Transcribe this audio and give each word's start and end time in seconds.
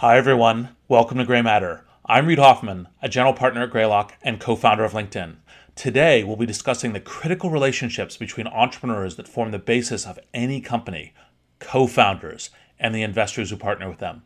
Hi, 0.00 0.16
everyone. 0.16 0.76
Welcome 0.86 1.18
to 1.18 1.24
Grey 1.24 1.42
Matter. 1.42 1.84
I'm 2.06 2.26
Reid 2.26 2.38
Hoffman, 2.38 2.86
a 3.02 3.08
general 3.08 3.34
partner 3.34 3.64
at 3.64 3.70
Greylock 3.70 4.14
and 4.22 4.38
co 4.38 4.54
founder 4.54 4.84
of 4.84 4.92
LinkedIn. 4.92 5.38
Today, 5.74 6.22
we'll 6.22 6.36
be 6.36 6.46
discussing 6.46 6.92
the 6.92 7.00
critical 7.00 7.50
relationships 7.50 8.16
between 8.16 8.46
entrepreneurs 8.46 9.16
that 9.16 9.26
form 9.26 9.50
the 9.50 9.58
basis 9.58 10.06
of 10.06 10.20
any 10.32 10.60
company, 10.60 11.14
co 11.58 11.88
founders, 11.88 12.50
and 12.78 12.94
the 12.94 13.02
investors 13.02 13.50
who 13.50 13.56
partner 13.56 13.88
with 13.88 13.98
them. 13.98 14.22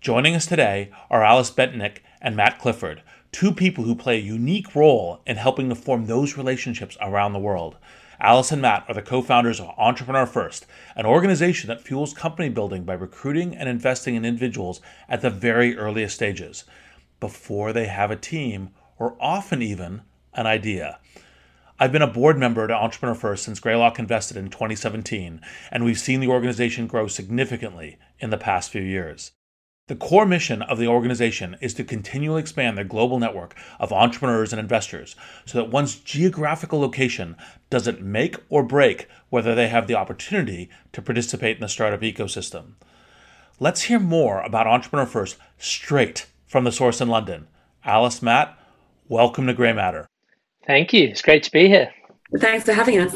Joining 0.00 0.34
us 0.34 0.46
today 0.46 0.90
are 1.10 1.22
Alice 1.22 1.50
Bentinck 1.50 1.98
and 2.22 2.34
Matt 2.34 2.58
Clifford, 2.58 3.02
two 3.32 3.52
people 3.52 3.84
who 3.84 3.94
play 3.94 4.16
a 4.16 4.22
unique 4.22 4.74
role 4.74 5.20
in 5.26 5.36
helping 5.36 5.68
to 5.68 5.74
form 5.74 6.06
those 6.06 6.38
relationships 6.38 6.96
around 7.02 7.34
the 7.34 7.38
world. 7.38 7.76
Alice 8.20 8.52
and 8.52 8.62
Matt 8.62 8.84
are 8.88 8.94
the 8.94 9.02
co 9.02 9.20
founders 9.22 9.60
of 9.60 9.74
Entrepreneur 9.76 10.26
First, 10.26 10.66
an 10.94 11.06
organization 11.06 11.68
that 11.68 11.82
fuels 11.82 12.14
company 12.14 12.48
building 12.48 12.84
by 12.84 12.94
recruiting 12.94 13.54
and 13.54 13.68
investing 13.68 14.14
in 14.14 14.24
individuals 14.24 14.80
at 15.08 15.20
the 15.20 15.30
very 15.30 15.76
earliest 15.76 16.14
stages, 16.14 16.64
before 17.20 17.72
they 17.72 17.86
have 17.86 18.10
a 18.10 18.16
team 18.16 18.70
or 18.98 19.16
often 19.20 19.62
even 19.62 20.02
an 20.34 20.46
idea. 20.46 20.98
I've 21.78 21.92
been 21.92 22.00
a 22.00 22.06
board 22.06 22.38
member 22.38 22.64
at 22.64 22.70
Entrepreneur 22.70 23.14
First 23.14 23.44
since 23.44 23.60
Greylock 23.60 23.98
invested 23.98 24.38
in 24.38 24.48
2017, 24.48 25.42
and 25.70 25.84
we've 25.84 25.98
seen 25.98 26.20
the 26.20 26.28
organization 26.28 26.86
grow 26.86 27.06
significantly 27.06 27.98
in 28.18 28.30
the 28.30 28.38
past 28.38 28.70
few 28.70 28.80
years. 28.80 29.32
The 29.88 29.94
core 29.94 30.26
mission 30.26 30.62
of 30.62 30.78
the 30.78 30.88
organization 30.88 31.56
is 31.60 31.72
to 31.74 31.84
continually 31.84 32.40
expand 32.40 32.76
their 32.76 32.84
global 32.84 33.20
network 33.20 33.54
of 33.78 33.92
entrepreneurs 33.92 34.52
and 34.52 34.58
investors 34.58 35.14
so 35.44 35.58
that 35.58 35.70
one's 35.70 35.94
geographical 35.94 36.80
location 36.80 37.36
doesn't 37.70 38.02
make 38.02 38.34
or 38.48 38.64
break 38.64 39.06
whether 39.30 39.54
they 39.54 39.68
have 39.68 39.86
the 39.86 39.94
opportunity 39.94 40.68
to 40.90 41.00
participate 41.00 41.58
in 41.58 41.60
the 41.60 41.68
startup 41.68 42.00
ecosystem. 42.00 42.72
Let's 43.60 43.82
hear 43.82 44.00
more 44.00 44.40
about 44.40 44.66
Entrepreneur 44.66 45.06
First 45.06 45.36
straight 45.56 46.26
from 46.48 46.64
the 46.64 46.72
source 46.72 47.00
in 47.00 47.06
London. 47.06 47.46
Alice, 47.84 48.20
Matt, 48.20 48.58
welcome 49.06 49.46
to 49.46 49.54
Grey 49.54 49.72
Matter. 49.72 50.08
Thank 50.66 50.92
you. 50.92 51.06
It's 51.06 51.22
great 51.22 51.44
to 51.44 51.52
be 51.52 51.68
here. 51.68 51.92
Thanks 52.40 52.64
for 52.64 52.72
having 52.72 52.98
us 52.98 53.14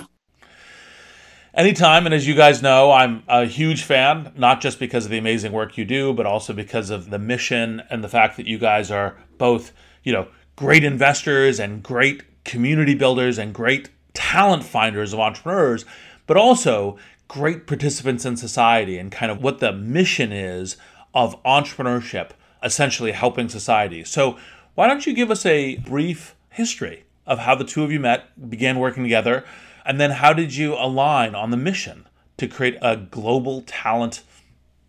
anytime. 1.55 2.07
And 2.07 2.15
as 2.15 2.27
you 2.27 2.35
guys 2.35 2.63
know, 2.63 2.91
I'm 2.93 3.23
a 3.29 3.45
huge 3.45 3.83
fan, 3.83 4.33
not 4.37 4.61
just 4.61 4.79
because 4.79 5.05
of 5.05 5.11
the 5.11 5.19
amazing 5.19 5.53
work 5.53 5.77
you 5.77 5.85
do, 5.85 6.13
but 6.13 6.27
also 6.27 6.53
because 6.53 6.91
of 6.91 7.11
the 7.11 7.19
mission 7.19 7.83
and 7.91 8.03
the 8.05 8.09
fact 8.09 8.37
that 8.37 8.47
you 8.47 8.59
guys 8.59 8.91
are 8.91 9.17
both, 9.39 9.73
you 10.03 10.13
know, 10.13 10.29
great 10.57 10.85
investors 10.85 11.59
and 11.59 11.83
great 11.83 12.23
community 12.45 12.95
builders 12.95 13.39
and 13.39 13.55
great 13.55 13.91
talent 14.15 14.65
finders 14.65 15.13
of 15.13 15.21
entrepreneurs, 15.21 15.85
but 16.27 16.37
also 16.37 16.99
great 17.29 17.67
participants 17.67 18.25
in 18.25 18.37
society 18.37 18.99
and 18.99 19.13
kind 19.13 19.31
of 19.31 19.43
what 19.43 19.61
the 19.61 19.73
mission 19.73 20.33
is 20.33 20.77
of 21.15 21.41
entrepreneurship, 21.45 22.31
essentially 22.63 23.13
helping 23.13 23.49
society. 23.49 24.05
So, 24.05 24.39
why 24.75 24.87
don't 24.87 25.07
you 25.07 25.13
give 25.13 25.31
us 25.31 25.45
a 25.45 25.77
brief 25.77 26.35
history 26.49 27.05
of 27.27 27.41
how 27.41 27.55
the 27.55 27.65
two 27.65 27.83
of 27.85 27.93
you 27.93 28.01
met, 28.01 28.51
began 28.51 28.79
working 28.79 29.03
together? 29.03 29.45
And 29.91 30.01
then 30.01 30.13
how 30.13 30.33
did 30.33 30.55
you 30.55 30.75
align 30.75 31.35
on 31.35 31.51
the 31.51 31.57
mission 31.57 32.07
to 32.37 32.47
create 32.47 32.79
a 32.81 32.97
global 32.97 33.63
talent, 33.63 34.23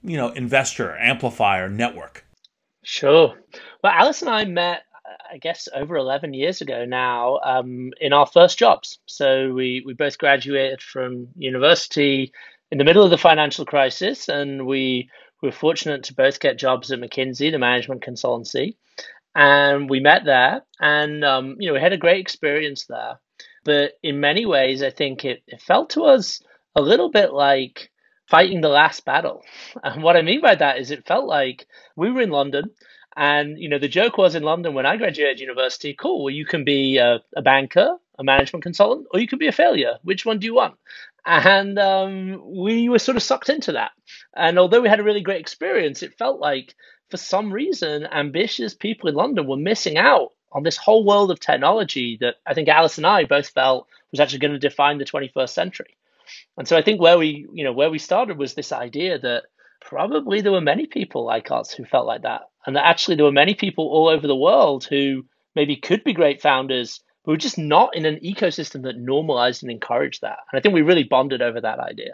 you 0.03 0.15
know, 0.15 0.29
investor 0.29 0.95
amplifier 0.95 1.69
network? 1.69 2.23
Sure. 2.83 3.33
Well, 3.83 3.93
Alice 3.93 4.21
and 4.21 4.29
I 4.29 4.45
met, 4.45 4.83
I 5.33 5.39
guess, 5.39 5.67
over 5.73 5.95
11 5.97 6.35
years 6.35 6.61
ago 6.61 6.85
now 6.85 7.39
um, 7.43 7.89
in 7.99 8.13
our 8.13 8.27
first 8.27 8.59
jobs. 8.59 8.99
So 9.07 9.51
we, 9.51 9.81
we 9.83 9.95
both 9.95 10.19
graduated 10.19 10.83
from 10.83 11.29
university 11.35 12.31
in 12.71 12.77
the 12.77 12.83
middle 12.83 13.03
of 13.03 13.09
the 13.09 13.17
financial 13.17 13.65
crisis, 13.65 14.29
and 14.29 14.67
we 14.67 15.09
were 15.41 15.51
fortunate 15.51 16.03
to 16.03 16.13
both 16.13 16.39
get 16.39 16.59
jobs 16.59 16.91
at 16.91 16.99
McKinsey, 16.99 17.51
the 17.51 17.57
management 17.57 18.03
consultancy. 18.03 18.75
And 19.33 19.89
we 19.89 19.99
met 19.99 20.25
there, 20.25 20.61
and 20.79 21.25
um, 21.25 21.55
you 21.57 21.69
know 21.69 21.73
we 21.73 21.79
had 21.79 21.93
a 21.93 21.97
great 21.97 22.19
experience 22.19 22.85
there. 22.85 23.17
But 23.63 23.93
in 24.01 24.19
many 24.19 24.45
ways, 24.45 24.81
I 24.81 24.89
think 24.89 25.25
it, 25.25 25.43
it 25.47 25.61
felt 25.61 25.91
to 25.91 26.03
us 26.03 26.41
a 26.75 26.81
little 26.81 27.09
bit 27.09 27.33
like 27.33 27.91
fighting 28.27 28.61
the 28.61 28.69
last 28.69 29.05
battle. 29.05 29.43
And 29.83 30.03
what 30.03 30.17
I 30.17 30.21
mean 30.21 30.41
by 30.41 30.55
that 30.55 30.79
is 30.79 30.91
it 30.91 31.05
felt 31.05 31.27
like 31.27 31.67
we 31.95 32.11
were 32.11 32.21
in 32.21 32.29
London. 32.29 32.71
And, 33.15 33.59
you 33.59 33.67
know, 33.67 33.79
the 33.79 33.89
joke 33.89 34.17
was 34.17 34.35
in 34.35 34.43
London 34.43 34.73
when 34.73 34.85
I 34.85 34.95
graduated 34.95 35.41
university, 35.41 35.93
cool, 35.93 36.23
well, 36.23 36.33
you 36.33 36.45
can 36.45 36.63
be 36.63 36.97
a, 36.97 37.19
a 37.35 37.41
banker, 37.41 37.97
a 38.17 38.23
management 38.23 38.63
consultant, 38.63 39.07
or 39.11 39.19
you 39.19 39.27
can 39.27 39.37
be 39.37 39.47
a 39.47 39.51
failure. 39.51 39.97
Which 40.03 40.25
one 40.25 40.39
do 40.39 40.47
you 40.47 40.55
want? 40.55 40.75
And 41.25 41.77
um, 41.77 42.41
we 42.45 42.87
were 42.87 42.99
sort 42.99 43.17
of 43.17 43.23
sucked 43.23 43.49
into 43.49 43.73
that. 43.73 43.91
And 44.35 44.57
although 44.57 44.81
we 44.81 44.89
had 44.89 45.01
a 45.01 45.03
really 45.03 45.21
great 45.21 45.41
experience, 45.41 46.01
it 46.01 46.17
felt 46.17 46.39
like 46.39 46.73
for 47.09 47.17
some 47.17 47.51
reason, 47.51 48.07
ambitious 48.07 48.73
people 48.73 49.09
in 49.09 49.15
London 49.15 49.45
were 49.45 49.57
missing 49.57 49.97
out 49.97 50.31
on 50.51 50.63
this 50.63 50.77
whole 50.77 51.05
world 51.05 51.31
of 51.31 51.39
technology 51.39 52.17
that 52.21 52.35
I 52.45 52.53
think 52.53 52.67
Alice 52.67 52.97
and 52.97 53.07
I 53.07 53.25
both 53.25 53.49
felt 53.49 53.87
was 54.11 54.19
actually 54.19 54.39
going 54.39 54.53
to 54.53 54.59
define 54.59 54.97
the 54.97 55.05
21st 55.05 55.49
century. 55.49 55.97
And 56.57 56.67
so 56.67 56.77
I 56.77 56.81
think 56.81 57.01
where 57.01 57.17
we, 57.17 57.47
you 57.53 57.63
know, 57.63 57.73
where 57.73 57.89
we 57.89 57.99
started 57.99 58.37
was 58.37 58.53
this 58.53 58.71
idea 58.71 59.19
that 59.19 59.43
probably 59.79 60.41
there 60.41 60.51
were 60.51 60.61
many 60.61 60.85
people 60.85 61.25
like 61.25 61.51
us 61.51 61.71
who 61.71 61.85
felt 61.85 62.05
like 62.05 62.21
that, 62.21 62.41
and 62.65 62.75
that 62.75 62.85
actually 62.85 63.15
there 63.15 63.25
were 63.25 63.31
many 63.31 63.55
people 63.55 63.87
all 63.87 64.07
over 64.07 64.27
the 64.27 64.35
world 64.35 64.85
who 64.85 65.25
maybe 65.55 65.75
could 65.75 66.03
be 66.03 66.13
great 66.13 66.41
founders, 66.41 67.01
but 67.25 67.31
were 67.31 67.37
just 67.37 67.57
not 67.57 67.95
in 67.95 68.05
an 68.05 68.17
ecosystem 68.17 68.83
that 68.83 68.97
normalized 68.97 69.63
and 69.63 69.71
encouraged 69.71 70.21
that. 70.21 70.37
And 70.51 70.59
I 70.59 70.61
think 70.61 70.73
we 70.73 70.81
really 70.81 71.03
bonded 71.03 71.41
over 71.41 71.59
that 71.61 71.79
idea. 71.79 72.13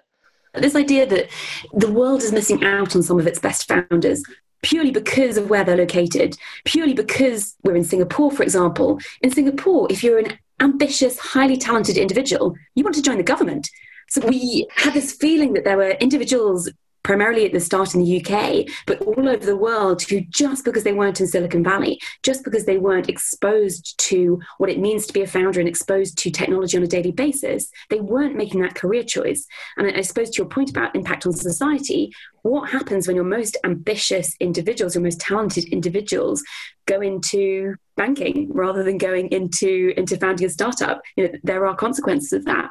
This 0.54 0.75
idea 0.75 1.06
that 1.06 1.30
the 1.74 1.92
world 1.92 2.24
is 2.24 2.31
missing 2.31 2.64
out 2.64 2.96
on 2.96 3.04
some 3.04 3.19
of 3.19 3.28
its 3.28 3.38
best 3.38 3.68
founders 3.68 4.24
purely 4.63 4.91
because 4.91 5.38
of 5.38 5.50
where 5.50 5.63
they're 5.63 5.78
located, 5.78 6.38
purely 6.66 6.94
because 6.94 7.56
we're 7.63 7.75
in 7.75 7.84
Singapore, 7.84 8.31
for 8.31 8.44
example. 8.44 9.00
In 9.22 9.31
Singapore, 9.31 9.88
if 9.90 10.03
you're 10.03 10.19
an 10.19 10.38
ambitious, 10.59 11.19
highly 11.19 11.57
talented 11.57 11.97
individual, 11.97 12.56
you 12.75 12.84
want 12.84 12.95
to 12.95 13.01
join 13.01 13.18
the 13.18 13.23
government. 13.23 13.69
So 14.09 14.25
we 14.25 14.68
had 14.75 14.94
this 14.94 15.13
feeling 15.13 15.53
that 15.53 15.63
there 15.63 15.78
were 15.78 15.91
individuals 15.91 16.69
primarily 17.07 17.45
at 17.45 17.53
the 17.53 17.59
start 17.62 17.95
in 17.95 18.03
the 18.03 18.22
UK, 18.22 18.68
but 18.85 19.01
all 19.01 19.29
over 19.29 19.45
the 19.45 19.56
world 19.56 20.01
who 20.01 20.19
just 20.19 20.66
because 20.66 20.84
they 20.84 20.91
weren't 20.91 21.22
in 21.22 21.28
Silicon 21.28 21.63
Valley, 21.63 21.97
just 22.22 22.44
because 22.44 22.66
they 22.66 22.78
weren't 22.78 23.07
exposed 23.07 23.97
to 23.97 24.41
what 24.57 24.69
it 24.69 24.78
means 24.78 25.07
to 25.07 25.13
be 25.13 25.22
a 25.22 25.28
founder 25.28 25.62
and 25.62 25.69
exposed 25.69 26.18
to 26.18 26.29
technology 26.29 26.75
on 26.75 26.84
a 26.84 26.88
daily 26.88 27.13
basis, 27.13 27.69
they 27.89 28.01
weren't 28.01 28.35
making 28.35 28.59
that 28.59 28.75
career 28.75 29.03
choice. 29.03 29.47
And 29.78 29.89
I 29.95 30.01
suppose 30.01 30.31
to 30.31 30.39
your 30.39 30.50
point 30.50 30.69
about 30.69 30.97
impact 30.97 31.25
on 31.25 31.31
society, 31.31 32.12
what 32.47 32.69
happens 32.69 33.08
when 33.08 33.16
your 33.16 33.25
most 33.25 33.58
ambitious 33.63 34.35
individuals, 34.40 34.96
your 34.96 35.03
most 35.03 35.19
talented 35.19 35.66
individuals 35.66 36.44
go 36.85 37.02
into 37.02 37.75
banking 37.96 38.47
rather 38.52 38.84
than 38.84 38.97
going 38.97 39.28
into 39.30 39.94
into 39.97 40.18
founding 40.18 40.47
a 40.47 40.50
startup? 40.50 41.02
You 41.16 41.28
know 41.28 41.34
there 41.44 41.66
are 41.66 41.75
consequences 41.75 42.34
of 42.34 42.46
that. 42.46 42.69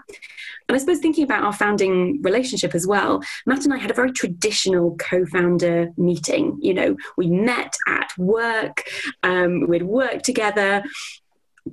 And 0.68 0.74
i 0.74 0.78
suppose 0.78 0.98
thinking 0.98 1.24
about 1.24 1.44
our 1.44 1.52
founding 1.52 2.20
relationship 2.22 2.74
as 2.74 2.86
well 2.88 3.22
matt 3.46 3.64
and 3.64 3.72
i 3.72 3.76
had 3.78 3.90
a 3.90 3.94
very 3.94 4.12
traditional 4.12 4.96
co-founder 4.96 5.90
meeting. 5.96 6.58
You 6.60 6.74
know 6.74 6.96
we 7.16 7.28
met 7.28 7.74
at 7.86 8.10
work 8.18 8.84
um, 9.22 9.66
we'd 9.68 9.84
work 9.84 10.22
together 10.22 10.82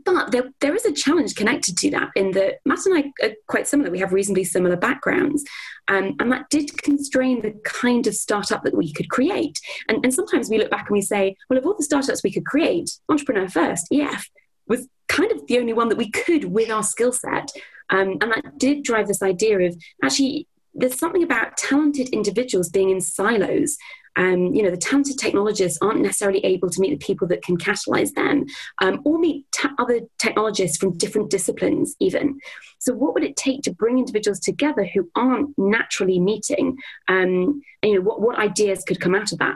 but 0.05 0.31
there, 0.31 0.49
there 0.59 0.75
is 0.75 0.85
a 0.85 0.91
challenge 0.91 1.35
connected 1.35 1.77
to 1.77 1.91
that 1.91 2.09
in 2.15 2.31
that 2.31 2.55
Matt 2.65 2.85
and 2.85 2.97
I 2.97 3.25
are 3.25 3.33
quite 3.47 3.67
similar. 3.67 3.91
We 3.91 3.99
have 3.99 4.11
reasonably 4.11 4.43
similar 4.43 4.75
backgrounds. 4.75 5.43
Um, 5.87 6.15
and 6.19 6.31
that 6.31 6.49
did 6.49 6.81
constrain 6.81 7.41
the 7.41 7.51
kind 7.63 8.07
of 8.07 8.15
startup 8.15 8.63
that 8.63 8.75
we 8.75 8.91
could 8.91 9.09
create. 9.09 9.59
And, 9.87 10.03
and 10.03 10.13
sometimes 10.13 10.49
we 10.49 10.57
look 10.57 10.71
back 10.71 10.87
and 10.87 10.95
we 10.95 11.01
say, 11.01 11.35
well, 11.49 11.59
of 11.59 11.65
all 11.65 11.75
the 11.77 11.83
startups 11.83 12.23
we 12.23 12.31
could 12.31 12.45
create, 12.45 12.97
Entrepreneur 13.09 13.47
First, 13.47 13.87
EF, 13.91 14.29
was 14.67 14.87
kind 15.07 15.31
of 15.31 15.45
the 15.47 15.59
only 15.59 15.73
one 15.73 15.89
that 15.89 15.97
we 15.97 16.09
could 16.09 16.45
with 16.45 16.71
our 16.71 16.83
skill 16.83 17.11
set. 17.11 17.51
Um, 17.89 18.17
and 18.21 18.31
that 18.31 18.57
did 18.57 18.83
drive 18.83 19.07
this 19.07 19.21
idea 19.21 19.59
of 19.59 19.75
actually, 20.03 20.47
there's 20.73 20.97
something 20.97 21.21
about 21.21 21.57
talented 21.57 22.09
individuals 22.09 22.69
being 22.69 22.89
in 22.89 22.99
silos 22.99 23.77
um, 24.15 24.53
you 24.53 24.61
know, 24.61 24.69
the 24.69 24.77
talented 24.77 25.17
technologists 25.17 25.79
aren't 25.81 26.01
necessarily 26.01 26.39
able 26.45 26.69
to 26.69 26.79
meet 26.79 26.91
the 26.91 27.05
people 27.05 27.27
that 27.27 27.43
can 27.43 27.57
catalyze 27.57 28.13
them 28.13 28.45
um, 28.81 29.01
or 29.05 29.17
meet 29.17 29.45
ta- 29.51 29.73
other 29.79 30.01
technologists 30.19 30.77
from 30.77 30.97
different 30.97 31.29
disciplines, 31.29 31.95
even. 31.99 32.39
So, 32.79 32.93
what 32.93 33.13
would 33.13 33.23
it 33.23 33.35
take 33.35 33.61
to 33.63 33.73
bring 33.73 33.97
individuals 33.97 34.39
together 34.39 34.85
who 34.85 35.09
aren't 35.15 35.57
naturally 35.57 36.19
meeting? 36.19 36.77
Um, 37.07 37.61
and, 37.81 37.91
you 37.91 37.95
know, 37.95 38.01
what, 38.01 38.21
what 38.21 38.37
ideas 38.37 38.83
could 38.83 38.99
come 38.99 39.15
out 39.15 39.31
of 39.31 39.39
that? 39.39 39.55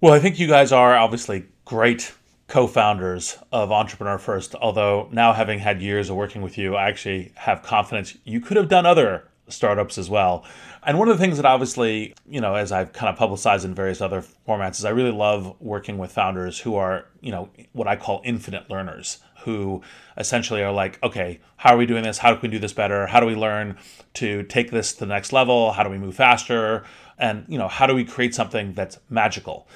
Well, 0.00 0.12
I 0.12 0.18
think 0.18 0.38
you 0.38 0.48
guys 0.48 0.72
are 0.72 0.96
obviously 0.96 1.44
great 1.64 2.12
co 2.48 2.66
founders 2.66 3.38
of 3.52 3.72
Entrepreneur 3.72 4.18
First. 4.18 4.54
Although 4.56 5.08
now, 5.12 5.32
having 5.32 5.58
had 5.58 5.80
years 5.80 6.10
of 6.10 6.16
working 6.16 6.42
with 6.42 6.58
you, 6.58 6.76
I 6.76 6.88
actually 6.88 7.32
have 7.36 7.62
confidence 7.62 8.16
you 8.24 8.40
could 8.40 8.56
have 8.56 8.68
done 8.68 8.84
other 8.84 9.29
startups 9.52 9.98
as 9.98 10.08
well. 10.10 10.44
And 10.82 10.98
one 10.98 11.08
of 11.08 11.18
the 11.18 11.22
things 11.22 11.36
that 11.36 11.46
obviously, 11.46 12.14
you 12.28 12.40
know, 12.40 12.54
as 12.54 12.72
I've 12.72 12.92
kind 12.92 13.10
of 13.10 13.16
publicized 13.16 13.64
in 13.64 13.74
various 13.74 14.00
other 14.00 14.24
formats, 14.46 14.78
is 14.78 14.84
I 14.84 14.90
really 14.90 15.12
love 15.12 15.54
working 15.60 15.98
with 15.98 16.12
founders 16.12 16.58
who 16.58 16.76
are, 16.76 17.06
you 17.20 17.32
know, 17.32 17.50
what 17.72 17.86
I 17.86 17.96
call 17.96 18.22
infinite 18.24 18.70
learners, 18.70 19.18
who 19.44 19.82
essentially 20.16 20.62
are 20.62 20.72
like, 20.72 21.02
okay, 21.02 21.40
how 21.56 21.74
are 21.74 21.78
we 21.78 21.86
doing 21.86 22.02
this? 22.02 22.18
How 22.18 22.32
can 22.34 22.42
we 22.42 22.48
do 22.48 22.58
this 22.58 22.72
better? 22.72 23.06
How 23.06 23.20
do 23.20 23.26
we 23.26 23.34
learn 23.34 23.76
to 24.14 24.42
take 24.44 24.70
this 24.70 24.92
to 24.94 25.00
the 25.00 25.06
next 25.06 25.32
level? 25.32 25.72
How 25.72 25.82
do 25.82 25.90
we 25.90 25.98
move 25.98 26.14
faster? 26.14 26.84
And, 27.18 27.44
you 27.48 27.58
know, 27.58 27.68
how 27.68 27.86
do 27.86 27.94
we 27.94 28.04
create 28.04 28.34
something 28.34 28.72
that's 28.74 28.98
magical? 29.08 29.68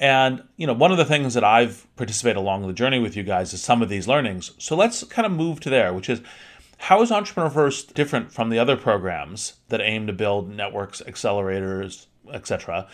And 0.00 0.44
you 0.56 0.66
know, 0.66 0.72
one 0.72 0.92
of 0.92 0.98
the 0.98 1.04
things 1.04 1.34
that 1.34 1.44
I've 1.44 1.86
participated 1.96 2.36
along 2.36 2.66
the 2.66 2.72
journey 2.72 2.98
with 2.98 3.16
you 3.16 3.22
guys 3.22 3.52
is 3.52 3.62
some 3.62 3.82
of 3.82 3.88
these 3.88 4.06
learnings. 4.06 4.52
So 4.58 4.76
let's 4.76 5.02
kind 5.04 5.26
of 5.26 5.32
move 5.32 5.60
to 5.60 5.70
there, 5.70 5.92
which 5.92 6.08
is 6.08 6.20
how 6.78 7.02
is 7.02 7.12
Entrepreneur 7.12 7.50
First 7.50 7.94
different 7.94 8.32
from 8.32 8.50
the 8.50 8.58
other 8.58 8.76
programs 8.76 9.54
that 9.68 9.80
aim 9.80 10.06
to 10.06 10.12
build 10.12 10.50
networks, 10.50 11.02
accelerators, 11.06 12.06
etc.? 12.32 12.88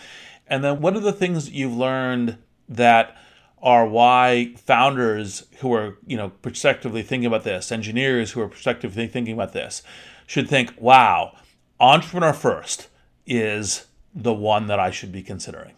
And 0.47 0.65
then 0.65 0.81
what 0.81 0.97
are 0.97 1.01
the 1.01 1.13
things 1.13 1.51
you've 1.51 1.77
learned 1.77 2.39
that 2.69 3.17
are 3.63 3.87
why 3.87 4.55
founders 4.57 5.47
who 5.61 5.73
are, 5.73 5.97
you 6.07 6.17
know, 6.17 6.29
prospectively 6.29 7.03
thinking 7.03 7.27
about 7.27 7.45
this, 7.45 7.73
engineers 7.73 8.33
who 8.33 8.41
are 8.41 8.49
prospectively 8.49 9.07
thinking 9.07 9.35
about 9.35 9.53
this, 9.53 9.83
should 10.27 10.49
think, 10.49 10.75
wow, 10.79 11.37
Entrepreneur 11.81 12.33
First 12.33 12.89
is 13.27 13.87
the 14.15 14.35
one 14.35 14.67
that 14.67 14.79
I 14.79 14.91
should 14.91 15.13
be 15.13 15.23
considering? 15.23 15.73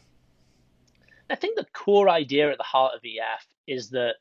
I 1.31 1.35
think 1.35 1.57
the 1.57 1.67
core 1.73 2.09
idea 2.09 2.51
at 2.51 2.59
the 2.59 2.65
heart 2.65 2.95
of 2.95 3.01
EF 3.05 3.47
is 3.67 3.91
that 3.91 4.15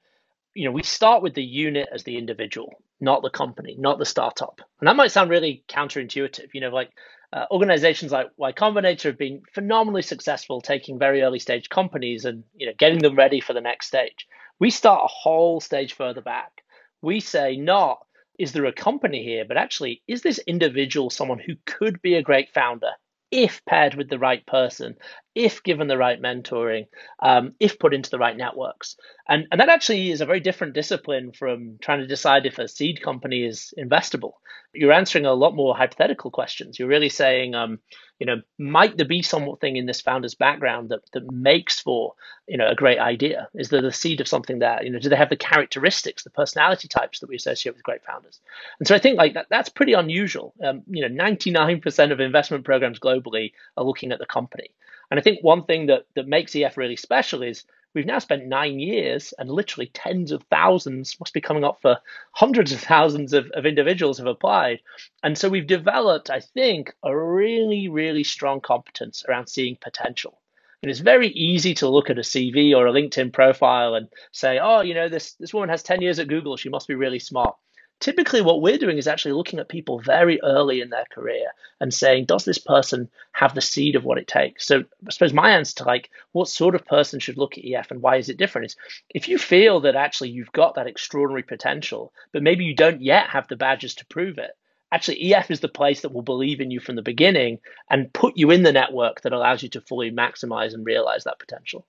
you 0.54 0.66
know 0.66 0.72
we 0.72 0.84
start 0.84 1.22
with 1.22 1.34
the 1.34 1.44
unit 1.44 1.88
as 1.92 2.04
the 2.04 2.18
individual, 2.18 2.82
not 3.00 3.22
the 3.22 3.30
company, 3.30 3.76
not 3.78 4.00
the 4.00 4.06
startup. 4.06 4.62
And 4.80 4.88
that 4.88 4.96
might 4.96 5.12
sound 5.12 5.30
really 5.30 5.64
counterintuitive. 5.68 6.50
You 6.54 6.62
know, 6.62 6.70
like 6.70 6.92
uh, 7.34 7.46
organizations 7.52 8.12
like 8.12 8.28
Y 8.38 8.52
Combinator 8.54 9.04
have 9.04 9.18
been 9.18 9.42
phenomenally 9.54 10.02
successful 10.02 10.62
taking 10.62 11.00
very 11.00 11.22
early 11.22 11.40
stage 11.40 11.70
companies 11.70 12.26
and 12.26 12.44
you 12.56 12.68
know 12.68 12.74
getting 12.78 13.00
them 13.00 13.16
ready 13.16 13.42
for 13.42 13.54
the 13.54 13.62
next 13.62 13.88
stage. 13.88 14.28
We 14.60 14.70
start 14.70 15.04
a 15.04 15.12
whole 15.12 15.60
stage 15.60 15.94
further 15.94 16.22
back. 16.22 16.64
We 17.02 17.20
say 17.20 17.58
not 17.58 18.00
is 18.38 18.52
there 18.52 18.66
a 18.66 18.74
company 18.74 19.24
here, 19.24 19.46
but 19.46 19.58
actually 19.58 20.02
is 20.08 20.22
this 20.22 20.40
individual 20.40 21.10
someone 21.10 21.40
who 21.40 21.56
could 21.66 22.02
be 22.02 22.16
a 22.16 22.22
great 22.22 22.50
founder 22.54 22.92
if 23.32 23.64
paired 23.66 23.96
with 23.96 24.10
the 24.10 24.20
right 24.20 24.46
person, 24.46 24.96
if 25.36 25.62
given 25.64 25.88
the 25.88 25.98
right 25.98 26.22
mentoring, 26.22 26.88
um, 27.20 27.54
if 27.60 27.78
put 27.78 27.94
into 27.94 28.10
the 28.10 28.18
right 28.18 28.38
networks. 28.38 28.96
And, 29.28 29.48
and 29.52 29.60
that 29.60 29.70
actually 29.70 30.12
is 30.12 30.22
a 30.22 30.26
very 30.26 30.40
different 30.40 30.74
discipline 30.74 31.34
from 31.34 31.78
trying 31.82 32.00
to 32.00 32.08
decide 32.08 32.46
if 32.46 32.58
a 32.58 32.70
seed 32.70 33.02
company 33.02 33.44
is 33.44 33.74
investable. 33.78 34.34
You're 34.74 34.94
answering 34.94 35.26
a 35.26 35.34
lot 35.34 35.56
more 35.56 35.76
hypothetical 35.76 36.32
questions. 36.32 36.80
You're 36.80 36.88
really 36.88 37.10
saying, 37.10 37.54
um, 37.54 37.80
you 38.20 38.26
know, 38.26 38.42
might 38.58 38.96
there 38.96 39.08
be 39.08 39.22
something 39.22 39.76
in 39.76 39.86
this 39.86 40.00
founder's 40.00 40.36
background 40.36 40.90
that, 40.90 41.02
that 41.14 41.30
makes 41.32 41.82
for, 41.82 42.14
you 42.48 42.58
know, 42.58 42.70
a 42.70 42.76
great 42.76 43.00
idea? 43.00 43.50
Is 43.56 43.70
there 43.70 43.82
the 43.82 43.92
seed 43.92 44.22
of 44.22 44.28
something 44.28 44.60
there? 44.60 44.84
You 44.84 44.92
know, 44.92 45.00
do 45.00 45.10
they 45.10 45.16
have 45.18 45.30
the 45.30 45.36
characteristics, 45.36 46.24
the 46.24 46.30
personality 46.30 46.88
types 46.88 47.20
that 47.20 47.30
we 47.30 47.36
associate 47.36 47.76
with 47.76 47.84
great 47.84 48.06
founders? 48.06 48.40
And 48.80 48.88
so 48.88 48.96
I 48.96 49.00
think 49.00 49.18
like 49.18 49.34
that, 49.34 49.48
that's 49.50 49.70
pretty 49.70 49.94
unusual. 49.94 50.54
Um, 50.64 50.84
you 50.88 51.08
know, 51.08 51.24
99% 51.24 52.12
of 52.12 52.20
investment 52.22 52.64
programs 52.64 53.00
globally 53.00 53.52
are 53.76 53.84
looking 53.84 54.14
at 54.14 54.20
the 54.20 54.26
company. 54.26 54.70
And 55.10 55.20
I 55.20 55.24
think 55.24 55.44
one 55.44 55.64
thing 55.64 55.88
that, 55.88 56.06
that 56.16 56.28
makes 56.28 56.56
EF 56.56 56.78
really 56.78 56.96
special 56.96 57.44
is 57.44 57.64
we've 57.94 58.06
now 58.06 58.20
spent 58.20 58.46
nine 58.46 58.80
years 58.80 59.34
and 59.40 59.50
literally 59.50 59.90
tens 59.94 60.32
of 60.32 60.44
thousands, 60.44 61.20
must 61.20 61.34
be 61.34 61.42
coming 61.42 61.64
up 61.64 61.80
for 61.82 61.98
hundreds 62.32 62.72
of 62.72 62.82
thousands 62.82 63.34
of, 63.34 63.50
of 63.52 63.66
individuals 63.66 64.18
have 64.18 64.28
applied. 64.28 64.80
And 65.24 65.38
so 65.38 65.50
we've 65.50 65.68
developed, 65.68 66.30
I 66.30 66.42
think, 66.42 66.94
a 67.04 67.18
really, 67.18 67.88
really 67.88 68.24
strong 68.24 68.62
competence 68.62 69.24
around 69.28 69.48
seeing 69.48 69.78
potential. 69.80 70.40
And 70.82 70.92
it's 70.92 71.00
very 71.00 71.30
easy 71.30 71.74
to 71.76 71.90
look 71.90 72.10
at 72.10 72.20
a 72.20 72.22
CV 72.22 72.76
or 72.76 72.86
a 72.86 72.92
LinkedIn 72.92 73.34
profile 73.34 73.96
and 73.96 74.08
say, 74.32 74.60
oh, 74.62 74.82
you 74.82 74.94
know, 74.94 75.10
this, 75.10 75.34
this 75.34 75.54
woman 75.54 75.70
has 75.70 75.82
10 75.82 76.02
years 76.02 76.20
at 76.20 76.28
Google. 76.28 76.58
She 76.58 76.70
must 76.70 76.88
be 76.88 76.96
really 76.96 77.20
smart 77.20 77.56
typically 78.00 78.42
what 78.42 78.62
we're 78.62 78.78
doing 78.78 78.98
is 78.98 79.08
actually 79.08 79.34
looking 79.34 79.60
at 79.60 79.70
people 79.70 80.00
very 80.00 80.40
early 80.42 80.82
in 80.82 80.90
their 80.90 81.06
career 81.12 81.48
and 81.80 81.94
saying 81.94 82.26
does 82.26 82.46
this 82.46 82.58
person 82.58 83.10
have 83.32 83.56
the 83.56 83.62
seed 83.62 83.96
of 83.96 84.04
what 84.04 84.18
it 84.18 84.28
takes? 84.28 84.66
So 84.66 84.84
i 85.08 85.12
suppose 85.12 85.34
my 85.34 85.52
answer 85.52 85.76
to 85.78 85.84
like 85.86 86.10
what 86.32 86.48
sort 86.48 86.76
of 86.76 86.86
person 86.86 87.20
should 87.20 87.38
look 87.38 87.58
at 87.58 87.66
ef 87.66 87.92
and 87.92 88.02
why 88.02 88.18
is 88.18 88.30
it 88.30 88.38
different 88.38 88.68
is 88.68 88.76
if 89.10 89.28
you 89.28 89.38
feel 89.38 89.80
that 89.82 89.96
actually 89.96 90.30
you've 90.30 90.52
got 90.52 90.76
that 90.76 90.88
extraordinary 90.88 91.44
potential 91.44 92.14
but 92.32 92.44
maybe 92.44 92.66
you 92.66 92.76
don't 92.76 93.02
yet 93.02 93.28
have 93.28 93.48
the 93.48 93.56
badges 93.56 93.96
to 93.96 94.06
prove 94.08 94.38
it 94.38 94.52
actually 94.92 95.34
ef 95.34 95.52
is 95.52 95.60
the 95.60 95.68
place 95.68 96.02
that 96.02 96.14
will 96.14 96.22
believe 96.22 96.62
in 96.62 96.72
you 96.72 96.80
from 96.80 96.96
the 96.96 97.02
beginning 97.02 97.60
and 97.90 98.12
put 98.14 98.38
you 98.38 98.52
in 98.52 98.64
the 98.64 98.72
network 98.72 99.22
that 99.22 99.34
allows 99.34 99.64
you 99.64 99.70
to 99.70 99.82
fully 99.82 100.12
maximize 100.12 100.74
and 100.74 100.86
realize 100.86 101.24
that 101.24 101.40
potential 101.40 101.86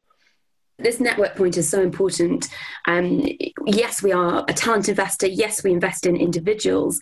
this 0.79 1.01
network 1.01 1.37
point 1.37 1.57
is 1.57 1.69
so 1.69 1.81
important. 1.81 2.49
Um, 2.87 3.27
yes, 3.67 4.03
we 4.03 4.13
are 4.13 4.45
a 4.47 4.53
talent 4.53 4.89
investor. 4.89 5.27
Yes, 5.27 5.65
we 5.65 5.73
invest 5.73 6.07
in 6.07 6.17
individuals. 6.17 7.01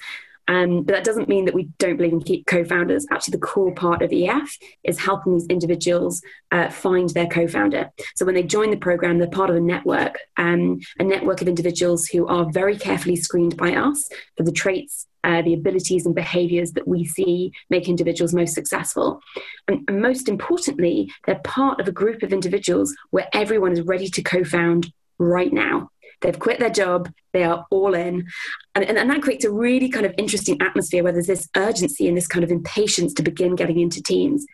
Um, 0.48 0.82
but 0.82 0.94
that 0.94 1.04
doesn't 1.04 1.28
mean 1.28 1.46
that 1.46 1.54
we 1.54 1.70
don't 1.78 1.96
believe 1.96 2.12
in 2.12 2.44
co-founders. 2.44 3.06
Actually, 3.10 3.32
the 3.32 3.46
core 3.46 3.74
part 3.74 4.02
of 4.02 4.12
EF 4.12 4.56
is 4.82 4.98
helping 4.98 5.34
these 5.34 5.46
individuals 5.46 6.22
uh, 6.50 6.70
find 6.70 7.10
their 7.10 7.26
co-founder. 7.26 7.90
So 8.16 8.26
when 8.26 8.34
they 8.34 8.42
join 8.42 8.70
the 8.70 8.76
program, 8.76 9.18
they're 9.18 9.28
part 9.28 9.50
of 9.50 9.56
a 9.56 9.60
network, 9.60 10.18
um, 10.36 10.80
a 10.98 11.04
network 11.04 11.40
of 11.40 11.48
individuals 11.48 12.06
who 12.06 12.26
are 12.26 12.50
very 12.52 12.76
carefully 12.76 13.16
screened 13.16 13.56
by 13.56 13.74
us 13.74 14.08
for 14.36 14.42
the 14.42 14.52
traits 14.52 15.06
uh, 15.24 15.40
the 15.42 15.54
abilities 15.54 16.04
and 16.06 16.14
behaviors 16.14 16.72
that 16.72 16.86
we 16.86 17.04
see 17.04 17.50
make 17.70 17.88
individuals 17.88 18.34
most 18.34 18.54
successful. 18.54 19.20
And, 19.66 19.80
and, 19.88 20.00
most 20.00 20.28
importantly, 20.28 21.10
they're 21.26 21.40
part 21.42 21.80
of 21.80 21.88
a 21.88 21.92
group 21.92 22.22
of 22.22 22.32
individuals 22.32 22.94
where 23.10 23.26
everyone 23.32 23.72
is 23.72 23.80
ready 23.80 24.08
to 24.08 24.22
co 24.22 24.44
found 24.44 24.92
right 25.18 25.52
now. 25.52 25.90
They've 26.24 26.38
quit 26.38 26.58
their 26.58 26.70
job, 26.70 27.12
they 27.34 27.44
are 27.44 27.66
all 27.70 27.92
in. 27.92 28.26
And, 28.74 28.84
and, 28.84 28.96
and 28.96 29.10
that 29.10 29.20
creates 29.20 29.44
a 29.44 29.50
really 29.50 29.90
kind 29.90 30.06
of 30.06 30.14
interesting 30.16 30.60
atmosphere 30.62 31.04
where 31.04 31.12
there's 31.12 31.26
this 31.26 31.50
urgency 31.54 32.08
and 32.08 32.16
this 32.16 32.26
kind 32.26 32.42
of 32.42 32.50
impatience 32.50 33.12
to 33.14 33.22
begin 33.22 33.54
getting 33.54 33.78
into 33.78 34.02
teams. 34.02 34.46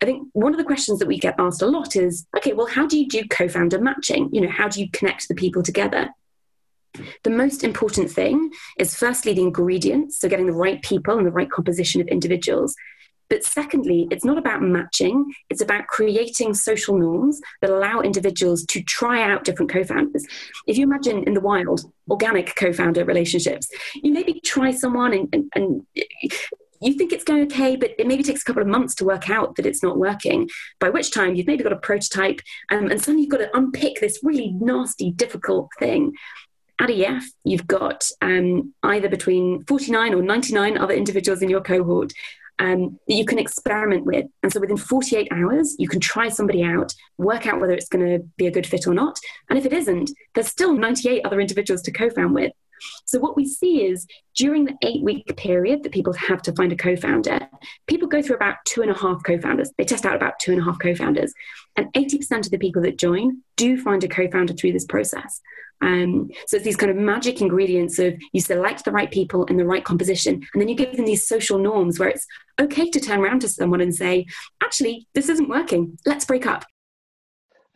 I 0.00 0.04
think 0.04 0.28
one 0.32 0.54
of 0.54 0.58
the 0.58 0.64
questions 0.64 1.00
that 1.00 1.08
we 1.08 1.18
get 1.18 1.34
asked 1.36 1.60
a 1.60 1.66
lot 1.66 1.96
is 1.96 2.24
okay, 2.36 2.52
well, 2.52 2.68
how 2.68 2.86
do 2.86 2.96
you 2.96 3.08
do 3.08 3.24
co 3.24 3.48
founder 3.48 3.80
matching? 3.80 4.30
You 4.32 4.42
know, 4.42 4.48
how 4.48 4.68
do 4.68 4.80
you 4.80 4.88
connect 4.92 5.26
the 5.26 5.34
people 5.34 5.64
together? 5.64 6.10
The 7.24 7.30
most 7.30 7.64
important 7.64 8.12
thing 8.12 8.52
is 8.78 8.94
firstly 8.94 9.32
the 9.32 9.42
ingredients, 9.42 10.20
so 10.20 10.28
getting 10.28 10.46
the 10.46 10.52
right 10.52 10.80
people 10.82 11.18
and 11.18 11.26
the 11.26 11.32
right 11.32 11.50
composition 11.50 12.00
of 12.00 12.06
individuals. 12.06 12.76
But 13.30 13.44
secondly, 13.44 14.08
it's 14.10 14.24
not 14.24 14.38
about 14.38 14.62
matching, 14.62 15.32
it's 15.50 15.60
about 15.60 15.86
creating 15.86 16.54
social 16.54 16.98
norms 16.98 17.40
that 17.60 17.70
allow 17.70 18.00
individuals 18.00 18.64
to 18.66 18.82
try 18.82 19.22
out 19.22 19.44
different 19.44 19.70
co 19.70 19.84
founders. 19.84 20.24
If 20.66 20.78
you 20.78 20.84
imagine 20.84 21.24
in 21.24 21.34
the 21.34 21.40
wild, 21.40 21.82
organic 22.10 22.54
co 22.56 22.72
founder 22.72 23.04
relationships, 23.04 23.68
you 24.02 24.12
maybe 24.12 24.40
try 24.40 24.70
someone 24.70 25.12
and, 25.12 25.28
and, 25.32 25.50
and 25.54 25.86
you 26.80 26.94
think 26.94 27.12
it's 27.12 27.24
going 27.24 27.44
okay, 27.44 27.76
but 27.76 27.90
it 27.98 28.06
maybe 28.06 28.22
takes 28.22 28.42
a 28.42 28.44
couple 28.44 28.62
of 28.62 28.68
months 28.68 28.94
to 28.96 29.04
work 29.04 29.28
out 29.28 29.56
that 29.56 29.66
it's 29.66 29.82
not 29.82 29.98
working. 29.98 30.48
By 30.78 30.90
which 30.90 31.12
time 31.12 31.34
you've 31.34 31.46
maybe 31.46 31.64
got 31.64 31.72
a 31.72 31.76
prototype, 31.76 32.40
um, 32.70 32.90
and 32.90 33.00
suddenly 33.00 33.22
you've 33.22 33.30
got 33.30 33.38
to 33.38 33.56
unpick 33.56 34.00
this 34.00 34.20
really 34.22 34.52
nasty, 34.52 35.10
difficult 35.10 35.68
thing. 35.78 36.14
At 36.80 36.90
EF, 36.90 37.24
you've 37.42 37.66
got 37.66 38.04
um, 38.22 38.72
either 38.84 39.08
between 39.08 39.64
49 39.64 40.14
or 40.14 40.22
99 40.22 40.78
other 40.78 40.94
individuals 40.94 41.42
in 41.42 41.50
your 41.50 41.60
cohort 41.60 42.12
um, 42.58 42.98
that 43.06 43.14
you 43.14 43.24
can 43.24 43.38
experiment 43.38 44.04
with. 44.04 44.26
And 44.42 44.52
so 44.52 44.60
within 44.60 44.76
48 44.76 45.28
hours, 45.30 45.76
you 45.78 45.88
can 45.88 46.00
try 46.00 46.28
somebody 46.28 46.62
out, 46.62 46.94
work 47.16 47.46
out 47.46 47.60
whether 47.60 47.72
it's 47.72 47.88
going 47.88 48.06
to 48.06 48.24
be 48.36 48.46
a 48.46 48.50
good 48.50 48.66
fit 48.66 48.86
or 48.86 48.94
not. 48.94 49.18
And 49.48 49.58
if 49.58 49.66
it 49.66 49.72
isn't, 49.72 50.10
there's 50.34 50.48
still 50.48 50.74
98 50.74 51.24
other 51.24 51.40
individuals 51.40 51.82
to 51.82 51.92
co 51.92 52.10
found 52.10 52.34
with. 52.34 52.52
So, 53.04 53.18
what 53.18 53.36
we 53.36 53.46
see 53.46 53.84
is 53.86 54.06
during 54.34 54.64
the 54.64 54.76
eight 54.82 55.02
week 55.02 55.36
period 55.36 55.82
that 55.82 55.92
people 55.92 56.12
have 56.12 56.42
to 56.42 56.52
find 56.52 56.72
a 56.72 56.76
co 56.76 56.96
founder, 56.96 57.48
people 57.86 58.08
go 58.08 58.22
through 58.22 58.36
about 58.36 58.56
two 58.64 58.82
and 58.82 58.90
a 58.90 58.98
half 58.98 59.22
co 59.24 59.38
founders. 59.38 59.70
They 59.76 59.84
test 59.84 60.06
out 60.06 60.16
about 60.16 60.38
two 60.40 60.52
and 60.52 60.60
a 60.60 60.64
half 60.64 60.78
co 60.78 60.94
founders. 60.94 61.32
And 61.76 61.92
80% 61.92 62.46
of 62.46 62.50
the 62.50 62.58
people 62.58 62.82
that 62.82 62.98
join 62.98 63.42
do 63.56 63.80
find 63.80 64.02
a 64.04 64.08
co 64.08 64.30
founder 64.30 64.52
through 64.52 64.72
this 64.72 64.84
process. 64.84 65.40
Um, 65.80 66.30
so 66.46 66.56
it's 66.56 66.64
these 66.64 66.76
kind 66.76 66.90
of 66.90 66.96
magic 66.96 67.40
ingredients 67.40 67.98
of 67.98 68.14
you 68.32 68.40
select 68.40 68.84
the 68.84 68.92
right 68.92 69.10
people 69.10 69.44
in 69.44 69.56
the 69.56 69.64
right 69.64 69.84
composition, 69.84 70.34
and 70.34 70.60
then 70.60 70.68
you 70.68 70.74
give 70.74 70.96
them 70.96 71.06
these 71.06 71.26
social 71.26 71.58
norms 71.58 71.98
where 71.98 72.08
it's 72.08 72.26
okay 72.60 72.90
to 72.90 73.00
turn 73.00 73.20
around 73.20 73.40
to 73.40 73.48
someone 73.48 73.80
and 73.80 73.94
say, 73.94 74.26
actually, 74.62 75.06
this 75.14 75.28
isn't 75.28 75.48
working. 75.48 75.98
Let's 76.04 76.24
break 76.24 76.46
up. 76.46 76.64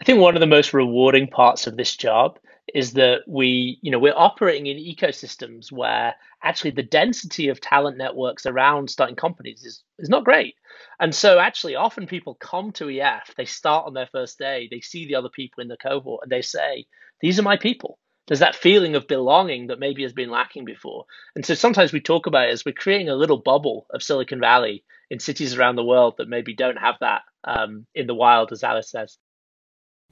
I 0.00 0.04
think 0.04 0.18
one 0.18 0.34
of 0.34 0.40
the 0.40 0.46
most 0.46 0.74
rewarding 0.74 1.28
parts 1.28 1.68
of 1.68 1.76
this 1.76 1.94
job 1.96 2.38
is 2.74 2.92
that 2.92 3.20
we, 3.26 3.78
you 3.82 3.90
know, 3.90 3.98
we're 3.98 4.14
operating 4.16 4.66
in 4.66 4.76
ecosystems 4.76 5.70
where 5.72 6.14
actually 6.42 6.70
the 6.70 6.82
density 6.82 7.48
of 7.48 7.60
talent 7.60 7.98
networks 7.98 8.46
around 8.46 8.88
starting 8.90 9.16
companies 9.16 9.64
is, 9.64 9.82
is 9.98 10.08
not 10.08 10.24
great. 10.24 10.54
And 11.00 11.14
so 11.14 11.38
actually 11.38 11.76
often 11.76 12.06
people 12.06 12.34
come 12.36 12.72
to 12.72 12.88
EF, 12.88 13.34
they 13.36 13.44
start 13.44 13.86
on 13.86 13.94
their 13.94 14.08
first 14.10 14.38
day, 14.38 14.68
they 14.70 14.80
see 14.80 15.06
the 15.06 15.16
other 15.16 15.28
people 15.28 15.62
in 15.62 15.68
the 15.68 15.76
cohort 15.76 16.20
and 16.22 16.32
they 16.32 16.42
say, 16.42 16.86
these 17.20 17.38
are 17.38 17.42
my 17.42 17.56
people. 17.56 17.98
there's 18.26 18.40
that 18.40 18.54
feeling 18.54 18.94
of 18.94 19.08
belonging 19.08 19.66
that 19.66 19.80
maybe 19.80 20.02
has 20.02 20.12
been 20.12 20.30
lacking 20.30 20.64
before. 20.64 21.04
And 21.34 21.44
so 21.44 21.54
sometimes 21.54 21.92
we 21.92 22.00
talk 22.00 22.26
about 22.26 22.48
it 22.48 22.52
as 22.52 22.64
we're 22.64 22.72
creating 22.72 23.08
a 23.08 23.16
little 23.16 23.38
bubble 23.38 23.86
of 23.92 24.02
Silicon 24.02 24.40
Valley 24.40 24.84
in 25.10 25.18
cities 25.18 25.56
around 25.56 25.76
the 25.76 25.84
world 25.84 26.14
that 26.18 26.28
maybe 26.28 26.54
don't 26.54 26.78
have 26.78 26.96
that 27.00 27.22
um, 27.44 27.86
in 27.94 28.06
the 28.06 28.14
wild, 28.14 28.52
as 28.52 28.62
Alice 28.64 28.90
says. 28.90 29.18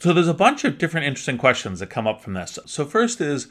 So 0.01 0.15
there's 0.15 0.29
a 0.29 0.35
bunch 0.35 0.65
of 0.65 0.79
different 0.79 1.07
interesting 1.07 1.37
questions 1.37 1.81
that 1.81 1.89
come 1.89 2.07
up 2.07 2.23
from 2.23 2.33
this. 2.33 2.59
So 2.65 2.87
first 2.87 3.21
is 3.21 3.49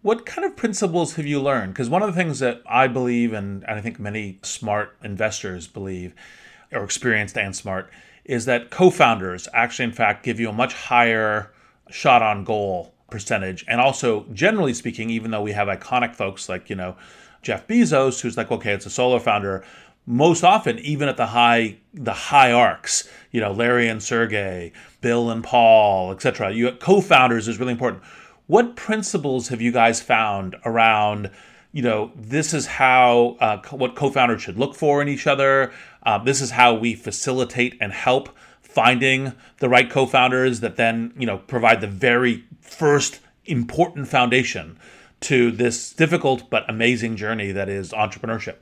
what 0.00 0.24
kind 0.24 0.46
of 0.46 0.56
principles 0.56 1.16
have 1.16 1.26
you 1.26 1.38
learned? 1.42 1.74
Because 1.74 1.90
one 1.90 2.02
of 2.02 2.08
the 2.08 2.14
things 2.14 2.38
that 2.38 2.62
I 2.66 2.86
believe, 2.86 3.34
and, 3.34 3.66
I 3.66 3.82
think 3.82 4.00
many 4.00 4.38
smart 4.42 4.96
investors 5.04 5.68
believe, 5.68 6.14
or 6.72 6.84
experienced 6.84 7.36
and 7.36 7.54
smart, 7.54 7.90
is 8.24 8.46
that 8.46 8.70
co 8.70 8.88
founders 8.88 9.46
actually, 9.52 9.84
in 9.84 9.92
fact, 9.92 10.24
give 10.24 10.40
you 10.40 10.48
a 10.48 10.54
much 10.54 10.72
higher 10.72 11.52
shot 11.90 12.22
on 12.22 12.44
goal 12.44 12.94
percentage. 13.10 13.62
And 13.68 13.78
also, 13.78 14.24
generally 14.32 14.72
speaking, 14.72 15.10
even 15.10 15.32
though 15.32 15.42
we 15.42 15.52
have 15.52 15.68
iconic 15.68 16.14
folks 16.14 16.48
like, 16.48 16.70
you 16.70 16.76
know, 16.76 16.96
Jeff 17.42 17.66
Bezos, 17.66 18.20
who's 18.20 18.38
like, 18.38 18.50
okay, 18.50 18.72
it's 18.72 18.86
a 18.86 18.90
solo 18.90 19.18
founder, 19.18 19.64
most 20.10 20.42
often, 20.42 20.78
even 20.80 21.08
at 21.08 21.16
the 21.16 21.26
high 21.26 21.78
the 21.94 22.12
high 22.12 22.52
arcs, 22.52 23.08
you 23.30 23.40
know, 23.40 23.52
Larry 23.52 23.88
and 23.88 24.02
Sergey, 24.02 24.72
Bill 25.00 25.30
and 25.30 25.42
Paul, 25.42 26.12
etc. 26.12 26.52
You 26.52 26.72
co-founders 26.72 27.48
is 27.48 27.58
really 27.58 27.72
important 27.72 28.02
what 28.50 28.74
principles 28.74 29.46
have 29.46 29.60
you 29.60 29.70
guys 29.70 30.02
found 30.02 30.56
around? 30.64 31.30
You 31.70 31.82
know, 31.82 32.10
this 32.16 32.52
is 32.52 32.66
how 32.66 33.36
uh, 33.38 33.62
what 33.70 33.94
co-founders 33.94 34.42
should 34.42 34.58
look 34.58 34.74
for 34.74 35.00
in 35.00 35.06
each 35.06 35.28
other. 35.28 35.72
Uh, 36.02 36.18
this 36.18 36.40
is 36.40 36.50
how 36.50 36.74
we 36.74 36.96
facilitate 36.96 37.78
and 37.80 37.92
help 37.92 38.28
finding 38.60 39.34
the 39.58 39.68
right 39.68 39.88
co-founders 39.88 40.58
that 40.60 40.74
then 40.74 41.12
you 41.16 41.26
know 41.26 41.38
provide 41.38 41.80
the 41.80 41.86
very 41.86 42.44
first 42.60 43.20
important 43.44 44.08
foundation 44.08 44.76
to 45.20 45.52
this 45.52 45.92
difficult 45.92 46.50
but 46.50 46.68
amazing 46.68 47.14
journey 47.14 47.52
that 47.52 47.68
is 47.68 47.92
entrepreneurship. 47.92 48.56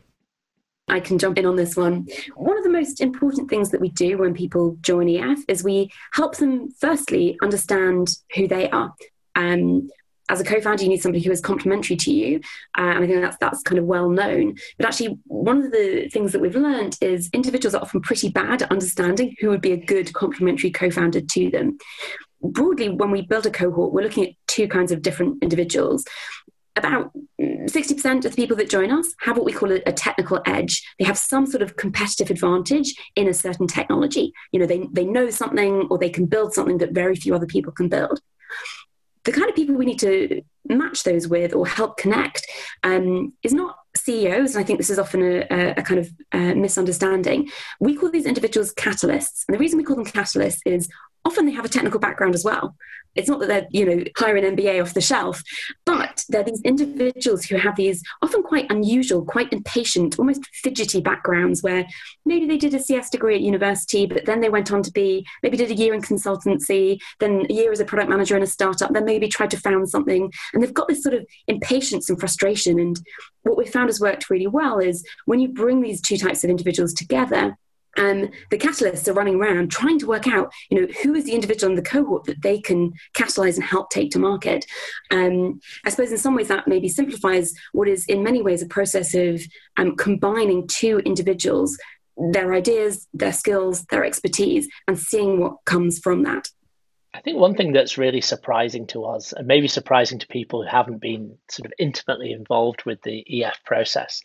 I 0.89 1.01
can 1.01 1.19
jump 1.19 1.39
in 1.39 1.47
on 1.47 1.57
this 1.57 1.77
one. 1.77 2.07
One 2.35 2.57
of 2.57 2.65
the 2.65 2.71
most 2.71 3.01
important 3.01 3.51
things 3.51 3.71
that 3.71 3.81
we 3.81 3.91
do 3.91 4.19
when 4.19 4.35
people 4.35 4.77
join 4.81 5.09
EF 5.09 5.41
is 5.49 5.63
we 5.63 5.91
help 6.13 6.37
them 6.37 6.71
firstly 6.81 7.39
understand 7.43 8.17
who 8.35 8.49
they 8.49 8.71
are. 8.71 8.95
Um, 9.35 9.89
as 10.29 10.41
a 10.41 10.45
co-founder, 10.45 10.83
you 10.83 10.89
need 10.91 11.03
somebody 11.03 11.25
who 11.25 11.31
is 11.31 11.41
complementary 11.41 11.97
to 11.97 12.13
you, 12.13 12.41
uh, 12.77 12.83
and 12.83 13.05
I 13.05 13.07
think 13.07 13.23
that's 13.23 13.39
that's 13.39 13.63
kind 13.63 13.79
of 13.79 13.87
well 13.87 14.11
known. 14.11 14.57
But 14.77 14.87
actually, 14.87 15.19
one 15.25 15.65
of 15.65 15.73
the 15.73 16.09
things 16.13 16.33
that 16.33 16.41
we've 16.41 16.55
learned 16.55 16.99
is 17.01 17.31
individuals 17.33 17.75
are 17.75 17.81
often 17.81 18.03
pretty 18.03 18.29
bad 18.29 18.63
at 18.63 18.71
understanding 18.71 19.35
who 19.41 19.49
would 19.49 19.63
be 19.63 19.73
a 19.73 19.77
good 19.77 20.13
complementary 20.13 20.71
co-founder 20.71 21.23
to 21.23 21.51
them. 21.51 21.79
Broadly, 22.43 22.91
when 22.91 23.11
we 23.11 23.23
build 23.23 23.47
a 23.47 23.51
cohort, 23.51 23.93
we're 23.93 24.03
looking 24.03 24.27
at 24.27 24.35
two 24.47 24.69
kinds 24.69 24.93
of 24.93 25.03
different 25.03 25.43
individuals. 25.43 26.05
About 26.79 27.13
60% 27.41 28.25
of 28.25 28.31
the 28.31 28.37
people 28.37 28.57
that 28.57 28.71
join 28.71 28.91
us 28.91 29.15
have 29.21 29.37
what 29.37 29.45
we 29.45 29.53
call 29.53 29.73
a, 29.73 29.83
a, 29.87 29.93
technical 29.93 30.41
edge. 30.47 30.83
They 30.99 31.05
have 31.05 31.19
some 31.19 31.47
sort 31.47 31.63
of 31.63 31.77
competitive 31.77 32.31
advantage 32.31 32.95
in 33.17 33.29
a 33.29 33.35
certain 33.35 33.67
technology. 33.67 34.33
You 34.53 34.61
know, 34.61 34.67
they, 34.67 34.89
they 34.93 35.05
know 35.05 35.29
something 35.29 35.87
or 35.91 35.99
they 35.99 36.09
can 36.09 36.27
build 36.27 36.55
something 36.55 36.79
that 36.79 36.93
very 36.93 37.17
few 37.17 37.35
other 37.35 37.47
people 37.47 37.73
can 37.73 37.89
build 37.89 38.21
the 39.29 39.33
kind 39.33 39.51
of 39.51 39.55
people 39.55 39.75
we 39.75 39.85
need 39.85 39.99
to 39.99 40.41
match 40.69 41.03
those 41.03 41.29
with 41.29 41.53
or 41.55 41.67
help 41.67 41.99
connect 41.99 42.47
um, 42.83 43.35
is 43.43 43.53
not 43.53 43.77
CEOs, 43.95 44.55
and 44.55 44.65
I 44.65 44.67
think 44.67 44.79
this 44.79 44.89
is 44.89 44.99
often 44.99 45.23
a, 45.23 45.75
a 45.77 45.83
kind 45.83 46.01
of 46.01 46.11
uh, 46.33 46.55
misunderstanding. 46.55 47.51
We 47.79 47.95
call 47.95 48.11
these 48.11 48.25
individuals 48.25 48.73
catalysts. 48.73 49.45
And 49.47 49.55
the 49.55 49.59
reason 49.59 49.77
we 49.77 49.85
call 49.85 49.97
them 49.97 50.07
catalysts 50.07 50.61
is 50.65 50.89
often 51.27 51.45
they 51.45 51.53
have 51.53 51.67
a 51.67 51.69
technical 51.69 52.01
background 52.01 52.35
as 52.35 52.45
well. 52.45 52.75
It's 53.19 53.29
not 53.29 53.41
that 53.41 53.49
they're, 53.49 53.67
you 53.71 53.85
know, 53.85 54.05
hiring 54.17 54.45
an 54.45 54.57
MBA 54.57 54.81
off 54.81 54.95
the 54.95 55.01
shelf, 55.01 55.43
but 55.85 56.25
they're 56.29 56.45
these 56.45 56.63
individuals 56.63 57.45
who 57.45 57.57
have 57.57 57.77
these 57.77 58.03
often 58.23 58.43
quite 58.43 58.71
unusual, 58.71 59.25
quite 59.25 59.53
impatient, 59.53 60.19
almost 60.19 60.47
fidgety 60.63 61.01
backgrounds 61.01 61.63
where 61.63 61.85
maybe 62.25 62.47
they 62.47 62.57
did 62.57 62.75
a 62.75 62.81
CS 62.81 63.11
degree 63.11 63.35
at 63.35 63.41
university, 63.41 64.07
but 64.07 64.25
then 64.25 64.41
they 64.41 64.49
went 64.49 64.71
on 64.71 64.83
to 64.83 64.93
be, 64.93 65.27
maybe 65.43 65.57
did 65.57 65.71
a 65.71 65.75
year 65.75 65.95
in 65.95 66.01
consultancy, 66.01 67.01
then 67.19 67.45
a 67.51 67.53
year 67.53 67.73
as 67.73 67.81
a 67.81 67.85
product 67.85 68.09
manager 68.09 68.37
in 68.37 68.43
a 68.43 68.47
startup, 68.47 68.93
then 68.93 69.05
maybe 69.05 69.27
tried 69.27 69.51
to 69.51 69.59
found 69.59 69.91
something. 69.91 70.33
And 70.55 70.63
they've 70.63 70.73
got 70.73 70.87
this 70.87 71.03
sort 71.03 71.15
of 71.15 71.27
impatience 71.49 72.09
and 72.09 72.21
frustration. 72.21 72.79
And 72.79 73.01
what 73.43 73.57
we 73.57 73.67
found 73.67 73.89
has 73.89 74.01
worked 74.01 74.31
really 74.31 74.47
well 74.47 74.79
is 74.79 75.05
when 75.25 75.41
you 75.41 75.49
bring 75.49 75.81
these 75.81 76.01
two 76.01 76.17
types 76.17 76.45
of 76.45 76.51
individuals 76.51 76.95
together, 76.95 77.57
um, 77.99 78.31
the 78.51 78.59
catalysts 78.59 79.09
are 79.09 79.13
running 79.13 79.37
around 79.37 79.71
trying 79.71 79.99
to 79.99 80.07
work 80.07 80.27
out, 80.27 80.53
you 80.71 80.81
know, 80.81 80.93
who 81.03 81.15
is 81.15 81.25
the 81.25 81.35
individual 81.35 81.71
in 81.71 81.77
the 81.77 81.83
cohort 81.83 82.25
that 82.25 82.43
they 82.43 82.61
can 82.61 82.93
catalyze 83.15 83.57
and 83.57 83.65
help 83.65 83.91
take 83.91 84.11
to 84.13 84.19
market. 84.19 84.65
Um, 85.11 85.61
I 85.85 85.91
suppose 85.91 86.13
in 86.13 86.19
some 86.19 86.35
ways 86.35 86.49
that 86.49 86.69
maybe 86.69 86.89
simplifies 86.89 87.53
what 87.73 87.89
is 87.89 88.07
in 88.07 88.23
many 88.23 88.43
ways 88.43 88.63
a 88.63 88.67
process 88.67 89.15
of 89.15 89.43
um, 89.77 89.97
combining 89.97 90.67
two 90.69 90.99
individuals, 91.01 91.77
their 92.33 92.55
ideas, 92.55 93.07
their 93.13 93.33
skills, 93.33 93.85
their 93.87 94.05
expertise, 94.05 94.69
and 94.87 94.99
seeing 94.99 95.41
what 95.41 95.57
comes 95.65 95.99
from 95.99 96.23
that. 96.23 96.49
I 97.15 97.21
think 97.21 97.39
one 97.39 97.55
thing 97.55 97.73
that's 97.73 97.99
really 97.99 98.21
surprising 98.21 98.87
to 98.89 99.05
us, 99.05 99.33
and 99.33 99.47
maybe 99.47 99.67
surprising 99.67 100.19
to 100.19 100.27
people 100.27 100.63
who 100.63 100.69
haven't 100.69 101.01
been 101.01 101.39
sort 101.51 101.67
of 101.67 101.73
intimately 101.79 102.33
involved 102.33 102.85
with 102.85 103.01
the 103.03 103.25
EF 103.43 103.65
process, 103.65 104.23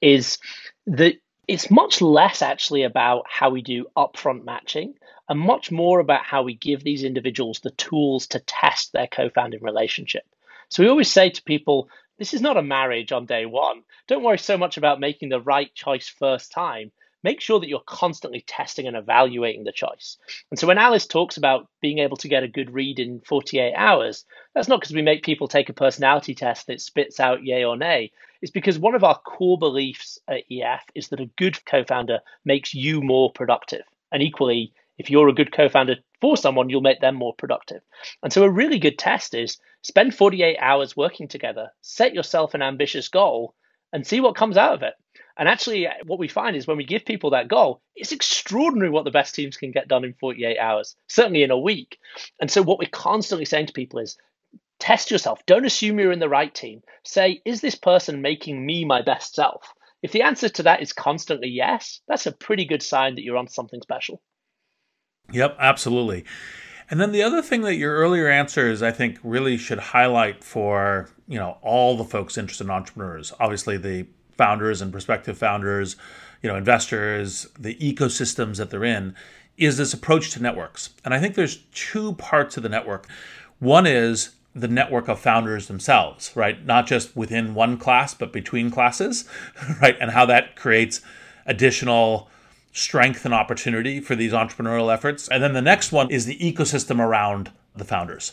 is 0.00 0.38
that 0.86 1.14
it's 1.48 1.70
much 1.70 2.00
less 2.00 2.42
actually 2.42 2.84
about 2.84 3.24
how 3.28 3.50
we 3.50 3.62
do 3.62 3.86
upfront 3.96 4.44
matching 4.44 4.94
and 5.28 5.40
much 5.40 5.70
more 5.70 5.98
about 6.00 6.24
how 6.24 6.42
we 6.42 6.54
give 6.54 6.84
these 6.84 7.04
individuals 7.04 7.60
the 7.60 7.70
tools 7.70 8.26
to 8.28 8.40
test 8.40 8.92
their 8.92 9.06
co 9.06 9.28
founding 9.28 9.62
relationship. 9.62 10.24
So 10.68 10.82
we 10.82 10.88
always 10.88 11.10
say 11.10 11.30
to 11.30 11.42
people, 11.42 11.88
this 12.18 12.34
is 12.34 12.40
not 12.40 12.56
a 12.56 12.62
marriage 12.62 13.12
on 13.12 13.26
day 13.26 13.46
one. 13.46 13.82
Don't 14.06 14.22
worry 14.22 14.38
so 14.38 14.56
much 14.56 14.76
about 14.76 15.00
making 15.00 15.28
the 15.28 15.40
right 15.40 15.74
choice 15.74 16.08
first 16.08 16.52
time. 16.52 16.92
Make 17.22 17.40
sure 17.40 17.60
that 17.60 17.68
you're 17.68 17.80
constantly 17.86 18.42
testing 18.46 18.86
and 18.86 18.96
evaluating 18.96 19.64
the 19.64 19.72
choice. 19.72 20.18
And 20.50 20.58
so 20.58 20.66
when 20.66 20.78
Alice 20.78 21.06
talks 21.06 21.36
about 21.36 21.68
being 21.80 21.98
able 21.98 22.16
to 22.18 22.28
get 22.28 22.42
a 22.42 22.48
good 22.48 22.72
read 22.72 22.98
in 22.98 23.20
48 23.20 23.74
hours, 23.74 24.24
that's 24.54 24.68
not 24.68 24.80
because 24.80 24.94
we 24.94 25.02
make 25.02 25.22
people 25.22 25.48
take 25.48 25.68
a 25.68 25.74
personality 25.74 26.34
test 26.34 26.66
that 26.66 26.80
spits 26.80 27.20
out 27.20 27.44
yay 27.44 27.64
or 27.64 27.76
nay 27.76 28.10
It's 28.40 28.50
because 28.50 28.78
one 28.78 28.94
of 28.94 29.04
our 29.04 29.18
core 29.18 29.58
beliefs 29.58 30.18
at 30.28 30.44
EF 30.50 30.82
is 30.94 31.08
that 31.08 31.20
a 31.20 31.30
good 31.38 31.64
co 31.64 31.84
founder 31.84 32.20
makes 32.44 32.74
you 32.74 33.00
more 33.00 33.32
productive. 33.32 33.82
And 34.10 34.22
equally, 34.22 34.72
if 34.98 35.10
you're 35.10 35.28
a 35.28 35.34
good 35.34 35.52
co 35.52 35.68
founder 35.68 35.96
for 36.20 36.36
someone, 36.36 36.68
you'll 36.68 36.80
make 36.80 37.00
them 37.00 37.14
more 37.14 37.34
productive. 37.34 37.82
And 38.22 38.32
so, 38.32 38.44
a 38.44 38.50
really 38.50 38.78
good 38.78 38.98
test 38.98 39.34
is 39.34 39.58
spend 39.82 40.14
48 40.14 40.58
hours 40.58 40.96
working 40.96 41.28
together, 41.28 41.70
set 41.80 42.14
yourself 42.14 42.54
an 42.54 42.62
ambitious 42.62 43.08
goal, 43.08 43.54
and 43.92 44.06
see 44.06 44.20
what 44.20 44.36
comes 44.36 44.56
out 44.56 44.74
of 44.74 44.82
it. 44.82 44.94
And 45.38 45.48
actually, 45.48 45.86
uh, 45.86 45.92
what 46.06 46.18
we 46.18 46.28
find 46.28 46.56
is 46.56 46.66
when 46.66 46.76
we 46.76 46.84
give 46.84 47.04
people 47.04 47.30
that 47.30 47.48
goal, 47.48 47.80
it's 47.94 48.12
extraordinary 48.12 48.90
what 48.90 49.04
the 49.04 49.10
best 49.10 49.34
teams 49.34 49.56
can 49.56 49.72
get 49.72 49.88
done 49.88 50.04
in 50.04 50.14
48 50.14 50.58
hours, 50.58 50.96
certainly 51.08 51.42
in 51.42 51.50
a 51.50 51.58
week. 51.58 51.98
And 52.40 52.50
so, 52.50 52.62
what 52.62 52.78
we're 52.78 52.88
constantly 52.90 53.44
saying 53.44 53.66
to 53.66 53.72
people 53.72 53.98
is 53.98 54.16
Test 54.82 55.12
yourself. 55.12 55.46
Don't 55.46 55.64
assume 55.64 56.00
you're 56.00 56.10
in 56.10 56.18
the 56.18 56.28
right 56.28 56.52
team. 56.52 56.82
Say, 57.04 57.40
is 57.44 57.60
this 57.60 57.76
person 57.76 58.20
making 58.20 58.66
me 58.66 58.84
my 58.84 59.00
best 59.00 59.32
self? 59.32 59.72
If 60.02 60.10
the 60.10 60.22
answer 60.22 60.48
to 60.48 60.64
that 60.64 60.82
is 60.82 60.92
constantly 60.92 61.46
yes, 61.46 62.00
that's 62.08 62.26
a 62.26 62.32
pretty 62.32 62.64
good 62.64 62.82
sign 62.82 63.14
that 63.14 63.22
you're 63.22 63.36
on 63.36 63.46
something 63.46 63.80
special. 63.80 64.20
Yep, 65.30 65.56
absolutely. 65.60 66.24
And 66.90 67.00
then 67.00 67.12
the 67.12 67.22
other 67.22 67.42
thing 67.42 67.60
that 67.60 67.76
your 67.76 67.94
earlier 67.94 68.26
answers, 68.26 68.82
I 68.82 68.90
think, 68.90 69.20
really 69.22 69.56
should 69.56 69.78
highlight 69.78 70.42
for 70.42 71.08
you 71.28 71.38
know 71.38 71.58
all 71.62 71.96
the 71.96 72.02
folks 72.02 72.36
interested 72.36 72.64
in 72.64 72.70
entrepreneurs. 72.70 73.32
Obviously, 73.38 73.76
the 73.76 74.08
founders 74.36 74.80
and 74.80 74.92
prospective 74.92 75.38
founders, 75.38 75.96
you 76.42 76.48
know, 76.48 76.56
investors, 76.56 77.46
the 77.58 77.74
ecosystems 77.76 78.56
that 78.56 78.70
they're 78.70 78.84
in, 78.84 79.14
is 79.56 79.76
this 79.76 79.94
approach 79.94 80.30
to 80.30 80.42
networks. 80.42 80.90
And 81.04 81.14
I 81.14 81.20
think 81.20 81.34
there's 81.34 81.58
two 81.72 82.14
parts 82.14 82.56
of 82.56 82.62
the 82.62 82.68
network. 82.68 83.06
One 83.58 83.86
is 83.86 84.30
the 84.54 84.68
network 84.68 85.08
of 85.08 85.18
founders 85.18 85.68
themselves, 85.68 86.32
right? 86.34 86.64
Not 86.64 86.86
just 86.86 87.16
within 87.16 87.54
one 87.54 87.78
class, 87.78 88.12
but 88.14 88.32
between 88.32 88.70
classes, 88.70 89.28
right? 89.82 89.96
And 90.00 90.10
how 90.10 90.26
that 90.26 90.56
creates 90.56 91.00
additional 91.46 92.28
strength 92.72 93.24
and 93.24 93.34
opportunity 93.34 94.00
for 94.00 94.14
these 94.14 94.32
entrepreneurial 94.32 94.92
efforts. 94.92 95.28
And 95.28 95.42
then 95.42 95.52
the 95.52 95.62
next 95.62 95.92
one 95.92 96.10
is 96.10 96.26
the 96.26 96.38
ecosystem 96.38 96.98
around 97.00 97.50
the 97.74 97.84
founders 97.84 98.32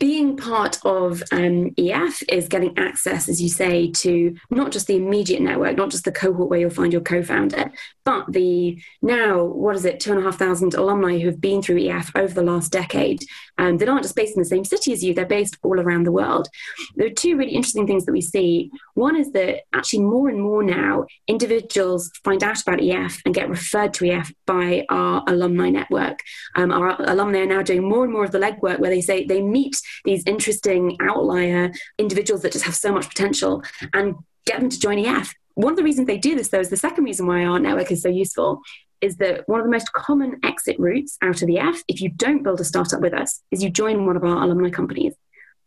being 0.00 0.34
part 0.36 0.78
of 0.84 1.22
um, 1.30 1.74
EF 1.76 2.22
is 2.30 2.48
getting 2.48 2.76
access, 2.78 3.28
as 3.28 3.40
you 3.40 3.50
say, 3.50 3.90
to 3.90 4.34
not 4.48 4.72
just 4.72 4.86
the 4.86 4.96
immediate 4.96 5.42
network, 5.42 5.76
not 5.76 5.90
just 5.90 6.04
the 6.04 6.12
cohort 6.12 6.48
where 6.48 6.58
you'll 6.58 6.70
find 6.70 6.90
your 6.90 7.02
co-founder, 7.02 7.70
but 8.04 8.32
the 8.32 8.80
now 9.02 9.44
what 9.44 9.76
is 9.76 9.84
it, 9.84 10.00
two 10.00 10.12
and 10.12 10.20
a 10.20 10.22
half 10.22 10.38
thousand 10.38 10.72
alumni 10.72 11.18
who 11.18 11.26
have 11.26 11.40
been 11.40 11.60
through 11.60 11.86
EF 11.86 12.10
over 12.16 12.32
the 12.32 12.42
last 12.42 12.72
decade, 12.72 13.22
um, 13.58 13.76
that 13.76 13.90
aren't 13.90 14.02
just 14.02 14.16
based 14.16 14.36
in 14.36 14.42
the 14.42 14.48
same 14.48 14.64
city 14.64 14.92
as 14.92 15.04
you; 15.04 15.12
they're 15.12 15.26
based 15.26 15.58
all 15.62 15.78
around 15.78 16.04
the 16.04 16.12
world. 16.12 16.48
There 16.96 17.06
are 17.06 17.10
two 17.10 17.36
really 17.36 17.52
interesting 17.52 17.86
things 17.86 18.06
that 18.06 18.12
we 18.12 18.22
see. 18.22 18.70
One 18.94 19.16
is 19.16 19.32
that 19.32 19.64
actually 19.74 20.04
more 20.04 20.30
and 20.30 20.40
more 20.40 20.62
now 20.62 21.04
individuals 21.28 22.10
find 22.24 22.42
out 22.42 22.62
about 22.62 22.82
EF 22.82 23.20
and 23.26 23.34
get 23.34 23.50
referred 23.50 23.92
to 23.94 24.10
EF 24.10 24.32
by 24.50 24.84
our 24.88 25.22
alumni 25.28 25.70
network. 25.70 26.18
Um, 26.56 26.72
our 26.72 27.00
alumni 27.02 27.40
are 27.40 27.46
now 27.46 27.62
doing 27.62 27.88
more 27.88 28.02
and 28.02 28.12
more 28.12 28.24
of 28.24 28.32
the 28.32 28.40
legwork 28.40 28.80
where 28.80 28.90
they 28.90 29.00
say 29.00 29.24
they 29.24 29.40
meet 29.40 29.76
these 30.04 30.24
interesting 30.26 30.96
outlier 31.00 31.70
individuals 31.98 32.42
that 32.42 32.50
just 32.50 32.64
have 32.64 32.74
so 32.74 32.92
much 32.92 33.08
potential 33.08 33.62
and 33.94 34.16
get 34.46 34.58
them 34.58 34.68
to 34.68 34.80
join 34.80 34.98
EF. 34.98 35.32
One 35.54 35.72
of 35.72 35.76
the 35.76 35.84
reasons 35.84 36.08
they 36.08 36.18
do 36.18 36.34
this, 36.34 36.48
though, 36.48 36.58
is 36.58 36.68
the 36.68 36.76
second 36.76 37.04
reason 37.04 37.28
why 37.28 37.44
our 37.44 37.60
network 37.60 37.92
is 37.92 38.02
so 38.02 38.08
useful 38.08 38.60
is 39.00 39.18
that 39.18 39.48
one 39.48 39.60
of 39.60 39.66
the 39.66 39.70
most 39.70 39.92
common 39.92 40.40
exit 40.42 40.76
routes 40.80 41.16
out 41.22 41.42
of 41.42 41.46
the 41.46 41.60
F, 41.60 41.84
if 41.86 42.00
you 42.00 42.08
don't 42.08 42.42
build 42.42 42.60
a 42.60 42.64
startup 42.64 43.00
with 43.00 43.14
us, 43.14 43.42
is 43.52 43.62
you 43.62 43.70
join 43.70 44.04
one 44.04 44.16
of 44.16 44.24
our 44.24 44.42
alumni 44.42 44.70
companies. 44.70 45.14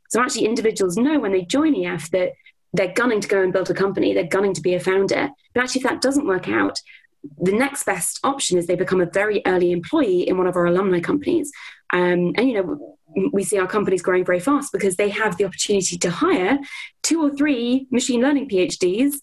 So 0.10 0.22
actually, 0.22 0.46
individuals 0.46 0.98
know 0.98 1.20
when 1.20 1.32
they 1.32 1.44
join 1.44 1.74
EF 1.74 2.12
that 2.12 2.34
they're 2.74 2.92
gunning 2.92 3.22
to 3.22 3.28
go 3.30 3.42
and 3.42 3.54
build 3.54 3.70
a 3.70 3.74
company, 3.74 4.14
they're 4.14 4.26
gunning 4.26 4.54
to 4.54 4.62
be 4.62 4.74
a 4.74 4.80
founder. 4.80 5.30
But 5.54 5.64
actually, 5.64 5.84
if 5.84 5.88
that 5.88 6.02
doesn't 6.02 6.28
work 6.28 6.50
out, 6.50 6.82
the 7.42 7.54
next 7.54 7.86
best 7.86 8.20
option 8.24 8.58
is 8.58 8.68
they 8.68 8.76
become 8.76 9.02
a 9.02 9.06
very 9.06 9.42
early 9.46 9.72
employee 9.72 10.28
in 10.28 10.38
one 10.38 10.48
of 10.48 10.56
our 10.56 10.66
alumni 10.66 11.00
companies. 11.00 11.52
Um, 11.92 12.34
and, 12.36 12.50
you 12.50 12.54
know, 12.54 12.98
we 13.32 13.44
see 13.44 13.60
our 13.60 13.68
companies 13.68 14.02
growing 14.02 14.26
very 14.26 14.40
fast 14.40 14.72
because 14.72 14.96
they 14.96 15.10
have 15.10 15.38
the 15.38 15.46
opportunity 15.46 15.98
to 15.98 16.10
hire 16.10 16.58
two 17.04 17.22
or 17.22 17.32
three 17.32 17.88
machine 17.92 18.22
learning 18.22 18.50
PhDs 18.50 19.16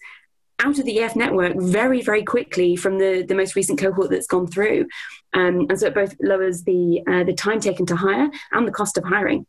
out 0.60 0.78
of 0.78 0.84
the 0.84 1.00
EF 1.00 1.16
network 1.16 1.54
very, 1.56 2.02
very 2.02 2.22
quickly 2.22 2.76
from 2.76 2.98
the, 2.98 3.24
the 3.26 3.34
most 3.34 3.56
recent 3.56 3.78
cohort 3.78 4.10
that's 4.10 4.26
gone 4.26 4.46
through. 4.46 4.86
Um, 5.32 5.66
and 5.68 5.78
so 5.78 5.86
it 5.86 5.94
both 5.94 6.14
lowers 6.20 6.62
the, 6.64 7.02
uh, 7.08 7.24
the 7.24 7.32
time 7.32 7.60
taken 7.60 7.86
to 7.86 7.96
hire 7.96 8.28
and 8.52 8.68
the 8.68 8.72
cost 8.72 8.98
of 8.98 9.04
hiring. 9.04 9.46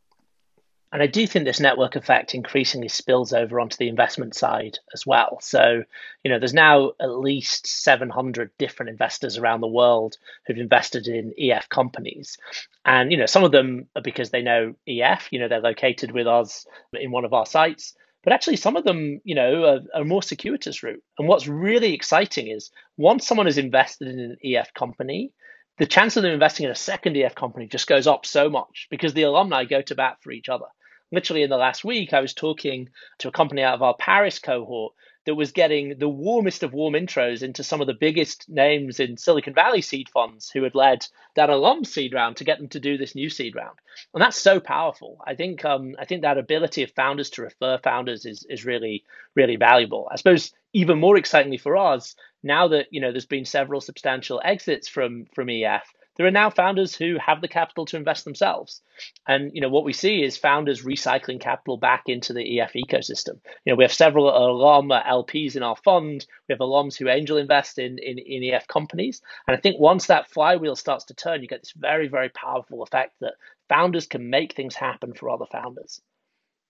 And 0.93 1.01
I 1.01 1.07
do 1.07 1.25
think 1.25 1.45
this 1.45 1.61
network 1.61 1.95
effect 1.95 2.35
increasingly 2.35 2.89
spills 2.89 3.31
over 3.31 3.61
onto 3.61 3.77
the 3.77 3.87
investment 3.87 4.35
side 4.35 4.77
as 4.93 5.07
well. 5.07 5.39
So, 5.41 5.83
you 6.21 6.29
know, 6.29 6.37
there's 6.37 6.53
now 6.53 6.91
at 6.99 7.17
least 7.17 7.65
700 7.65 8.51
different 8.57 8.89
investors 8.89 9.37
around 9.37 9.61
the 9.61 9.67
world 9.67 10.17
who've 10.45 10.57
invested 10.57 11.07
in 11.07 11.33
EF 11.39 11.69
companies. 11.69 12.37
And, 12.83 13.09
you 13.09 13.17
know, 13.17 13.25
some 13.25 13.45
of 13.45 13.53
them 13.53 13.87
are 13.95 14.01
because 14.01 14.31
they 14.31 14.41
know 14.41 14.75
EF, 14.85 15.29
you 15.31 15.39
know, 15.39 15.47
they're 15.47 15.61
located 15.61 16.11
with 16.11 16.27
us 16.27 16.65
in 16.93 17.11
one 17.11 17.23
of 17.23 17.33
our 17.33 17.45
sites. 17.45 17.93
But 18.21 18.33
actually, 18.33 18.57
some 18.57 18.75
of 18.75 18.83
them, 18.83 19.21
you 19.23 19.33
know, 19.33 19.63
are, 19.63 20.01
are 20.01 20.03
more 20.03 20.21
circuitous 20.21 20.83
route. 20.83 21.01
And 21.17 21.27
what's 21.27 21.47
really 21.47 21.93
exciting 21.93 22.49
is 22.49 22.69
once 22.97 23.25
someone 23.25 23.47
is 23.47 23.57
invested 23.57 24.09
in 24.09 24.19
an 24.19 24.37
EF 24.43 24.73
company, 24.73 25.31
the 25.77 25.85
chance 25.85 26.17
of 26.17 26.23
them 26.23 26.33
investing 26.33 26.65
in 26.65 26.71
a 26.71 26.75
second 26.75 27.15
EF 27.15 27.33
company 27.33 27.65
just 27.65 27.87
goes 27.87 28.07
up 28.07 28.25
so 28.25 28.49
much 28.49 28.87
because 28.91 29.13
the 29.13 29.23
alumni 29.23 29.63
go 29.63 29.81
to 29.81 29.95
bat 29.95 30.17
for 30.21 30.31
each 30.31 30.49
other 30.49 30.65
literally 31.11 31.43
in 31.43 31.49
the 31.49 31.57
last 31.57 31.83
week, 31.83 32.13
I 32.13 32.21
was 32.21 32.33
talking 32.33 32.89
to 33.19 33.27
a 33.27 33.31
company 33.31 33.61
out 33.61 33.75
of 33.75 33.81
our 33.81 33.95
Paris 33.95 34.39
cohort 34.39 34.93
that 35.25 35.35
was 35.35 35.51
getting 35.51 35.97
the 35.99 36.09
warmest 36.09 36.63
of 36.63 36.73
warm 36.73 36.93
intros 36.93 37.43
into 37.43 37.63
some 37.63 37.79
of 37.79 37.87
the 37.87 37.93
biggest 37.93 38.49
names 38.49 38.99
in 38.99 39.17
Silicon 39.17 39.53
Valley 39.53 39.81
seed 39.81 40.09
funds 40.09 40.49
who 40.49 40.63
had 40.63 40.73
led 40.73 41.05
that 41.35 41.49
alum 41.49 41.85
seed 41.85 42.13
round 42.13 42.37
to 42.37 42.43
get 42.43 42.57
them 42.57 42.69
to 42.69 42.79
do 42.79 42.97
this 42.97 43.13
new 43.13 43.29
seed 43.29 43.55
round. 43.55 43.77
And 44.13 44.21
that's 44.21 44.39
so 44.39 44.59
powerful. 44.59 45.19
I 45.25 45.35
think 45.35 45.63
um, 45.63 45.95
I 45.99 46.05
think 46.05 46.23
that 46.23 46.37
ability 46.37 46.83
of 46.83 46.91
founders 46.91 47.29
to 47.31 47.43
refer 47.43 47.77
founders 47.77 48.25
is 48.25 48.45
is 48.49 48.65
really 48.65 49.03
really 49.35 49.57
valuable. 49.57 50.07
I 50.11 50.15
suppose 50.15 50.51
even 50.73 50.99
more 50.99 51.17
excitingly 51.17 51.57
for 51.57 51.77
us, 51.77 52.15
now 52.41 52.69
that 52.69 52.87
you 52.89 53.01
know 53.01 53.11
there's 53.11 53.25
been 53.25 53.45
several 53.45 53.81
substantial 53.81 54.41
exits 54.43 54.87
from 54.87 55.25
from 55.35 55.49
EF, 55.49 55.83
there 56.21 56.27
are 56.27 56.31
now 56.31 56.51
founders 56.51 56.95
who 56.95 57.17
have 57.17 57.41
the 57.41 57.47
capital 57.47 57.83
to 57.87 57.97
invest 57.97 58.25
themselves. 58.25 58.83
And 59.27 59.49
you 59.55 59.61
know 59.61 59.69
what 59.69 59.83
we 59.83 59.91
see 59.91 60.21
is 60.21 60.37
founders 60.37 60.83
recycling 60.83 61.39
capital 61.39 61.77
back 61.77 62.03
into 62.05 62.31
the 62.31 62.59
EF 62.59 62.73
ecosystem. 62.73 63.39
You 63.65 63.73
know 63.73 63.75
we 63.75 63.83
have 63.83 63.91
several 63.91 64.29
alum 64.29 64.89
LPs 64.89 65.55
in 65.55 65.63
our 65.63 65.75
fund. 65.75 66.27
We 66.47 66.53
have 66.53 66.59
alums 66.59 66.95
who 66.95 67.09
angel 67.09 67.37
invest 67.37 67.79
in, 67.79 67.97
in 67.97 68.19
in 68.19 68.53
EF 68.53 68.67
companies. 68.67 69.23
And 69.47 69.57
I 69.57 69.59
think 69.59 69.79
once 69.79 70.05
that 70.07 70.29
flywheel 70.29 70.75
starts 70.75 71.05
to 71.05 71.15
turn, 71.15 71.41
you 71.41 71.47
get 71.47 71.61
this 71.61 71.73
very 71.75 72.07
very 72.07 72.29
powerful 72.29 72.83
effect 72.83 73.15
that 73.21 73.33
founders 73.67 74.05
can 74.05 74.29
make 74.29 74.53
things 74.53 74.75
happen 74.75 75.13
for 75.13 75.31
other 75.31 75.47
founders 75.51 76.01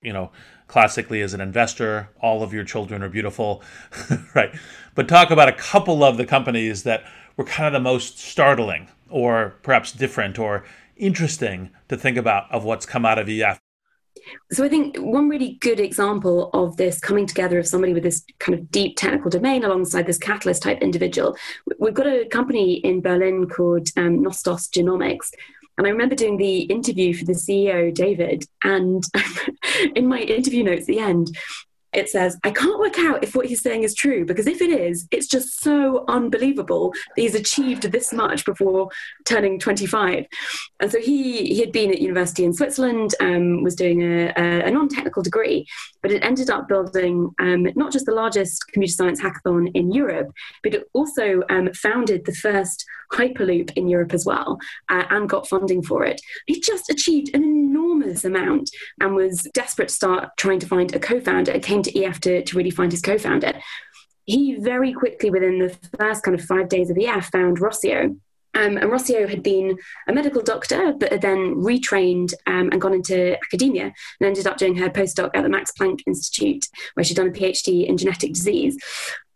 you 0.04 0.12
know, 0.12 0.32
classically 0.68 1.22
as 1.22 1.36
an 1.36 1.42
investor, 1.42 2.10
all 2.24 2.42
of 2.42 2.52
your 2.52 2.64
children 2.64 3.04
are 3.04 3.08
beautiful, 3.08 3.62
right? 4.36 4.52
But 4.96 5.08
talk 5.08 5.30
about 5.30 5.48
a 5.48 5.54
couple 5.54 6.04
of 6.04 6.18
the 6.18 6.26
companies 6.26 6.82
that 6.84 7.04
were 7.38 7.44
kind 7.44 7.68
of 7.68 7.74
the 7.74 7.80
most 7.80 8.18
startling 8.18 8.88
or 9.12 9.56
perhaps 9.64 9.92
different 9.92 10.40
or 10.40 10.64
interesting 10.96 11.70
to 11.90 11.98
think 11.98 12.18
about 12.18 12.52
of 12.52 12.64
what's 12.64 12.86
come 12.86 13.06
out 13.06 13.20
of 13.20 13.28
EF? 13.30 13.60
So 14.52 14.64
I 14.64 14.70
think 14.70 14.98
one 14.98 15.30
really 15.30 15.58
good 15.62 15.80
example 15.80 16.50
of 16.54 16.78
this 16.78 17.00
coming 17.00 17.26
together 17.26 17.58
of 17.58 17.68
somebody 17.68 17.94
with 17.94 18.04
this 18.04 18.24
kind 18.40 18.58
of 18.58 18.70
deep 18.70 18.98
technical 18.98 19.32
domain 19.32 19.64
alongside 19.64 20.06
this 20.06 20.18
catalyst 20.18 20.62
type 20.62 20.80
individual, 20.82 21.36
we've 21.80 21.94
got 21.94 22.08
a 22.08 22.26
company 22.26 22.76
in 22.76 23.02
Berlin 23.02 23.48
called 23.48 23.88
um, 23.98 24.24
Nostos 24.24 24.70
Genomics. 24.70 25.32
And 25.78 25.88
I 25.88 25.90
remember 25.90 26.16
doing 26.16 26.38
the 26.38 26.62
interview 26.64 27.14
for 27.14 27.26
the 27.26 27.34
CEO, 27.34 27.94
David, 27.94 28.46
and 28.64 29.04
in 29.96 30.08
my 30.08 30.20
interview 30.20 30.64
notes 30.64 30.82
at 30.82 30.88
the 30.88 31.00
end, 31.00 31.36
it 31.94 32.10
says, 32.10 32.38
I 32.44 32.52
can't 32.52 32.80
work 32.80 32.98
out 33.00 33.24
if 33.24 33.36
what 33.36 33.48
he's 33.48 33.62
saying 33.62 33.84
is 33.84 33.94
true 33.94 34.26
because 34.26 34.48
if 34.48 34.62
it 34.62 34.70
is, 34.70 35.08
it's 35.12 35.28
just 35.28 35.62
so 35.62 36.06
unbelievable 36.08 36.94
that 37.16 37.22
he's 37.22 37.36
achieved 37.36 37.84
this 37.84 38.14
much 38.14 38.46
before 38.46 38.90
turning 39.26 39.60
25. 39.60 40.26
And 40.80 40.92
so 40.92 41.00
he, 41.00 41.46
he 41.48 41.60
had 41.60 41.72
been 41.72 41.92
at 41.92 42.02
university 42.02 42.46
in 42.46 42.54
Switzerland, 42.54 43.14
um, 43.20 43.64
was 43.64 43.76
doing 43.76 44.02
a, 44.02 44.34
a, 44.38 44.68
a 44.68 44.72
non 44.72 44.88
technical 44.88 45.22
degree, 45.22 45.68
but 46.02 46.12
it 46.12 46.24
ended 46.24 46.50
up 46.50 46.68
building 46.68 47.30
um, 47.40 47.68
not 47.76 47.92
just 47.92 48.06
the 48.06 48.14
largest 48.14 48.68
computer 48.72 48.94
science 48.94 49.22
hackathon 49.22 49.70
in 49.74 49.92
Europe, 49.92 50.32
but 50.64 50.74
it 50.74 50.84
also 50.94 51.42
um, 51.50 51.72
founded 51.74 52.26
the 52.26 52.34
first 52.34 52.86
Hyperloop 53.12 53.72
in 53.76 53.88
Europe 53.88 54.14
as 54.14 54.26
well 54.26 54.58
uh, 54.90 55.04
and 55.10 55.30
got 55.30 55.48
funding 55.48 55.84
for 55.84 56.06
it. 56.06 56.22
He 56.48 56.60
just 56.62 56.90
achieved 56.90 57.36
an 57.36 57.44
enormous 57.44 57.81
amount 58.26 58.70
and 59.00 59.16
was 59.16 59.48
desperate 59.54 59.90
to 59.90 59.94
start 59.94 60.30
trying 60.38 60.60
to 60.60 60.68
find 60.68 60.96
a 60.96 61.00
co 61.00 61.20
founder. 61.20 61.58
Came 61.60 61.82
to 61.84 62.04
EF 62.04 62.20
to, 62.22 62.44
to 62.44 62.58
really 62.58 62.72
find 62.72 62.92
his 62.92 63.02
co 63.02 63.18
founder. 63.18 63.54
He 64.26 64.56
very 64.56 64.94
quickly, 64.94 65.30
within 65.30 65.60
the 65.60 65.76
first 66.00 66.24
kind 66.24 66.40
of 66.40 66.46
five 66.46 66.70
days 66.70 66.90
of 66.90 66.98
EF, 66.98 67.32
found 67.32 67.60
Rocio. 67.60 68.18
Um, 68.54 68.78
and 68.78 68.92
Rocio 68.92 69.30
had 69.30 69.44
been 69.44 69.78
a 70.08 70.14
medical 70.14 70.42
doctor, 70.42 70.94
but 70.94 71.12
had 71.12 71.22
then 71.22 71.56
retrained 71.56 72.34
um, 72.48 72.70
and 72.72 72.82
gone 72.82 72.94
into 72.94 73.36
academia 73.36 73.86
and 73.86 74.28
ended 74.28 74.46
up 74.46 74.58
doing 74.58 74.76
her 74.76 74.90
postdoc 74.90 75.32
at 75.34 75.44
the 75.44 75.50
Max 75.50 75.72
Planck 75.80 76.02
Institute, 76.06 76.68
where 76.94 77.04
she'd 77.04 77.16
done 77.16 77.30
a 77.30 77.32
PhD 77.32 77.88
in 77.88 77.98
genetic 77.98 78.34
disease. 78.34 78.78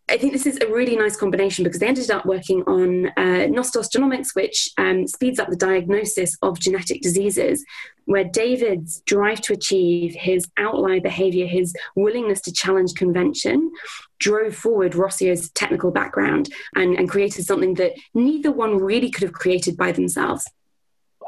I 0.08 0.18
think 0.18 0.32
this 0.32 0.46
is 0.46 0.56
a 0.60 0.68
really 0.68 0.94
nice 0.94 1.16
combination 1.16 1.64
because 1.64 1.80
they 1.80 1.88
ended 1.88 2.12
up 2.12 2.24
working 2.24 2.62
on 2.68 3.06
uh, 3.16 3.48
Nostos 3.48 3.90
Genomics, 3.90 4.36
which 4.36 4.70
um, 4.78 5.08
speeds 5.08 5.40
up 5.40 5.48
the 5.50 5.56
diagnosis 5.56 6.36
of 6.42 6.60
genetic 6.60 7.02
diseases, 7.02 7.64
where 8.04 8.22
David's 8.22 9.00
drive 9.00 9.40
to 9.42 9.52
achieve 9.52 10.14
his 10.14 10.46
outlier 10.58 11.00
behavior, 11.00 11.46
his 11.46 11.74
willingness 11.96 12.40
to 12.42 12.52
challenge 12.52 12.94
convention, 12.94 13.72
drove 14.20 14.54
forward 14.54 14.94
Rocio's 14.94 15.50
technical 15.50 15.90
background 15.90 16.50
and, 16.76 16.96
and 16.96 17.10
created 17.10 17.44
something 17.44 17.74
that 17.74 17.94
neither 18.14 18.52
one 18.52 18.78
really 18.78 19.10
could 19.10 19.24
have 19.24 19.32
created 19.32 19.76
by 19.76 19.90
themselves. 19.90 20.48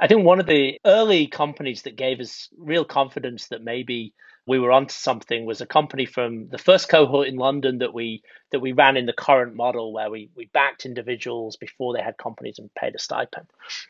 I 0.01 0.07
think 0.07 0.25
one 0.25 0.38
of 0.38 0.47
the 0.47 0.79
early 0.85 1.27
companies 1.27 1.83
that 1.83 1.97
gave 1.97 2.21
us 2.21 2.49
real 2.57 2.85
confidence 2.85 3.49
that 3.49 3.64
maybe 3.64 4.14
we 4.49 4.59
were 4.59 4.73
onto 4.73 4.95
something 4.95 5.45
was 5.45 5.61
a 5.61 5.67
company 5.67 6.07
from 6.07 6.49
the 6.49 6.57
first 6.57 6.89
cohort 6.89 7.29
in 7.29 7.37
London 7.37 7.79
that 7.79 7.93
we 7.93 8.23
that 8.51 8.61
we 8.61 8.73
ran 8.73 8.97
in 8.97 9.05
the 9.05 9.13
current 9.13 9.55
model 9.55 9.93
where 9.93 10.11
we 10.11 10.31
we 10.35 10.47
backed 10.47 10.87
individuals 10.87 11.57
before 11.57 11.95
they 11.95 12.03
had 12.03 12.17
companies 12.17 12.59
and 12.59 12.75
paid 12.75 12.95
a 12.95 12.99
stipend. 12.99 13.47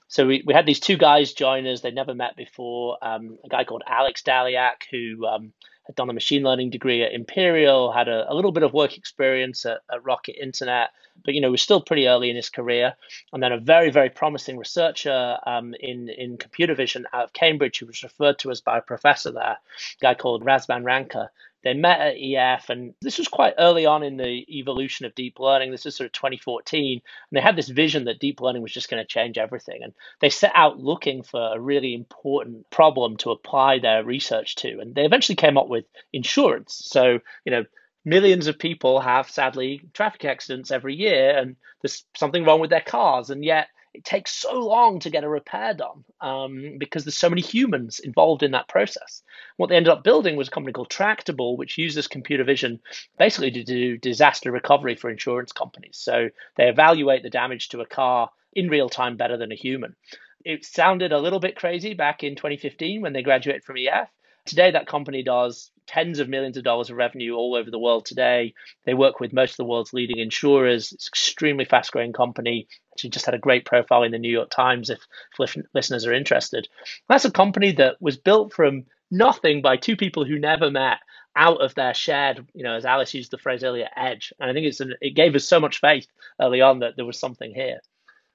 So 0.08 0.26
we, 0.26 0.42
we 0.44 0.52
had 0.52 0.66
these 0.66 0.80
two 0.80 0.96
guys 0.96 1.32
join 1.32 1.64
us. 1.68 1.80
They'd 1.80 1.94
never 1.94 2.14
met 2.14 2.36
before. 2.36 2.98
Um, 3.00 3.38
a 3.44 3.48
guy 3.48 3.62
called 3.62 3.84
Alex 3.86 4.22
Dalyac 4.22 4.82
who 4.90 5.24
um, 5.26 5.52
had 5.86 5.94
done 5.94 6.10
a 6.10 6.12
machine 6.12 6.42
learning 6.42 6.70
degree 6.70 7.04
at 7.04 7.12
Imperial, 7.12 7.92
had 7.92 8.08
a, 8.08 8.30
a 8.30 8.34
little 8.34 8.52
bit 8.52 8.64
of 8.64 8.72
work 8.72 8.98
experience 8.98 9.64
at, 9.64 9.78
at, 9.92 10.04
Rocket 10.04 10.36
Internet, 10.42 10.90
but 11.24 11.34
you 11.34 11.40
know 11.40 11.50
was 11.50 11.62
still 11.62 11.80
pretty 11.80 12.08
early 12.08 12.30
in 12.30 12.36
his 12.36 12.50
career. 12.50 12.94
And 13.32 13.42
then 13.42 13.52
a 13.52 13.58
very 13.58 13.90
very 13.90 14.10
promising 14.10 14.58
researcher 14.58 15.38
um, 15.46 15.74
in 15.80 16.08
in 16.08 16.38
computer 16.38 16.74
vision 16.74 17.06
out 17.12 17.24
of 17.24 17.32
Cambridge, 17.32 17.78
who 17.78 17.86
was 17.86 18.02
referred 18.02 18.38
to 18.40 18.50
us 18.50 18.60
by 18.60 18.78
a 18.78 18.82
professor 18.82 19.32
there, 19.32 19.56
a 19.56 20.00
guy 20.00 20.14
called 20.14 20.44
Razvan 20.44 20.84
Ranca, 20.84 21.30
they 21.64 21.74
met 21.74 22.00
at 22.00 22.16
EF, 22.16 22.70
and 22.70 22.94
this 23.00 23.18
was 23.18 23.26
quite 23.26 23.54
early 23.58 23.84
on 23.84 24.04
in 24.04 24.16
the 24.16 24.46
evolution 24.48 25.06
of 25.06 25.14
deep 25.14 25.40
learning. 25.40 25.70
This 25.70 25.86
is 25.86 25.96
sort 25.96 26.06
of 26.06 26.12
2014, 26.12 26.92
and 26.92 27.02
they 27.36 27.40
had 27.40 27.56
this 27.56 27.68
vision 27.68 28.04
that 28.04 28.20
deep 28.20 28.40
learning 28.40 28.62
was 28.62 28.72
just 28.72 28.88
going 28.88 29.02
to 29.02 29.06
change 29.06 29.38
everything. 29.38 29.82
And 29.82 29.92
they 30.20 30.30
set 30.30 30.52
out 30.54 30.78
looking 30.78 31.22
for 31.22 31.54
a 31.54 31.60
really 31.60 31.94
important 31.94 32.70
problem 32.70 33.16
to 33.18 33.32
apply 33.32 33.80
their 33.80 34.04
research 34.04 34.54
to, 34.56 34.78
and 34.78 34.94
they 34.94 35.04
eventually 35.04 35.36
came 35.36 35.58
up 35.58 35.68
with 35.68 35.84
insurance. 36.12 36.80
So, 36.84 37.18
you 37.44 37.50
know, 37.50 37.64
millions 38.04 38.46
of 38.46 38.58
people 38.58 39.00
have 39.00 39.30
sadly 39.30 39.82
traffic 39.92 40.24
accidents 40.24 40.70
every 40.70 40.94
year, 40.94 41.36
and 41.36 41.56
there's 41.82 42.04
something 42.16 42.44
wrong 42.44 42.60
with 42.60 42.70
their 42.70 42.80
cars, 42.80 43.30
and 43.30 43.44
yet 43.44 43.68
it 43.94 44.04
takes 44.04 44.32
so 44.32 44.60
long 44.60 45.00
to 45.00 45.10
get 45.10 45.24
a 45.24 45.28
repair 45.28 45.74
done 45.74 46.04
um, 46.20 46.76
because 46.78 47.04
there's 47.04 47.16
so 47.16 47.30
many 47.30 47.40
humans 47.40 47.98
involved 47.98 48.42
in 48.42 48.52
that 48.52 48.68
process. 48.68 49.22
What 49.56 49.68
they 49.68 49.76
ended 49.76 49.92
up 49.92 50.04
building 50.04 50.36
was 50.36 50.48
a 50.48 50.50
company 50.50 50.72
called 50.72 50.90
Tractable, 50.90 51.56
which 51.56 51.78
uses 51.78 52.06
computer 52.06 52.44
vision 52.44 52.80
basically 53.18 53.50
to 53.52 53.64
do 53.64 53.96
disaster 53.96 54.52
recovery 54.52 54.94
for 54.94 55.10
insurance 55.10 55.52
companies. 55.52 55.96
So 55.96 56.28
they 56.56 56.68
evaluate 56.68 57.22
the 57.22 57.30
damage 57.30 57.70
to 57.70 57.80
a 57.80 57.86
car 57.86 58.30
in 58.52 58.68
real 58.68 58.88
time 58.88 59.16
better 59.16 59.36
than 59.36 59.52
a 59.52 59.56
human. 59.56 59.96
It 60.44 60.64
sounded 60.64 61.12
a 61.12 61.18
little 61.18 61.40
bit 61.40 61.56
crazy 61.56 61.94
back 61.94 62.22
in 62.22 62.36
2015 62.36 63.00
when 63.00 63.12
they 63.12 63.22
graduated 63.22 63.64
from 63.64 63.78
EF. 63.78 64.08
Today, 64.44 64.70
that 64.70 64.86
company 64.86 65.22
does 65.22 65.70
tens 65.88 66.20
of 66.20 66.28
millions 66.28 66.56
of 66.56 66.62
dollars 66.62 66.90
of 66.90 66.96
revenue 66.96 67.34
all 67.34 67.56
over 67.56 67.70
the 67.70 67.78
world 67.78 68.06
today. 68.06 68.54
They 68.84 68.94
work 68.94 69.18
with 69.18 69.32
most 69.32 69.52
of 69.52 69.56
the 69.56 69.64
world's 69.64 69.92
leading 69.92 70.18
insurers. 70.18 70.92
It's 70.92 71.06
an 71.06 71.10
extremely 71.10 71.64
fast 71.64 71.90
growing 71.90 72.12
company. 72.12 72.68
She 72.96 73.08
just 73.08 73.26
had 73.26 73.34
a 73.34 73.38
great 73.38 73.64
profile 73.64 74.02
in 74.04 74.12
the 74.12 74.18
New 74.18 74.30
York 74.30 74.50
Times 74.50 74.90
if, 74.90 75.00
if 75.40 75.56
listeners 75.74 76.06
are 76.06 76.12
interested. 76.12 76.68
That's 77.08 77.24
a 77.24 77.30
company 77.30 77.72
that 77.72 78.00
was 78.00 78.16
built 78.16 78.52
from 78.52 78.84
nothing 79.10 79.62
by 79.62 79.76
two 79.76 79.96
people 79.96 80.24
who 80.24 80.38
never 80.38 80.70
met 80.70 80.98
out 81.34 81.60
of 81.60 81.74
their 81.74 81.94
shared, 81.94 82.46
you 82.52 82.64
know, 82.64 82.74
as 82.74 82.84
Alice 82.84 83.14
used 83.14 83.30
the 83.30 83.38
phrase 83.38 83.64
earlier, 83.64 83.88
edge. 83.96 84.32
And 84.38 84.50
I 84.50 84.52
think 84.52 84.66
it's 84.66 84.80
an, 84.80 84.94
it 85.00 85.14
gave 85.14 85.34
us 85.34 85.44
so 85.44 85.60
much 85.60 85.80
faith 85.80 86.06
early 86.40 86.60
on 86.60 86.80
that 86.80 86.96
there 86.96 87.06
was 87.06 87.18
something 87.18 87.54
here. 87.54 87.80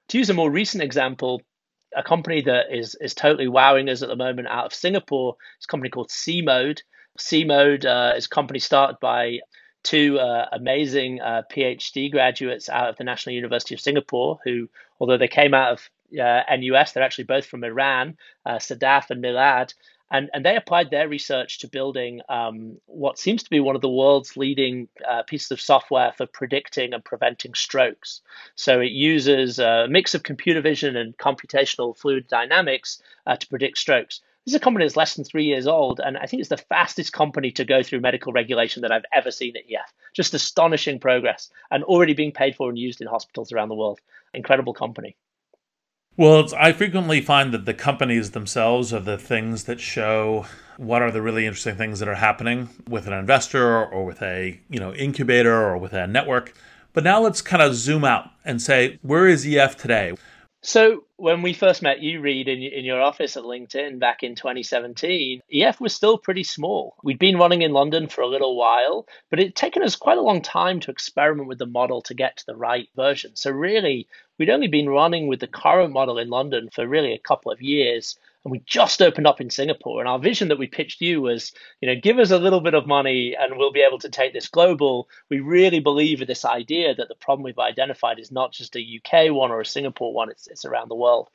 To 0.08 0.18
use 0.18 0.30
a 0.30 0.34
more 0.34 0.50
recent 0.50 0.82
example, 0.82 1.42
a 1.96 2.02
company 2.02 2.42
that 2.42 2.66
is 2.72 2.96
is 3.00 3.14
totally 3.14 3.48
wowing 3.48 3.88
us 3.88 4.02
at 4.02 4.08
the 4.08 4.16
moment 4.16 4.48
out 4.48 4.66
of 4.66 4.74
Singapore 4.74 5.36
It's 5.56 5.66
a 5.66 5.68
company 5.68 5.90
called 5.90 6.10
See-Mode. 7.18 7.82
See-Mode 7.82 7.86
uh, 7.86 8.12
is 8.16 8.26
a 8.26 8.28
company 8.28 8.58
started 8.58 8.98
by 9.00 9.40
two 9.82 10.18
uh, 10.18 10.46
amazing 10.52 11.20
uh, 11.20 11.42
PhD 11.50 12.10
graduates 12.10 12.68
out 12.68 12.88
of 12.88 12.96
the 12.96 13.04
National 13.04 13.34
University 13.34 13.74
of 13.74 13.80
Singapore, 13.80 14.38
who, 14.44 14.68
although 14.98 15.18
they 15.18 15.28
came 15.28 15.54
out 15.54 15.72
of 15.72 15.90
uh, 16.18 16.42
NUS, 16.56 16.92
they're 16.92 17.04
actually 17.04 17.24
both 17.24 17.46
from 17.46 17.62
Iran, 17.62 18.16
uh, 18.46 18.56
Sadaf 18.56 19.10
and 19.10 19.22
Milad. 19.22 19.74
And, 20.10 20.30
and 20.32 20.44
they 20.44 20.56
applied 20.56 20.90
their 20.90 21.08
research 21.08 21.60
to 21.60 21.68
building 21.68 22.20
um, 22.28 22.78
what 22.86 23.18
seems 23.18 23.42
to 23.42 23.50
be 23.50 23.58
one 23.58 23.74
of 23.74 23.82
the 23.82 23.88
world's 23.88 24.36
leading 24.36 24.88
uh, 25.08 25.22
pieces 25.24 25.50
of 25.50 25.60
software 25.60 26.12
for 26.16 26.26
predicting 26.26 26.92
and 26.92 27.04
preventing 27.04 27.54
strokes. 27.54 28.20
So 28.54 28.80
it 28.80 28.92
uses 28.92 29.58
a 29.58 29.86
mix 29.88 30.14
of 30.14 30.22
computer 30.22 30.60
vision 30.60 30.96
and 30.96 31.16
computational 31.16 31.96
fluid 31.96 32.28
dynamics 32.28 33.02
to 33.26 33.46
predict 33.48 33.78
strokes. 33.78 34.20
This 34.44 34.52
is 34.52 34.56
a 34.56 34.60
company 34.60 34.84
that's 34.84 34.96
less 34.96 35.14
than 35.14 35.24
three 35.24 35.46
years 35.46 35.66
old, 35.66 36.00
and 36.04 36.18
I 36.18 36.26
think 36.26 36.40
it's 36.40 36.50
the 36.50 36.58
fastest 36.58 37.14
company 37.14 37.50
to 37.52 37.64
go 37.64 37.82
through 37.82 38.00
medical 38.00 38.30
regulation 38.30 38.82
that 38.82 38.92
I've 38.92 39.06
ever 39.10 39.30
seen 39.30 39.56
at 39.56 39.62
EF. 39.62 39.90
Just 40.12 40.34
astonishing 40.34 41.00
progress, 41.00 41.50
and 41.70 41.82
already 41.84 42.12
being 42.12 42.30
paid 42.30 42.54
for 42.54 42.68
and 42.68 42.78
used 42.78 43.00
in 43.00 43.06
hospitals 43.06 43.52
around 43.52 43.70
the 43.70 43.74
world. 43.74 44.00
Incredible 44.34 44.74
company. 44.74 45.16
Well, 46.18 46.46
I 46.56 46.72
frequently 46.72 47.22
find 47.22 47.54
that 47.54 47.64
the 47.64 47.72
companies 47.72 48.32
themselves 48.32 48.92
are 48.92 49.00
the 49.00 49.16
things 49.16 49.64
that 49.64 49.80
show 49.80 50.44
what 50.76 51.00
are 51.00 51.10
the 51.10 51.22
really 51.22 51.46
interesting 51.46 51.76
things 51.76 51.98
that 52.00 52.08
are 52.08 52.14
happening 52.14 52.68
with 52.86 53.06
an 53.06 53.14
investor 53.14 53.84
or 53.86 54.04
with 54.04 54.20
a, 54.20 54.60
you 54.68 54.78
know, 54.78 54.92
incubator 54.92 55.54
or 55.54 55.78
with 55.78 55.94
a 55.94 56.06
network. 56.06 56.52
But 56.92 57.02
now 57.02 57.20
let's 57.20 57.40
kind 57.40 57.62
of 57.62 57.74
zoom 57.74 58.04
out 58.04 58.30
and 58.44 58.60
say, 58.60 58.98
where 59.00 59.26
is 59.26 59.46
EF 59.46 59.76
today? 59.76 60.12
So 60.66 61.04
when 61.16 61.42
we 61.42 61.52
first 61.52 61.82
met 61.82 62.00
you, 62.00 62.22
Reid, 62.22 62.48
in, 62.48 62.62
in 62.62 62.86
your 62.86 63.02
office 63.02 63.36
at 63.36 63.44
LinkedIn 63.44 63.98
back 63.98 64.22
in 64.22 64.34
2017, 64.34 65.42
EF 65.52 65.78
was 65.78 65.94
still 65.94 66.16
pretty 66.16 66.42
small. 66.42 66.96
We'd 67.02 67.18
been 67.18 67.36
running 67.36 67.60
in 67.60 67.74
London 67.74 68.08
for 68.08 68.22
a 68.22 68.26
little 68.26 68.56
while, 68.56 69.06
but 69.28 69.38
it'd 69.38 69.54
taken 69.54 69.82
us 69.82 69.94
quite 69.94 70.16
a 70.16 70.22
long 70.22 70.40
time 70.40 70.80
to 70.80 70.90
experiment 70.90 71.48
with 71.48 71.58
the 71.58 71.66
model 71.66 72.00
to 72.02 72.14
get 72.14 72.38
to 72.38 72.46
the 72.46 72.56
right 72.56 72.88
version. 72.96 73.36
So 73.36 73.50
really, 73.50 74.08
We'd 74.38 74.50
only 74.50 74.66
been 74.66 74.88
running 74.88 75.28
with 75.28 75.40
the 75.40 75.46
current 75.46 75.92
model 75.92 76.18
in 76.18 76.28
London 76.28 76.68
for 76.70 76.86
really 76.86 77.12
a 77.12 77.18
couple 77.18 77.52
of 77.52 77.62
years, 77.62 78.18
and 78.44 78.52
we 78.52 78.62
just 78.66 79.00
opened 79.00 79.26
up 79.26 79.40
in 79.40 79.48
Singapore. 79.48 80.00
And 80.00 80.08
our 80.08 80.18
vision 80.18 80.48
that 80.48 80.58
we 80.58 80.66
pitched 80.66 81.00
you 81.00 81.22
was, 81.22 81.52
you 81.80 81.88
know, 81.88 81.98
give 82.00 82.18
us 82.18 82.30
a 82.30 82.38
little 82.38 82.60
bit 82.60 82.74
of 82.74 82.86
money 82.86 83.34
and 83.38 83.56
we'll 83.56 83.72
be 83.72 83.84
able 83.86 83.98
to 84.00 84.10
take 84.10 84.34
this 84.34 84.48
global. 84.48 85.08
We 85.30 85.40
really 85.40 85.80
believe 85.80 86.20
in 86.20 86.26
this 86.26 86.44
idea 86.44 86.94
that 86.94 87.08
the 87.08 87.14
problem 87.14 87.44
we've 87.44 87.58
identified 87.58 88.18
is 88.18 88.30
not 88.30 88.52
just 88.52 88.76
a 88.76 89.00
UK 89.00 89.32
one 89.34 89.50
or 89.50 89.62
a 89.62 89.66
Singapore 89.66 90.12
one, 90.12 90.30
it's, 90.30 90.46
it's 90.46 90.66
around 90.66 90.90
the 90.90 90.94
world. 90.94 91.30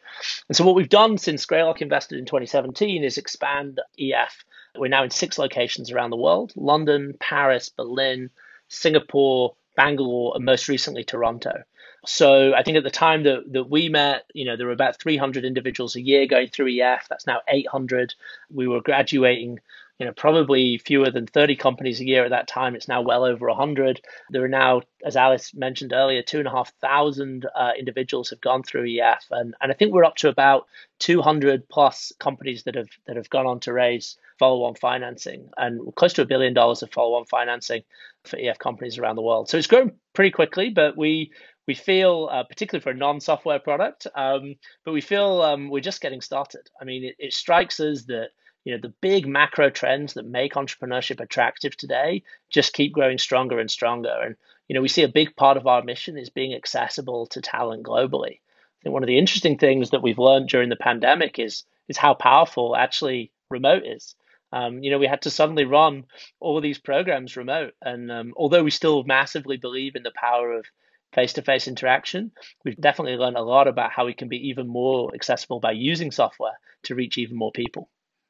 And 0.48 0.56
so 0.56 0.64
what 0.64 0.76
we've 0.76 0.88
done 0.88 1.18
since 1.18 1.46
Greylock 1.46 1.82
invested 1.82 2.20
in 2.20 2.26
2017 2.26 3.04
is 3.04 3.18
expand 3.18 3.82
EF. 4.00 4.46
We're 4.78 4.88
now 4.90 5.04
in 5.04 5.10
six 5.10 5.40
locations 5.40 5.92
around 5.92 6.12
the 6.12 6.18
world 6.18 6.54
London, 6.56 7.16
Paris, 7.20 7.70
Berlin, 7.70 8.30
Singapore, 8.68 9.56
Bangalore, 9.76 10.34
and 10.36 10.46
most 10.46 10.68
recently 10.68 11.04
Toronto. 11.04 11.64
So 12.06 12.54
I 12.54 12.64
think 12.64 12.78
at 12.78 12.84
the 12.84 12.90
time 12.90 13.24
that, 13.24 13.52
that 13.54 13.70
we 13.70 13.90
met, 13.90 14.26
you 14.34 14.46
know, 14.46 14.56
there 14.56 14.68
were 14.68 14.74
about 14.74 15.00
300 15.00 15.44
individuals 15.44 15.96
a 15.96 16.02
year 16.02 16.28
going 16.28 16.48
through 16.48 16.80
EF. 16.80 17.08
That's 17.10 17.28
now 17.28 17.42
800. 17.48 18.14
We 18.50 18.68
were 18.68 18.82
graduating, 18.82 19.60
you 20.00 20.06
know, 20.06 20.14
probably 20.14 20.78
fewer 20.78 21.12
than 21.12 21.28
30 21.28 21.58
companies 21.58 22.00
a 22.00 22.06
year 22.06 22.24
at 22.24 22.30
that 22.30 22.48
time. 22.48 22.76
It's 22.76 22.88
now 22.88 23.02
well 23.02 23.26
over 23.26 23.48
100. 23.48 24.02
There 24.30 24.44
are 24.46 24.50
now, 24.50 24.84
as 25.04 25.18
Alice 25.18 25.54
mentioned 25.54 25.92
earlier, 25.92 26.22
two 26.22 26.40
and 26.40 26.48
a 26.48 26.52
half 26.52 26.72
thousand 26.80 27.48
uh, 27.54 27.72
individuals 27.78 28.30
have 28.30 28.40
gone 28.40 28.64
through 28.64 28.88
EF, 28.98 29.26
and 29.32 29.54
and 29.60 29.72
I 29.72 29.76
think 29.76 29.94
we're 29.94 30.06
up 30.06 30.16
to 30.18 30.30
about 30.30 30.68
200 31.00 31.68
plus 31.68 32.14
companies 32.18 32.64
that 32.64 32.76
have 32.76 32.90
that 33.08 33.18
have 33.18 33.30
gone 33.30 33.46
on 33.46 33.60
to 33.62 33.74
raise 33.74 34.18
follow-on 34.40 34.74
financing 34.74 35.50
and 35.58 35.94
close 35.96 36.14
to 36.14 36.22
a 36.22 36.26
billion 36.26 36.54
dollars 36.54 36.82
of 36.82 36.90
follow-on 36.92 37.26
financing 37.26 37.84
for 38.24 38.40
EF 38.40 38.58
companies 38.58 38.98
around 38.98 39.18
the 39.18 39.22
world. 39.22 39.50
So 39.50 39.58
it's 39.58 39.68
grown 39.68 39.92
pretty 40.14 40.32
quickly, 40.32 40.70
but 40.70 40.98
we 40.98 41.32
we 41.70 41.76
feel, 41.76 42.28
uh, 42.32 42.42
particularly 42.42 42.82
for 42.82 42.90
a 42.90 42.96
non-software 42.96 43.60
product, 43.60 44.08
um, 44.16 44.56
but 44.84 44.92
we 44.92 45.02
feel 45.02 45.44
um, 45.44 45.70
we're 45.70 45.82
just 45.82 46.02
getting 46.02 46.20
started. 46.20 46.68
I 46.82 46.84
mean, 46.84 47.04
it, 47.04 47.16
it 47.20 47.32
strikes 47.32 47.80
us 47.80 48.06
that 48.06 48.30
you 48.64 48.74
know 48.74 48.82
the 48.82 48.96
big 49.02 49.28
macro 49.28 49.70
trends 49.70 50.16
that 50.16 50.26
make 50.26 50.56
entrepreneurship 50.56 51.20
attractive 51.20 51.78
today 51.78 52.24
just 52.50 52.74
keep 52.74 52.92
growing 52.92 53.20
stronger 53.20 53.60
and 53.60 53.70
stronger. 53.70 54.16
And 54.20 54.36
you 54.68 54.74
know, 54.74 54.82
we 54.82 54.88
see 54.88 55.04
a 55.04 55.08
big 55.20 55.36
part 55.36 55.58
of 55.58 55.68
our 55.68 55.84
mission 55.84 56.18
is 56.18 56.32
being 56.32 56.56
accessible 56.56 57.28
to 57.28 57.40
talent 57.40 57.84
globally. 57.84 58.40
I 58.40 58.80
think 58.82 58.94
one 58.94 59.04
of 59.04 59.08
the 59.08 59.20
interesting 59.20 59.60
things 59.60 59.92
that 59.92 60.02
we've 60.02 60.18
learned 60.18 60.50
during 60.50 60.70
the 60.70 60.76
pandemic 60.76 61.38
is 61.38 61.66
is 61.88 61.98
how 61.98 62.16
powerful 62.16 62.76
actually 62.76 63.32
remote 63.52 63.84
is. 63.86 64.16
Um, 64.52 64.82
you 64.82 64.90
know, 64.90 64.98
we 64.98 65.06
had 65.06 65.22
to 65.22 65.30
suddenly 65.30 65.66
run 65.66 66.06
all 66.40 66.60
these 66.62 66.80
programs 66.80 67.38
remote, 67.38 67.76
and 67.80 68.12
um, 68.12 68.34
although 68.36 68.64
we 68.64 68.72
still 68.72 69.04
massively 69.04 69.58
believe 69.58 69.96
in 69.96 70.02
the 70.02 70.20
power 70.20 70.52
of 70.54 70.66
face 71.14 71.34
to 71.34 71.42
face 71.42 71.68
interaction. 71.68 72.32
We've 72.64 72.80
definitely 72.80 73.18
learned 73.18 73.38
a 73.38 73.42
lot 73.42 73.68
about 73.68 73.92
how 73.92 74.06
we 74.06 74.14
can 74.14 74.28
be 74.28 74.50
even 74.50 74.68
more 74.68 75.14
accessible 75.14 75.60
by 75.60 75.72
using 75.72 76.12
software 76.12 76.60
to 76.84 76.96
reach 76.96 77.18
even 77.18 77.38
more 77.38 77.52
people. 77.52 77.90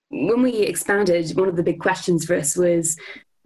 When 0.09 0.41
we 0.41 0.53
expanded, 0.61 1.37
one 1.37 1.49
of 1.49 1.55
the 1.55 1.63
big 1.63 1.79
questions 1.79 2.25
for 2.25 2.35
us 2.35 2.55
was 2.55 2.97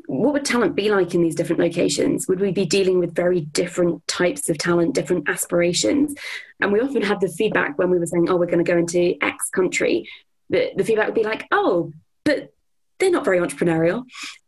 what 0.08 0.34
would 0.34 0.46
talent 0.46 0.76
be 0.76 0.89
like 0.89 1.13
in 1.13 1.22
these 1.22 1.36
different 1.36 1.62
locations? 1.62 2.28
Would 2.28 2.39
we 2.39 2.52
be 2.52 2.65
dealing 2.65 3.00
with 3.00 3.15
very 3.15 3.41
different 3.41 4.06
types 4.08 4.50
of 4.50 4.58
talent, 4.58 4.96
different 4.96 5.30
aspirations? 5.30 6.13
And 6.60 6.72
we 6.72 6.82
often 6.82 7.02
had 7.02 7.22
the 7.22 7.30
feedback 7.30 7.78
when 7.78 7.89
we 7.89 8.00
were 8.00 8.06
saying, 8.06 8.30
oh, 8.30 8.36
we're 8.36 8.46
going 8.46 8.63
to 8.63 8.69
go 8.69 8.78
into 8.78 9.15
X 9.22 9.50
country, 9.50 10.10
the, 10.50 10.72
the 10.76 10.84
feedback 10.84 11.08
would 11.08 11.15
be 11.15 11.24
like, 11.24 11.48
oh, 11.52 11.91
but 12.26 12.54
they're 13.00 13.12
not 13.12 13.26
very 13.26 13.39
entrepreneurial. 13.39 14.04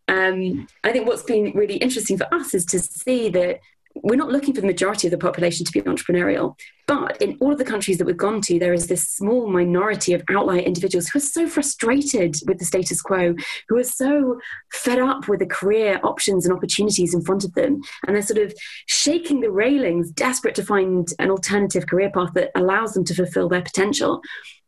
Um, 0.07 0.67
I 0.83 0.91
think 0.91 1.07
what's 1.07 1.23
been 1.23 1.51
really 1.55 1.77
interesting 1.77 2.17
for 2.17 2.31
us 2.33 2.53
is 2.53 2.65
to 2.67 2.79
see 2.79 3.29
that 3.29 3.59
we're 3.95 4.15
not 4.15 4.31
looking 4.31 4.53
for 4.53 4.61
the 4.61 4.67
majority 4.67 5.07
of 5.07 5.11
the 5.11 5.17
population 5.17 5.65
to 5.65 5.71
be 5.71 5.81
entrepreneurial. 5.81 6.57
But 6.87 7.19
in 7.21 7.37
all 7.39 7.51
of 7.51 7.57
the 7.57 7.65
countries 7.65 7.97
that 7.97 8.05
we've 8.05 8.15
gone 8.15 8.41
to, 8.41 8.59
there 8.59 8.73
is 8.73 8.87
this 8.87 9.09
small 9.09 9.47
minority 9.47 10.13
of 10.13 10.21
outlier 10.29 10.59
individuals 10.59 11.07
who 11.07 11.17
are 11.17 11.21
so 11.21 11.47
frustrated 11.47 12.35
with 12.45 12.59
the 12.59 12.65
status 12.65 13.01
quo, 13.01 13.33
who 13.67 13.77
are 13.77 13.83
so 13.83 14.39
fed 14.71 14.99
up 14.99 15.27
with 15.27 15.39
the 15.39 15.45
career 15.45 15.99
options 16.03 16.45
and 16.45 16.53
opportunities 16.53 17.13
in 17.13 17.23
front 17.23 17.43
of 17.43 17.53
them. 17.53 17.81
And 18.05 18.15
they're 18.15 18.21
sort 18.21 18.39
of 18.39 18.53
shaking 18.85 19.39
the 19.39 19.51
railings, 19.51 20.11
desperate 20.11 20.55
to 20.55 20.65
find 20.65 21.07
an 21.17 21.31
alternative 21.31 21.87
career 21.87 22.11
path 22.11 22.33
that 22.35 22.51
allows 22.55 22.93
them 22.93 23.05
to 23.05 23.15
fulfill 23.15 23.49
their 23.49 23.63
potential. 23.63 24.21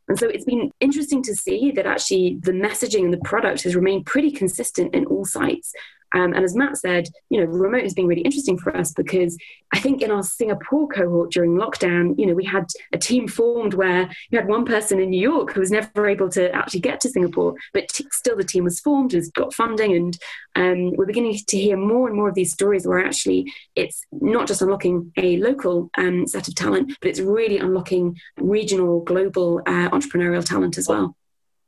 And 0.08 0.18
so 0.18 0.28
it's 0.28 0.46
been 0.46 0.72
interesting 0.80 1.22
to 1.24 1.36
see 1.36 1.72
that 1.72 1.86
actually 1.86 2.40
the 2.42 2.54
messaging 2.54 3.04
and 3.04 3.14
the 3.14 3.20
product 3.26 3.64
has 3.64 3.76
remained 3.76 4.06
pretty 4.06 4.32
consistent 4.32 4.96
in 4.96 5.06
all 5.06 5.26
sites. 5.26 5.74
Um, 6.14 6.34
and 6.34 6.44
as 6.44 6.56
Matt 6.56 6.78
said, 6.78 7.08
you 7.30 7.40
know, 7.40 7.46
remote 7.46 7.84
has 7.84 7.94
been 7.94 8.08
really 8.08 8.22
interesting 8.22 8.58
for 8.58 8.76
us 8.76 8.94
because 8.94 9.38
I 9.74 9.80
think 9.80 10.02
in 10.02 10.12
our 10.12 10.24
Singapore 10.24 10.88
cohort 10.88 11.32
during 11.32 11.52
lockdown, 11.52 12.18
you 12.18 12.26
know, 12.26 12.34
we 12.34 12.46
had 12.46 12.66
a 12.94 12.98
team 12.98 13.28
formed 13.28 13.74
where 13.74 14.10
you 14.30 14.40
had 14.40 14.48
one 14.48 14.66
person 14.66 15.00
in 15.00 15.10
New 15.10 15.22
York 15.22 15.52
who 15.52 15.60
was 15.60 15.72
never 15.72 16.08
able 16.08 16.30
to 16.30 16.52
actually 16.54 16.80
get 16.80 17.00
to 17.02 17.10
Singapore, 17.10 17.56
but 17.74 17.88
t- 17.90 18.08
still 18.12 18.38
the 18.38 18.44
team 18.44 18.64
was 18.64 18.80
formed, 18.80 19.12
has 19.12 19.30
got 19.30 19.54
funding, 19.54 19.96
and 19.96 20.18
um, 20.56 20.92
we're 20.96 21.06
beginning 21.06 21.38
to 21.48 21.58
hear 21.58 21.78
more 21.78 22.08
and 22.08 22.16
more 22.16 22.30
of 22.30 22.36
these 22.36 22.54
stories 22.54 22.88
where 22.88 23.04
actually 23.06 23.52
it's 23.76 24.04
not 24.12 24.48
just 24.48 24.62
unlocking 24.62 25.12
a 25.18 25.38
local 25.38 25.90
um, 25.98 26.26
set 26.26 26.48
of 26.48 26.56
talent, 26.56 26.98
but 27.02 27.10
it's 27.10 27.20
really 27.20 27.58
unlocking 27.58 28.18
regional, 28.40 29.02
global 29.02 29.60
uh, 29.68 29.90
entrepreneurial 29.90 30.44
talent 30.44 30.78
as 30.78 30.88
well. 30.88 31.16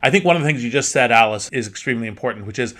I 0.01 0.09
think 0.09 0.23
one 0.23 0.37
of 0.37 0.41
the 0.41 0.47
things 0.47 0.63
you 0.63 0.69
just 0.69 0.91
said, 0.91 1.11
Alice, 1.11 1.49
is 1.49 1.67
extremely 1.67 2.07
important, 2.07 2.45
which 2.45 2.57
is 2.57 2.73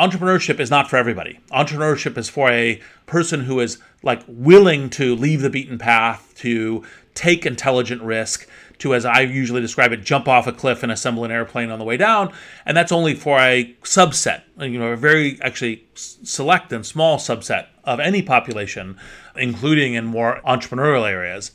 entrepreneurship 0.00 0.58
is 0.58 0.70
not 0.70 0.88
for 0.88 0.96
everybody. 0.96 1.38
Entrepreneurship 1.52 2.16
is 2.16 2.28
for 2.28 2.50
a 2.50 2.80
person 3.06 3.40
who 3.40 3.60
is 3.60 3.78
like 4.02 4.22
willing 4.26 4.88
to 4.88 5.14
leave 5.14 5.42
the 5.42 5.50
beaten 5.50 5.76
path, 5.76 6.32
to 6.38 6.82
take 7.14 7.44
intelligent 7.44 8.00
risk, 8.00 8.48
to, 8.78 8.94
as 8.94 9.04
I 9.04 9.20
usually 9.20 9.60
describe 9.60 9.92
it, 9.92 10.02
jump 10.02 10.26
off 10.26 10.46
a 10.46 10.52
cliff 10.52 10.82
and 10.82 10.90
assemble 10.90 11.24
an 11.24 11.30
airplane 11.30 11.70
on 11.70 11.78
the 11.78 11.84
way 11.84 11.98
down. 11.98 12.32
And 12.64 12.74
that's 12.74 12.92
only 12.92 13.14
for 13.14 13.38
a 13.38 13.76
subset, 13.82 14.42
you 14.58 14.78
know, 14.78 14.92
a 14.92 14.96
very 14.96 15.38
actually 15.42 15.84
select 15.94 16.72
and 16.72 16.84
small 16.84 17.18
subset 17.18 17.66
of 17.84 18.00
any 18.00 18.22
population, 18.22 18.98
including 19.36 19.92
in 19.92 20.06
more 20.06 20.40
entrepreneurial 20.46 21.06
areas. 21.06 21.50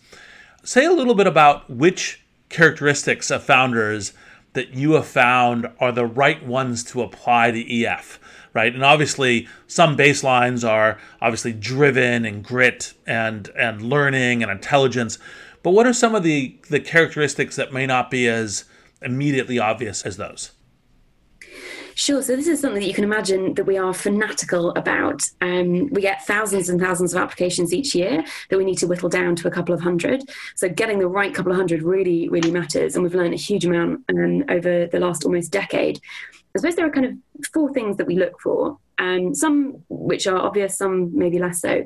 Say 0.64 0.86
a 0.86 0.92
little 0.92 1.16
bit 1.16 1.26
about 1.26 1.68
which 1.68 2.24
characteristics 2.50 3.32
of 3.32 3.44
founders 3.44 4.14
that 4.56 4.74
you 4.74 4.94
have 4.94 5.06
found 5.06 5.68
are 5.80 5.92
the 5.92 6.06
right 6.06 6.44
ones 6.46 6.84
to 6.86 7.02
apply 7.02 7.52
to 7.52 7.84
EF? 7.84 8.20
Right, 8.54 8.74
and 8.74 8.84
obviously 8.84 9.48
some 9.68 9.98
baselines 9.98 10.68
are 10.68 10.98
obviously 11.22 11.52
driven 11.52 12.26
and 12.26 12.44
grit 12.44 12.94
and 13.06 13.50
and 13.50 13.82
learning 13.82 14.42
and 14.42 14.52
intelligence, 14.52 15.20
but 15.62 15.72
what 15.72 15.86
are 15.86 15.94
some 15.94 16.16
of 16.16 16.24
the 16.24 16.58
the 16.70 16.80
characteristics 16.80 17.58
that 17.58 17.74
may 17.74 17.86
not 17.86 18.10
be 18.10 18.28
as 18.28 18.66
immediately 19.02 19.60
obvious 19.60 20.04
as 20.04 20.18
those? 20.18 20.52
Sure. 21.98 22.22
So 22.22 22.36
this 22.36 22.48
is 22.48 22.60
something 22.60 22.82
that 22.82 22.88
you 22.88 22.94
can 22.94 23.06
imagine 23.06 23.54
that 23.54 23.64
we 23.64 23.78
are 23.78 23.94
fanatical 23.94 24.72
about. 24.72 25.24
Um, 25.40 25.88
we 25.92 26.02
get 26.02 26.26
thousands 26.28 26.68
and 26.68 26.80
thousands 26.80 27.14
of 27.14 27.22
applications 27.22 27.74
each 27.74 27.96
year 27.96 28.22
that 28.50 28.58
we 28.58 28.66
need 28.66 28.78
to 28.80 28.88
whittle 28.88 29.08
down 29.08 29.34
to 29.38 29.48
a 29.48 29.52
couple 29.52 29.74
of 29.74 29.80
hundred. 29.80 30.22
So 30.56 30.68
getting 30.68 31.00
the 31.00 31.08
right 31.08 31.34
couple 31.34 31.54
of 31.54 31.58
hundred 31.58 31.84
really, 31.84 32.28
really 32.28 32.52
matters, 32.52 32.96
and 32.96 33.04
we've 33.04 33.16
learned 33.16 33.34
a 33.34 33.38
huge 33.38 33.66
amount 33.66 34.04
um, 34.10 34.44
over 34.50 34.88
the 34.88 35.00
last 35.00 35.24
almost 35.24 35.54
decade. 35.54 36.02
I 36.54 36.60
suppose 36.60 36.76
there 36.76 36.86
are 36.86 36.92
kind 36.92 37.06
of 37.06 37.14
four 37.54 37.72
things 37.72 37.96
that 37.96 38.08
we 38.08 38.18
look 38.18 38.42
for, 38.42 38.78
um, 39.00 39.34
some 39.34 39.82
which 39.88 40.28
are 40.28 40.38
obvious, 40.38 40.78
some 40.78 41.18
maybe 41.18 41.40
less 41.40 41.62
so 41.62 41.86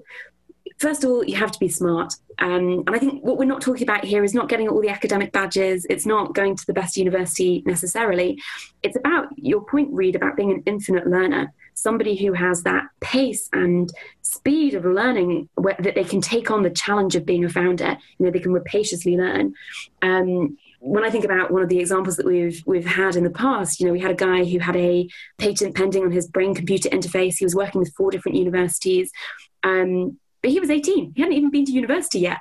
first 0.79 1.03
of 1.03 1.11
all, 1.11 1.23
you 1.23 1.35
have 1.35 1.51
to 1.51 1.59
be 1.59 1.67
smart. 1.67 2.13
Um, 2.39 2.83
and 2.87 2.95
I 2.95 2.99
think 2.99 3.23
what 3.23 3.37
we're 3.37 3.45
not 3.45 3.61
talking 3.61 3.83
about 3.83 4.05
here 4.05 4.23
is 4.23 4.33
not 4.33 4.47
getting 4.47 4.69
all 4.69 4.81
the 4.81 4.89
academic 4.89 5.33
badges. 5.33 5.85
It's 5.89 6.05
not 6.05 6.33
going 6.33 6.55
to 6.55 6.65
the 6.65 6.73
best 6.73 6.95
university 6.95 7.61
necessarily. 7.65 8.41
It's 8.81 8.95
about 8.95 9.27
your 9.35 9.65
point, 9.65 9.89
Reid, 9.91 10.15
about 10.15 10.37
being 10.37 10.51
an 10.51 10.63
infinite 10.65 11.05
learner, 11.05 11.53
somebody 11.73 12.15
who 12.15 12.31
has 12.31 12.63
that 12.63 12.85
pace 13.01 13.49
and 13.51 13.91
speed 14.21 14.73
of 14.73 14.85
learning 14.85 15.49
where, 15.55 15.75
that 15.79 15.95
they 15.95 16.03
can 16.05 16.21
take 16.21 16.49
on 16.49 16.63
the 16.63 16.69
challenge 16.69 17.15
of 17.17 17.25
being 17.25 17.43
a 17.43 17.49
founder. 17.49 17.97
You 18.17 18.25
know, 18.25 18.31
they 18.31 18.39
can 18.39 18.53
rapaciously 18.53 19.17
learn. 19.17 19.53
Um, 20.01 20.57
when 20.79 21.03
I 21.03 21.09
think 21.09 21.25
about 21.25 21.51
one 21.51 21.61
of 21.61 21.67
the 21.67 21.79
examples 21.79 22.15
that 22.15 22.25
we've 22.25 22.63
we've 22.65 22.85
had 22.85 23.17
in 23.17 23.25
the 23.25 23.29
past, 23.29 23.81
you 23.81 23.85
know, 23.85 23.91
we 23.91 23.99
had 23.99 24.11
a 24.11 24.15
guy 24.15 24.45
who 24.45 24.59
had 24.59 24.77
a 24.77 25.09
patent 25.37 25.75
pending 25.75 26.05
on 26.05 26.11
his 26.11 26.25
brain 26.25 26.55
computer 26.55 26.87
interface. 26.87 27.37
He 27.37 27.43
was 27.43 27.53
working 27.53 27.79
with 27.79 27.93
four 27.95 28.11
different 28.11 28.37
universities. 28.37 29.11
Um, 29.63 30.17
but 30.41 30.51
he 30.51 30.59
was 30.59 30.69
18 30.69 31.13
he 31.15 31.21
hadn't 31.21 31.37
even 31.37 31.51
been 31.51 31.65
to 31.65 31.71
university 31.71 32.19
yet 32.19 32.39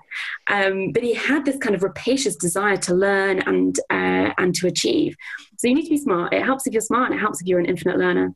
um, 0.48 0.92
but 0.92 1.02
he 1.02 1.14
had 1.14 1.44
this 1.44 1.56
kind 1.58 1.74
of 1.74 1.82
rapacious 1.82 2.36
desire 2.36 2.76
to 2.76 2.94
learn 2.94 3.40
and 3.40 3.78
uh, 3.90 4.32
and 4.38 4.54
to 4.54 4.66
achieve 4.66 5.16
so 5.58 5.68
you 5.68 5.74
need 5.74 5.84
to 5.84 5.90
be 5.90 5.98
smart 5.98 6.32
it 6.32 6.44
helps 6.44 6.66
if 6.66 6.72
you're 6.72 6.80
smart 6.80 7.10
and 7.10 7.18
it 7.18 7.22
helps 7.22 7.40
if 7.40 7.46
you're 7.46 7.60
an 7.60 7.66
infinite 7.66 7.98
learner 7.98 8.34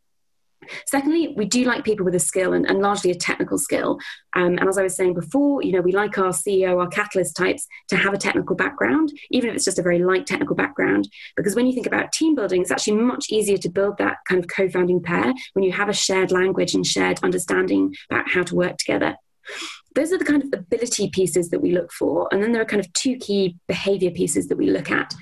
Secondly, 0.86 1.34
we 1.36 1.44
do 1.44 1.64
like 1.64 1.84
people 1.84 2.04
with 2.04 2.14
a 2.14 2.20
skill 2.20 2.52
and, 2.52 2.68
and 2.68 2.80
largely 2.80 3.10
a 3.10 3.14
technical 3.14 3.58
skill. 3.58 3.98
Um, 4.34 4.58
and 4.58 4.68
as 4.68 4.78
I 4.78 4.82
was 4.82 4.96
saying 4.96 5.14
before, 5.14 5.62
you 5.62 5.72
know, 5.72 5.80
we 5.80 5.92
like 5.92 6.18
our 6.18 6.30
CEO, 6.30 6.80
our 6.80 6.88
catalyst 6.88 7.36
types 7.36 7.66
to 7.88 7.96
have 7.96 8.14
a 8.14 8.18
technical 8.18 8.56
background, 8.56 9.12
even 9.30 9.50
if 9.50 9.56
it's 9.56 9.64
just 9.64 9.78
a 9.78 9.82
very 9.82 9.98
light 9.98 10.26
technical 10.26 10.56
background. 10.56 11.08
Because 11.36 11.54
when 11.54 11.66
you 11.66 11.72
think 11.72 11.86
about 11.86 12.12
team 12.12 12.34
building, 12.34 12.62
it's 12.62 12.70
actually 12.70 12.96
much 12.98 13.26
easier 13.30 13.58
to 13.58 13.68
build 13.68 13.98
that 13.98 14.18
kind 14.28 14.42
of 14.42 14.48
co 14.48 14.68
founding 14.68 15.02
pair 15.02 15.32
when 15.54 15.64
you 15.64 15.72
have 15.72 15.88
a 15.88 15.94
shared 15.94 16.32
language 16.32 16.74
and 16.74 16.86
shared 16.86 17.22
understanding 17.22 17.94
about 18.10 18.30
how 18.30 18.42
to 18.42 18.54
work 18.54 18.76
together. 18.76 19.16
Those 19.94 20.12
are 20.12 20.18
the 20.18 20.24
kind 20.24 20.42
of 20.42 20.50
ability 20.52 21.10
pieces 21.10 21.50
that 21.50 21.60
we 21.60 21.72
look 21.72 21.92
for. 21.92 22.28
And 22.32 22.42
then 22.42 22.52
there 22.52 22.62
are 22.62 22.66
kind 22.66 22.80
of 22.84 22.92
two 22.92 23.16
key 23.16 23.56
behavior 23.68 24.10
pieces 24.10 24.48
that 24.48 24.56
we 24.58 24.70
look 24.70 24.90
at. 24.90 25.14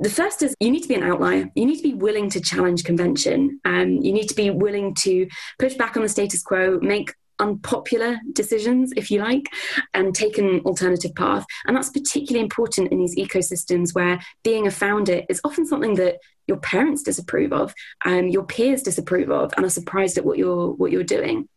The 0.00 0.10
first 0.10 0.42
is 0.42 0.54
you 0.60 0.70
need 0.70 0.82
to 0.82 0.88
be 0.88 0.94
an 0.94 1.02
outlier. 1.02 1.50
You 1.56 1.66
need 1.66 1.76
to 1.76 1.82
be 1.82 1.94
willing 1.94 2.30
to 2.30 2.40
challenge 2.40 2.84
convention. 2.84 3.60
Um, 3.64 3.96
you 3.96 4.12
need 4.12 4.28
to 4.28 4.34
be 4.34 4.50
willing 4.50 4.94
to 4.96 5.26
push 5.58 5.74
back 5.74 5.96
on 5.96 6.02
the 6.02 6.08
status 6.08 6.42
quo, 6.42 6.78
make 6.80 7.12
unpopular 7.40 8.18
decisions, 8.32 8.92
if 8.96 9.10
you 9.10 9.20
like, 9.20 9.46
and 9.94 10.14
take 10.14 10.38
an 10.38 10.60
alternative 10.60 11.14
path. 11.14 11.44
And 11.66 11.76
that's 11.76 11.90
particularly 11.90 12.42
important 12.42 12.92
in 12.92 12.98
these 12.98 13.16
ecosystems 13.16 13.94
where 13.94 14.20
being 14.44 14.66
a 14.66 14.70
founder 14.70 15.22
is 15.28 15.40
often 15.44 15.66
something 15.66 15.94
that 15.94 16.18
your 16.46 16.58
parents 16.58 17.02
disapprove 17.02 17.52
of, 17.52 17.74
um, 18.04 18.28
your 18.28 18.44
peers 18.44 18.82
disapprove 18.82 19.30
of, 19.30 19.52
and 19.56 19.66
are 19.66 19.70
surprised 19.70 20.16
at 20.18 20.24
what 20.24 20.38
you're 20.38 20.70
what 20.72 20.90
you're 20.90 21.04
doing. 21.04 21.48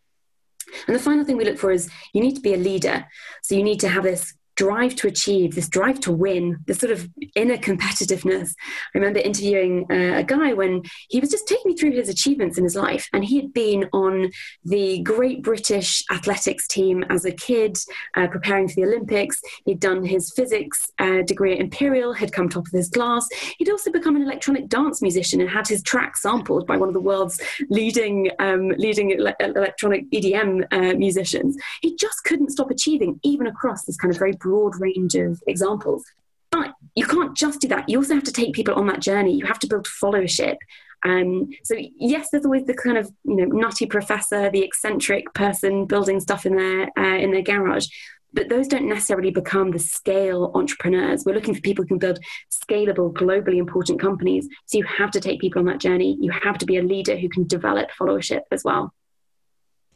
And 0.88 0.96
the 0.96 1.02
final 1.02 1.26
thing 1.26 1.38
we 1.38 1.46
look 1.46 1.58
for 1.58 1.72
is 1.72 1.90
you 2.14 2.22
need 2.22 2.36
to 2.36 2.42
be 2.42 2.54
a 2.54 2.58
leader. 2.58 3.08
So 3.44 3.56
you 3.56 3.64
need 3.64 3.80
to 3.82 3.90
have 3.90 4.04
this 4.04 4.34
drive 4.62 4.94
to 4.94 5.08
achieve, 5.08 5.56
this 5.56 5.68
drive 5.68 6.00
to 6.00 6.12
win, 6.12 6.56
this 6.68 6.78
sort 6.78 6.92
of 6.92 7.10
inner 7.36 7.58
competitiveness. 7.58 8.54
I 8.94 9.00
remember 9.00 9.18
interviewing 9.18 9.88
uh, 9.90 10.20
a 10.20 10.24
guy 10.24 10.54
when 10.54 10.84
he 11.10 11.20
was 11.20 11.32
just 11.32 11.48
taking 11.48 11.72
me 11.72 11.76
through 11.76 11.94
his 11.94 12.10
achievements 12.10 12.60
in 12.60 12.64
his 12.64 12.76
life, 12.76 13.10
and 13.12 13.26
he 13.26 13.38
had 13.38 13.54
been 13.54 13.90
on 13.92 14.30
the 14.64 15.02
Great 15.02 15.42
British 15.42 16.04
athletics 16.12 16.68
team 16.68 17.04
as 17.10 17.26
a 17.26 17.32
kid, 17.32 17.76
uh, 18.16 18.28
preparing 18.28 18.68
for 18.68 18.76
the 18.76 18.84
Olympics. 18.84 19.42
He'd 19.66 19.80
done 19.80 20.06
his 20.06 20.32
physics 20.36 20.92
uh, 21.00 21.24
degree 21.24 21.54
at 21.54 21.60
Imperial, 21.60 22.14
had 22.14 22.32
come 22.32 22.48
top 22.48 22.68
of 22.68 22.72
his 22.72 22.90
class. 22.90 23.28
He'd 23.58 23.72
also 23.72 23.92
become 23.92 24.16
an 24.16 24.22
electronic 24.22 24.70
dance 24.70 25.02
musician 25.02 25.42
and 25.42 25.50
had 25.50 25.68
his 25.68 25.82
track 25.82 26.18
sampled 26.18 26.68
by 26.68 26.78
one 26.78 26.88
of 26.88 26.94
the 26.94 27.02
world's 27.02 27.42
leading 27.72 28.30
um, 28.38 28.70
leading 28.78 29.12
ele- 29.14 29.34
electronic 29.40 30.08
EDM 30.12 30.68
uh, 30.72 30.96
musicians. 30.96 31.58
He 31.82 31.96
just 31.96 32.24
couldn't 32.26 32.52
stop 32.52 32.70
achieving, 32.70 33.20
even 33.24 33.48
across 33.48 33.86
this 33.86 33.98
kind 33.98 34.14
of 34.14 34.20
very 34.20 34.34
broad 34.34 34.51
range 34.80 35.16
of 35.16 35.42
examples. 35.48 36.04
But 36.52 36.74
you 36.96 37.06
can't 37.06 37.36
just 37.36 37.62
do 37.62 37.68
that. 37.70 37.88
You 37.88 38.00
also 38.00 38.16
have 38.16 38.24
to 38.26 38.34
take 38.34 38.54
people 38.54 38.76
on 38.76 38.88
that 38.88 39.00
journey. 39.00 39.36
You 39.36 39.46
have 39.46 39.60
to 39.60 39.68
build 39.68 39.88
followership. 39.88 40.58
Um, 41.04 41.50
so 41.64 41.76
yes, 41.98 42.30
there's 42.30 42.46
always 42.46 42.66
the 42.66 42.74
kind 42.74 42.98
of 42.98 43.12
you 43.24 43.36
know 43.38 43.46
nutty 43.46 43.86
professor, 43.86 44.52
the 44.52 44.64
eccentric 44.64 45.34
person 45.34 45.86
building 45.86 46.20
stuff 46.20 46.46
in 46.46 46.56
their 46.56 46.90
uh, 46.98 47.18
in 47.18 47.32
their 47.32 47.42
garage, 47.42 47.88
but 48.34 48.50
those 48.50 48.68
don't 48.68 48.88
necessarily 48.88 49.32
become 49.32 49.72
the 49.72 49.80
scale 49.80 50.52
entrepreneurs. 50.56 51.26
We're 51.26 51.36
looking 51.36 51.56
for 51.56 51.62
people 51.62 51.84
who 51.84 51.90
can 51.90 51.98
build 51.98 52.20
scalable, 52.50 53.14
globally 53.14 53.58
important 53.58 54.00
companies. 54.00 54.48
So 54.66 54.78
you 54.78 54.86
have 54.86 55.12
to 55.12 55.20
take 55.20 55.42
people 55.42 55.60
on 55.60 55.66
that 55.66 55.80
journey. 55.80 56.18
You 56.20 56.32
have 56.32 56.58
to 56.60 56.66
be 56.66 56.78
a 56.78 56.84
leader 56.84 57.18
who 57.18 57.30
can 57.30 57.48
develop 57.48 57.90
followership 58.00 58.42
as 58.52 58.64
well. 58.64 58.94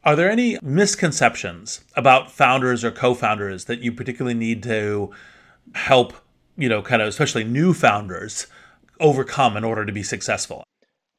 Are 0.06 0.15
there 0.15 0.30
any 0.30 0.60
misconceptions 0.62 1.84
about 1.96 2.32
founders 2.32 2.84
or 2.84 2.91
co-founders 2.91 3.65
that 3.65 3.80
you 3.80 3.91
particularly 3.91 4.38
need 4.38 4.62
to 4.63 5.12
help, 5.74 6.13
you 6.56 6.70
know, 6.70 6.84
kind 6.84 7.02
of 7.02 7.08
especially 7.08 7.44
new 7.44 7.74
founders 7.74 8.46
overcome 9.00 9.58
in 9.58 9.63
order 9.63 9.84
to 9.84 9.91
be 9.91 10.04
successful? 10.04 10.63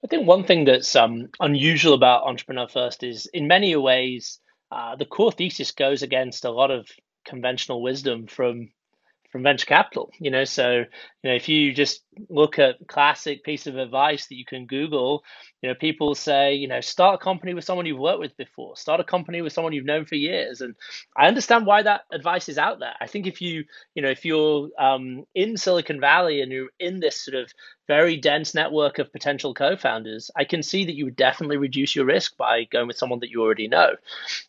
I 0.05 0.07
think 0.07 0.29
one 0.29 0.44
thing 0.44 0.66
that's 0.66 0.94
um, 0.94 1.31
unusual 1.40 1.94
about 1.94 2.27
Entrepreneur 2.27 2.68
First 2.68 3.03
is, 3.03 3.27
in 3.35 3.49
many 3.49 3.75
ways, 3.75 4.38
uh, 4.70 4.94
the 4.94 5.05
core 5.05 5.33
thesis 5.33 5.72
goes 5.72 6.03
against 6.03 6.44
a 6.44 6.51
lot 6.51 6.70
of 6.70 6.88
conventional 7.25 7.83
wisdom 7.83 8.29
from 8.29 8.68
from 9.33 9.42
venture 9.42 9.66
capital. 9.66 10.12
You 10.20 10.31
know, 10.31 10.44
so 10.44 10.85
know 11.26 11.34
if 11.34 11.48
you 11.48 11.72
just 11.72 12.02
look 12.28 12.58
at 12.58 12.76
classic 12.88 13.44
piece 13.44 13.66
of 13.66 13.76
advice 13.76 14.26
that 14.26 14.36
you 14.36 14.44
can 14.44 14.66
Google, 14.66 15.24
you 15.62 15.68
know, 15.68 15.74
people 15.74 16.14
say, 16.14 16.54
you 16.54 16.68
know, 16.68 16.80
start 16.80 17.20
a 17.20 17.24
company 17.24 17.54
with 17.54 17.64
someone 17.64 17.86
you've 17.86 17.98
worked 17.98 18.20
with 18.20 18.36
before, 18.36 18.76
start 18.76 19.00
a 19.00 19.04
company 19.04 19.42
with 19.42 19.52
someone 19.52 19.72
you've 19.72 19.84
known 19.84 20.04
for 20.04 20.14
years. 20.14 20.60
And 20.60 20.74
I 21.16 21.26
understand 21.28 21.66
why 21.66 21.82
that 21.82 22.02
advice 22.12 22.48
is 22.48 22.58
out 22.58 22.78
there. 22.78 22.94
I 23.00 23.06
think 23.06 23.26
if 23.26 23.40
you, 23.40 23.64
you 23.94 24.02
know, 24.02 24.10
if 24.10 24.24
you're 24.24 24.70
um, 24.78 25.26
in 25.34 25.56
Silicon 25.56 26.00
Valley 26.00 26.40
and 26.40 26.52
you're 26.52 26.68
in 26.78 27.00
this 27.00 27.20
sort 27.24 27.34
of 27.34 27.52
very 27.86 28.16
dense 28.16 28.54
network 28.54 28.98
of 28.98 29.12
potential 29.12 29.54
co-founders, 29.54 30.30
I 30.36 30.44
can 30.44 30.62
see 30.62 30.84
that 30.84 30.94
you 30.94 31.04
would 31.04 31.16
definitely 31.16 31.56
reduce 31.56 31.94
your 31.94 32.04
risk 32.04 32.36
by 32.36 32.64
going 32.64 32.88
with 32.88 32.96
someone 32.96 33.20
that 33.20 33.30
you 33.30 33.42
already 33.42 33.68
know. 33.68 33.90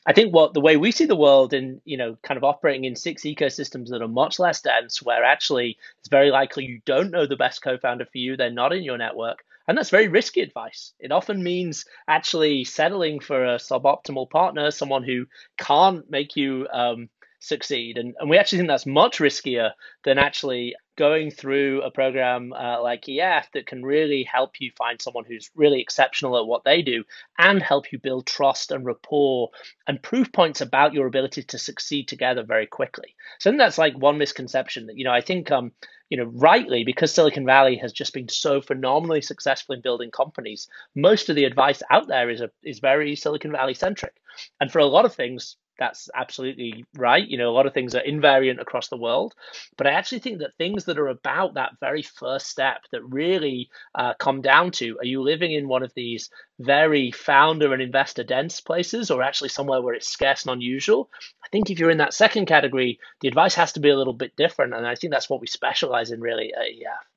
I 0.05 0.13
think 0.13 0.33
what 0.33 0.53
the 0.53 0.61
way 0.61 0.77
we 0.77 0.91
see 0.91 1.05
the 1.05 1.15
world 1.15 1.53
in, 1.53 1.81
you 1.85 1.97
know, 1.97 2.17
kind 2.23 2.37
of 2.37 2.43
operating 2.43 2.85
in 2.85 2.95
six 2.95 3.23
ecosystems 3.23 3.89
that 3.89 4.01
are 4.01 4.07
much 4.07 4.39
less 4.39 4.61
dense, 4.61 5.03
where 5.03 5.23
actually 5.23 5.77
it's 5.99 6.09
very 6.09 6.31
likely 6.31 6.66
you 6.67 6.82
don't 6.86 7.12
know 7.12 7.25
the 7.25 7.36
best 7.36 7.62
co-founder 7.62 8.06
for 8.06 8.17
you, 8.17 8.38
they're 8.38 8.51
not 8.51 8.73
in 8.73 8.84
your 8.84 8.97
network 8.97 9.43
and 9.67 9.77
that's 9.77 9.89
very 9.89 10.08
risky 10.08 10.41
advice. 10.41 10.93
It 10.99 11.12
often 11.12 11.43
means 11.43 11.86
actually 12.08 12.63
settling 12.63 13.19
for 13.19 13.43
a 13.43 13.58
suboptimal 13.58 14.30
partner, 14.30 14.71
someone 14.71 15.03
who 15.03 15.25
can't 15.58 16.10
make 16.10 16.38
you 16.38 16.67
um, 16.71 17.10
succeed. 17.39 17.97
And, 17.97 18.15
and 18.17 18.30
we 18.30 18.38
actually 18.38 18.60
think 18.60 18.69
that's 18.69 18.86
much 18.86 19.19
riskier 19.19 19.71
than 20.06 20.17
actually 20.17 20.75
going 20.95 21.32
through 21.32 21.82
a 21.84 21.91
program 21.91 22.53
uh, 22.53 22.82
like 22.82 23.08
EF 23.10 23.51
that 23.53 23.67
can 23.67 23.84
really 23.84 24.23
help 24.23 24.53
you 24.60 24.71
find 24.77 25.01
someone 25.01 25.25
who's 25.27 25.51
really 25.53 25.82
exceptional 25.82 26.38
at 26.38 26.47
what 26.47 26.63
they 26.63 26.82
do 26.82 27.03
and 27.38 27.62
help 27.62 27.91
you 27.91 27.99
build 27.99 28.25
trust 28.25 28.71
and 28.71 28.86
rapport 28.86 29.49
and 29.86 30.01
proof 30.01 30.32
points 30.32 30.62
about 30.62 30.93
your 30.93 31.08
ability 31.08 31.43
to 31.43 31.60
succeed 31.60 32.08
together 32.08 32.43
very 32.43 32.65
quickly. 32.65 33.15
So 33.39 33.49
I 33.49 33.51
think 33.51 33.60
that's 33.60 33.77
like 33.77 33.97
one 33.97 34.17
misconception 34.17 34.88
that, 34.88 34.97
you 34.97 35.03
know, 35.03 35.13
I 35.13 35.21
think, 35.21 35.51
um, 35.51 35.73
you 36.09 36.17
know, 36.17 36.31
rightly, 36.33 36.83
because 36.83 37.13
Silicon 37.13 37.45
Valley 37.45 37.75
has 37.77 37.91
just 37.91 38.13
been 38.13 38.29
so 38.29 38.61
phenomenally 38.61 39.21
successful 39.21 39.75
in 39.75 39.81
building 39.81 40.11
companies, 40.11 40.67
most 40.95 41.29
of 41.29 41.35
the 41.35 41.45
advice 41.45 41.83
out 41.91 42.07
there 42.07 42.29
is, 42.29 42.41
a, 42.41 42.49
is 42.63 42.79
very 42.79 43.15
Silicon 43.15 43.51
Valley 43.51 43.73
centric. 43.73 44.15
And 44.61 44.71
for 44.71 44.79
a 44.79 44.85
lot 44.85 45.05
of 45.05 45.13
things, 45.13 45.57
that's 45.77 46.09
absolutely 46.15 46.85
right. 46.95 47.27
You 47.27 47.37
know, 47.37 47.49
a 47.49 47.53
lot 47.53 47.65
of 47.65 47.73
things 47.73 47.95
are 47.95 48.01
invariant 48.01 48.59
across 48.61 48.87
the 48.87 48.97
world, 48.97 49.35
but 49.77 49.87
I 49.87 49.91
actually 49.91 50.19
think 50.19 50.39
that 50.39 50.55
things 50.57 50.85
that 50.85 50.99
are 50.99 51.07
about 51.07 51.55
that 51.55 51.79
very 51.79 52.01
first 52.01 52.47
step 52.47 52.81
that 52.91 53.03
really 53.03 53.69
uh, 53.95 54.13
come 54.19 54.41
down 54.41 54.71
to 54.71 54.97
are 54.99 55.05
you 55.05 55.21
living 55.21 55.51
in 55.53 55.67
one 55.67 55.83
of 55.83 55.93
these 55.93 56.29
very 56.59 57.11
founder 57.11 57.73
and 57.73 57.81
investor 57.81 58.23
dense 58.23 58.61
places 58.61 59.11
or 59.11 59.21
actually 59.21 59.49
somewhere 59.49 59.81
where 59.81 59.93
it's 59.93 60.09
scarce 60.09 60.45
and 60.45 60.53
unusual? 60.53 61.09
I 61.43 61.47
think 61.49 61.69
if 61.69 61.79
you're 61.79 61.91
in 61.91 61.99
that 61.99 62.13
second 62.13 62.45
category, 62.45 62.99
the 63.21 63.27
advice 63.27 63.55
has 63.55 63.73
to 63.73 63.79
be 63.79 63.89
a 63.89 63.97
little 63.97 64.13
bit 64.13 64.35
different. 64.35 64.73
And 64.73 64.85
I 64.85 64.95
think 64.95 65.13
that's 65.13 65.29
what 65.29 65.41
we 65.41 65.47
specialize 65.47 66.11
in 66.11 66.21
really 66.21 66.53
at 66.53 66.67
EF. 66.67 67.07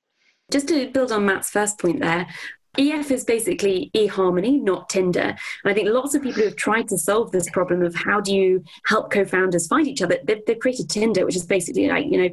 Just 0.50 0.68
to 0.68 0.90
build 0.90 1.12
on 1.12 1.26
Matt's 1.26 1.50
first 1.50 1.78
point 1.78 2.00
there, 2.00 2.26
EF 2.78 3.10
is 3.10 3.24
basically 3.24 3.90
eHarmony, 3.94 4.62
not 4.62 4.88
Tinder. 4.88 5.20
And 5.20 5.36
I 5.64 5.74
think 5.74 5.88
lots 5.88 6.14
of 6.14 6.22
people 6.22 6.42
who 6.42 6.48
have 6.48 6.56
tried 6.56 6.88
to 6.88 6.98
solve 6.98 7.32
this 7.32 7.50
problem 7.50 7.82
of 7.82 7.94
how 7.94 8.20
do 8.20 8.34
you 8.34 8.64
help 8.86 9.10
co-founders 9.10 9.66
find 9.66 9.88
each 9.88 10.02
other, 10.02 10.18
they've, 10.24 10.44
they've 10.46 10.58
created 10.58 10.88
Tinder, 10.88 11.26
which 11.26 11.36
is 11.36 11.44
basically 11.44 11.88
like, 11.88 12.06
you 12.06 12.22
know, 12.22 12.30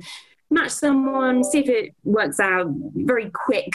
match 0.50 0.72
someone, 0.72 1.44
see 1.44 1.60
if 1.60 1.70
it 1.70 1.96
works 2.04 2.40
out, 2.40 2.68
very 2.96 3.30
quick 3.32 3.74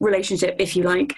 relationship, 0.00 0.56
if 0.58 0.76
you 0.76 0.82
like. 0.82 1.16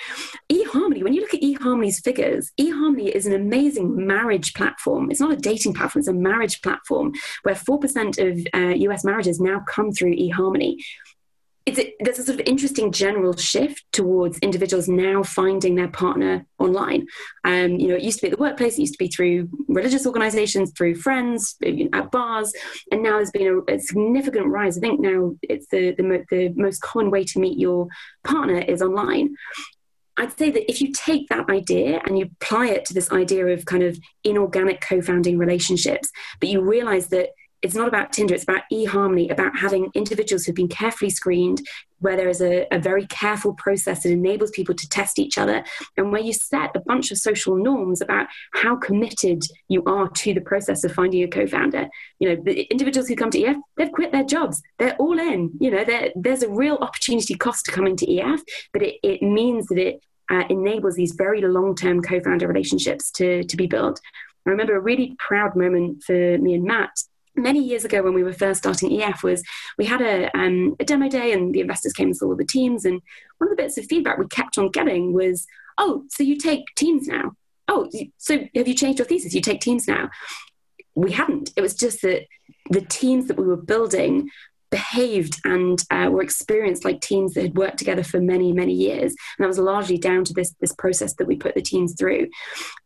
eHarmony, 0.51 1.03
when 1.03 1.13
you 1.13 1.21
look 1.21 1.35
at 1.35 1.41
eHarmony's 1.41 2.01
figures, 2.01 2.53
eHarmony 2.61 3.09
is 3.09 3.27
an 3.27 3.33
amazing 3.33 4.07
marriage 4.07 4.55
platform. 4.55 5.11
It's 5.11 5.21
not 5.21 5.33
a 5.33 5.37
dating 5.37 5.75
platform, 5.75 6.01
it's 6.01 6.09
a 6.09 6.13
marriage 6.13 6.63
platform 6.63 7.13
where 7.43 7.55
4% 7.55 8.19
of 8.19 8.47
uh, 8.55 8.75
US 8.91 9.05
marriages 9.05 9.41
now 9.41 9.61
come 9.69 9.93
through 9.93 10.15
eHarmony 10.15 10.77
it's 11.69 11.79
a, 11.79 11.95
there's 12.01 12.19
a 12.19 12.25
sort 12.25 12.41
of 12.41 12.47
interesting 12.47 12.91
general 12.91 13.37
shift 13.37 13.85
towards 13.93 14.39
individuals 14.39 14.89
now 14.89 15.23
finding 15.23 15.75
their 15.75 15.89
partner 15.89 16.47
online. 16.59 17.07
Um, 17.45 17.73
you 17.73 17.89
know, 17.89 17.97
it 17.97 18.03
used 18.03 18.21
to 18.21 18.23
be 18.27 18.33
at 18.33 18.39
the 18.39 18.43
workplace, 18.43 18.79
it 18.79 18.81
used 18.83 18.95
to 18.95 18.99
be 18.99 19.09
through 19.09 19.51
religious 19.69 20.07
organizations, 20.07 20.73
through 20.73 20.95
friends, 20.95 21.57
at 21.93 22.11
bars, 22.11 22.53
and 22.91 23.03
now 23.03 23.17
there's 23.17 23.31
been 23.31 23.63
a, 23.69 23.75
a 23.75 23.79
significant 23.79 24.47
rise. 24.47 24.79
I 24.79 24.81
think 24.81 25.01
now 25.01 25.35
it's 25.43 25.67
the, 25.69 25.93
the, 25.93 26.25
the 26.31 26.49
most 26.57 26.81
common 26.81 27.11
way 27.11 27.25
to 27.25 27.39
meet 27.39 27.59
your 27.59 27.89
partner 28.25 28.59
is 28.59 28.81
online. 28.81 29.35
I'd 30.17 30.37
say 30.37 30.51
that 30.51 30.69
if 30.71 30.81
you 30.81 30.93
take 30.93 31.29
that 31.29 31.49
idea 31.49 32.01
and 32.05 32.19
you 32.19 32.31
apply 32.41 32.69
it 32.69 32.85
to 32.87 32.95
this 32.95 33.13
idea 33.13 33.47
of 33.47 33.67
kind 33.67 33.85
of 33.85 33.97
inorganic 34.25 34.81
co 34.81 35.01
founding 35.01 35.39
relationships, 35.39 36.11
but 36.41 36.49
you 36.49 36.61
realize 36.61 37.09
that 37.09 37.31
it's 37.63 37.75
not 37.75 37.89
about 37.89 38.13
Tinder, 38.13 38.35
it's 38.35 38.45
about 38.45 38.63
eHarmony, 38.73 39.31
about 39.31 39.59
having 39.59 39.91
individuals 39.95 40.45
who've 40.45 40.55
been 40.55 40.69
carefully 40.69 41.11
screened, 41.11 41.61
where 42.01 42.17
there 42.17 42.29
is 42.29 42.41
a, 42.41 42.67
a, 42.71 42.79
very 42.79 43.05
careful 43.07 43.55
process 43.55 44.05
that 44.05 44.13
enables 44.13 44.53
people 44.53 44.75
to 44.75 44.89
test 44.89 45.19
each 45.19 45.37
other, 45.37 45.65
and 45.97 46.13
where 46.13 46.21
you 46.21 46.33
set 46.33 46.71
a 46.77 46.81
bunch 46.81 47.11
of 47.11 47.19
social 47.19 47.57
norms 47.57 48.01
about 48.01 48.29
how 48.53 48.77
committed 48.77 49.43
you 49.69 49.83
are 49.85 50.09
to 50.09 50.33
the 50.33 50.41
process 50.41 50.85
of 50.85 50.93
finding 50.93 51.25
a 51.25 51.29
co-founder. 51.29 51.89
You 52.21 52.29
know, 52.29 52.43
the 52.43 52.63
individuals 52.71 53.09
who 53.09 53.17
come 53.17 53.31
to 53.31 53.43
EF, 53.43 53.57
they've 53.77 53.93
quit 53.93 54.13
their 54.13 54.25
jobs. 54.25 54.63
They're 54.79 54.97
all 54.97 55.19
in. 55.19 55.51
You 55.61 55.73
know, 55.73 55.85
there's 56.15 56.45
a 56.45 56.49
real 56.49 56.77
opportunity 56.77 57.35
cost 57.35 57.65
to 57.65 57.73
coming 57.73 57.97
to 57.97 58.19
EF, 58.19 58.41
but 58.73 58.83
it, 58.83 58.97
it 59.03 59.23
means 59.23 59.67
that 59.67 59.79
it 59.79 60.01
uh, 60.31 60.45
enables 60.51 60.95
these 60.95 61.13
very 61.13 61.41
long-term 61.41 62.03
co-founder 62.03 62.47
relationships 62.47 63.11
to, 63.13 63.43
to 63.43 63.57
be 63.57 63.67
built. 63.67 64.01
I 64.47 64.51
remember 64.51 64.77
a 64.77 64.81
really 64.81 65.17
proud 65.19 65.57
moment 65.57 66.03
for 66.05 66.39
me 66.39 66.55
and 66.55 66.65
Matt 66.65 66.91
many 67.39 67.63
years 67.63 67.85
ago 67.85 68.03
when 68.03 68.15
we 68.15 68.23
were 68.23 68.33
first 68.33 68.61
starting 68.61 69.03
EF 69.03 69.23
was 69.23 69.43
we 69.77 69.85
had 69.85 70.01
a, 70.01 70.37
um, 70.37 70.77
a 70.81 70.85
demo 70.85 71.09
day 71.09 71.33
and 71.33 71.55
the 71.55 71.61
investors 71.61 71.93
came 71.93 72.09
and 72.09 72.17
saw 72.17 72.27
all 72.27 72.37
the 72.37 72.45
teams. 72.45 72.85
And 72.85 73.01
one 73.39 73.51
of 73.51 73.57
the 73.57 73.63
bits 73.63 73.79
of 73.79 73.87
feedback 73.87 74.19
we 74.19 74.27
kept 74.29 74.59
on 74.59 74.71
getting 74.71 75.13
was, 75.13 75.47
oh, 75.77 76.05
so 76.11 76.23
you 76.23 76.37
take 76.37 76.65
teams 76.77 77.07
now? 77.07 77.33
Oh, 77.69 77.91
so 78.17 78.39
have 78.55 78.69
you 78.69 78.75
changed 78.75 78.99
your 78.99 79.07
thesis? 79.07 79.35
You 79.35 79.41
take 79.41 79.61
teams 79.61 79.87
now? 79.87 80.11
We 80.95 81.13
hadn't. 81.13 81.51
It 81.57 81.61
was 81.61 81.75
just 81.75 82.03
that 82.03 82.23
the 82.71 82.81
teams 82.81 83.27
that 83.29 83.37
we 83.37 83.47
were 83.47 83.57
building 83.57 84.31
behaved 84.71 85.41
and 85.45 85.83
uh, 85.91 86.09
were 86.11 86.23
experienced 86.23 86.85
like 86.85 87.01
teams 87.01 87.35
that 87.35 87.43
had 87.43 87.57
worked 87.57 87.79
together 87.79 88.03
for 88.03 88.21
many 88.21 88.53
many 88.53 88.73
years. 88.73 89.15
And 89.39 89.45
that 89.45 89.49
was 89.49 89.59
largely 89.59 89.99
down 89.99 90.25
to 90.25 90.35
this 90.35 90.55
this 90.61 90.75
process 90.75 91.15
that 91.15 91.27
we 91.27 91.37
put 91.37 91.55
the 91.55 91.63
teams 91.63 91.95
through. 91.99 92.29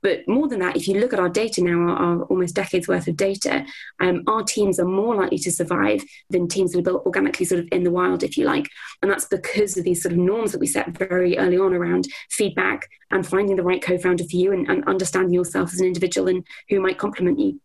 But 0.03 0.27
more 0.29 0.49
than 0.49 0.61
that 0.61 0.77
if 0.77 0.88
you 0.88 1.01
look 1.01 1.12
at 1.12 1.21
our 1.21 1.29
data 1.29 1.62
now 1.62 1.79
our, 1.79 1.97
our 1.97 2.23
almost 2.25 2.55
decades 2.55 2.88
worth 2.88 3.09
of 3.09 3.16
data 3.16 3.64
um, 4.01 4.23
our 4.27 4.42
teams 4.42 4.79
are 4.79 4.87
more 4.87 5.14
likely 5.14 5.38
to 5.38 5.51
survive 5.51 6.03
than 6.31 6.49
teams 6.49 6.73
that 6.73 6.79
are 6.79 6.83
built 6.83 7.07
organically 7.07 7.47
sort 7.47 7.61
of 7.61 7.68
in 7.73 7.85
the 7.85 7.90
wild 7.90 8.23
if 8.23 8.37
you 8.37 8.45
like. 8.45 8.68
And 9.01 9.11
that's 9.11 9.27
because 9.27 9.77
of 9.77 9.85
these 9.85 10.03
sort 10.03 10.12
of 10.12 10.18
norms 10.18 10.53
that 10.53 10.61
we 10.61 10.66
set 10.66 10.97
very 10.97 11.38
early 11.38 11.59
on 11.59 11.75
around 11.75 12.07
feedback 12.31 12.88
and 13.11 13.27
finding 13.27 13.57
the 13.57 13.62
right 13.62 13.83
co-founder 13.83 14.25
for 14.25 14.37
you 14.37 14.53
and, 14.53 14.68
and 14.68 14.85
understanding 14.88 15.35
yourself 15.35 15.73
as 15.73 15.81
an 15.81 15.87
individual 15.87 16.29
and 16.29 16.47
who 16.68 16.81
might 16.81 16.99
complement 16.99 17.38
you 17.38 17.61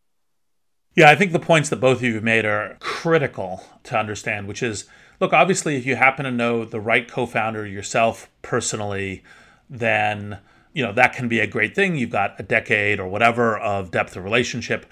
yeah, 0.97 1.11
I 1.11 1.15
think 1.15 1.31
the 1.31 1.39
points 1.39 1.69
that 1.69 1.75
both 1.75 1.97
of 1.97 2.03
you 2.03 2.15
have 2.15 2.23
made 2.23 2.43
are 2.43 2.75
critical 2.79 3.63
to 3.83 3.95
understand, 3.95 4.47
which 4.47 4.63
is 4.63 4.85
look, 5.19 5.31
obviously, 5.31 5.75
if 5.75 5.85
you 5.85 5.95
happen 5.95 6.25
to 6.25 6.31
know 6.31 6.65
the 6.65 6.81
right 6.81 7.07
co 7.07 7.27
founder 7.27 7.67
yourself 7.67 8.29
personally, 8.41 9.23
then 9.69 10.39
you 10.73 10.83
know 10.83 10.91
that 10.91 11.13
can 11.13 11.27
be 11.27 11.39
a 11.39 11.45
great 11.45 11.75
thing. 11.75 11.95
You've 11.95 12.09
got 12.09 12.39
a 12.39 12.43
decade 12.43 12.99
or 12.99 13.07
whatever 13.07 13.55
of 13.59 13.91
depth 13.91 14.15
of 14.15 14.23
relationship. 14.23 14.87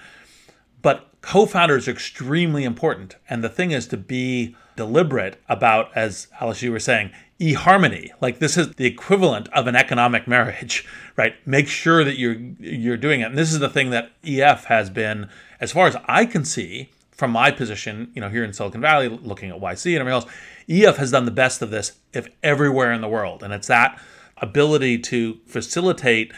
But 0.80 1.08
co-founders 1.20 1.88
are 1.88 1.90
extremely 1.90 2.62
important. 2.62 3.16
And 3.28 3.42
the 3.42 3.48
thing 3.48 3.72
is 3.72 3.88
to 3.88 3.96
be 3.96 4.54
deliberate 4.76 5.42
about, 5.48 5.90
as 5.96 6.28
Alice, 6.40 6.62
you 6.62 6.70
were 6.70 6.78
saying, 6.78 7.10
eHarmony. 7.40 8.10
Like 8.20 8.38
this 8.38 8.56
is 8.56 8.74
the 8.74 8.86
equivalent 8.86 9.48
of 9.48 9.66
an 9.66 9.74
economic 9.74 10.28
marriage, 10.28 10.86
right? 11.16 11.34
Make 11.44 11.66
sure 11.66 12.04
that 12.04 12.16
you're 12.16 12.36
you're 12.60 12.96
doing 12.96 13.22
it. 13.22 13.24
And 13.24 13.36
this 13.36 13.52
is 13.52 13.58
the 13.58 13.68
thing 13.68 13.90
that 13.90 14.12
EF 14.24 14.66
has 14.66 14.88
been 14.88 15.28
as 15.60 15.72
far 15.72 15.86
as 15.86 15.96
I 16.06 16.26
can 16.26 16.44
see 16.44 16.90
from 17.10 17.30
my 17.30 17.50
position, 17.50 18.10
you 18.14 18.20
know, 18.20 18.28
here 18.28 18.44
in 18.44 18.52
Silicon 18.52 18.80
Valley, 18.80 19.08
looking 19.08 19.50
at 19.50 19.60
YC 19.60 19.92
and 19.92 20.00
everything 20.00 20.12
else, 20.12 20.26
EF 20.68 20.96
has 20.98 21.10
done 21.10 21.24
the 21.24 21.30
best 21.30 21.62
of 21.62 21.70
this 21.70 21.98
if 22.12 22.28
everywhere 22.42 22.92
in 22.92 23.00
the 23.00 23.08
world. 23.08 23.42
And 23.42 23.54
it's 23.54 23.68
that 23.68 23.98
ability 24.38 24.98
to 24.98 25.38
facilitate 25.46 26.32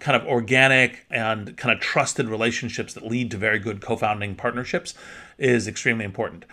kind 0.00 0.20
of 0.20 0.26
organic 0.26 1.06
and 1.08 1.56
kind 1.56 1.72
of 1.72 1.80
trusted 1.80 2.28
relationships 2.28 2.94
that 2.94 3.06
lead 3.06 3.30
to 3.30 3.36
very 3.36 3.58
good 3.58 3.80
co-founding 3.80 4.34
partnerships 4.34 4.94
is 5.38 5.68
extremely 5.68 6.04
important. 6.04 6.44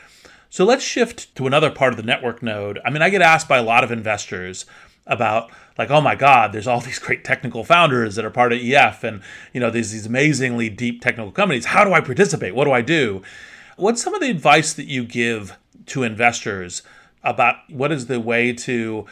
So 0.50 0.64
let's 0.64 0.84
shift 0.84 1.34
to 1.36 1.48
another 1.48 1.72
part 1.72 1.94
of 1.94 1.98
the 1.98 2.04
network 2.04 2.44
node. 2.44 2.80
I 2.86 2.92
mean, 2.92 3.02
I 3.02 3.10
get 3.10 3.22
asked 3.22 3.48
by 3.48 3.58
a 3.58 3.64
lot 3.64 3.84
of 3.84 3.92
investors 3.92 4.66
about 5.08 5.50
like 5.82 5.90
oh 5.90 6.02
my 6.02 6.16
god 6.16 6.52
there's 6.52 6.68
all 6.68 6.80
these 6.82 7.00
great 7.00 7.24
technical 7.24 7.64
founders 7.64 8.16
that 8.16 8.26
are 8.26 8.30
part 8.30 8.54
of 8.54 8.60
ef 8.60 9.04
and 9.04 9.22
you 9.54 9.60
know 9.60 9.70
there's 9.70 9.92
these 9.92 10.06
amazingly 10.06 10.70
deep 10.70 11.02
technical 11.02 11.32
companies. 11.32 11.66
How 11.66 11.84
do 11.84 11.94
i 11.94 12.02
participate? 12.02 12.56
What 12.56 12.66
do 12.66 12.72
i 12.72 12.82
do? 12.82 13.22
What's 13.78 14.04
some 14.04 14.14
of 14.14 14.22
the 14.22 14.30
advice 14.30 14.74
that 14.74 14.86
you 14.86 15.04
give 15.04 15.58
to 15.88 16.04
investors 16.04 16.84
about 17.24 17.56
what 17.70 17.92
is 17.92 18.06
the 18.06 18.20
way 18.20 18.54
to 18.54 19.06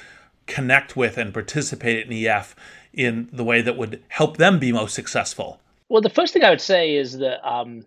connect 0.46 0.96
with 0.96 1.18
and 1.18 1.34
participate 1.34 2.06
in 2.06 2.14
ef 2.26 2.56
in 2.94 3.30
the 3.32 3.44
way 3.44 3.62
that 3.62 3.78
would 3.78 4.04
help 4.10 4.38
them 4.38 4.60
be 4.60 4.72
most 4.72 4.94
successful? 4.94 5.60
Well 5.90 6.02
the 6.02 6.10
first 6.10 6.34
thing 6.34 6.44
i 6.44 6.50
would 6.50 6.62
say 6.62 6.96
is 6.96 7.18
that 7.18 7.46
um, 7.48 7.86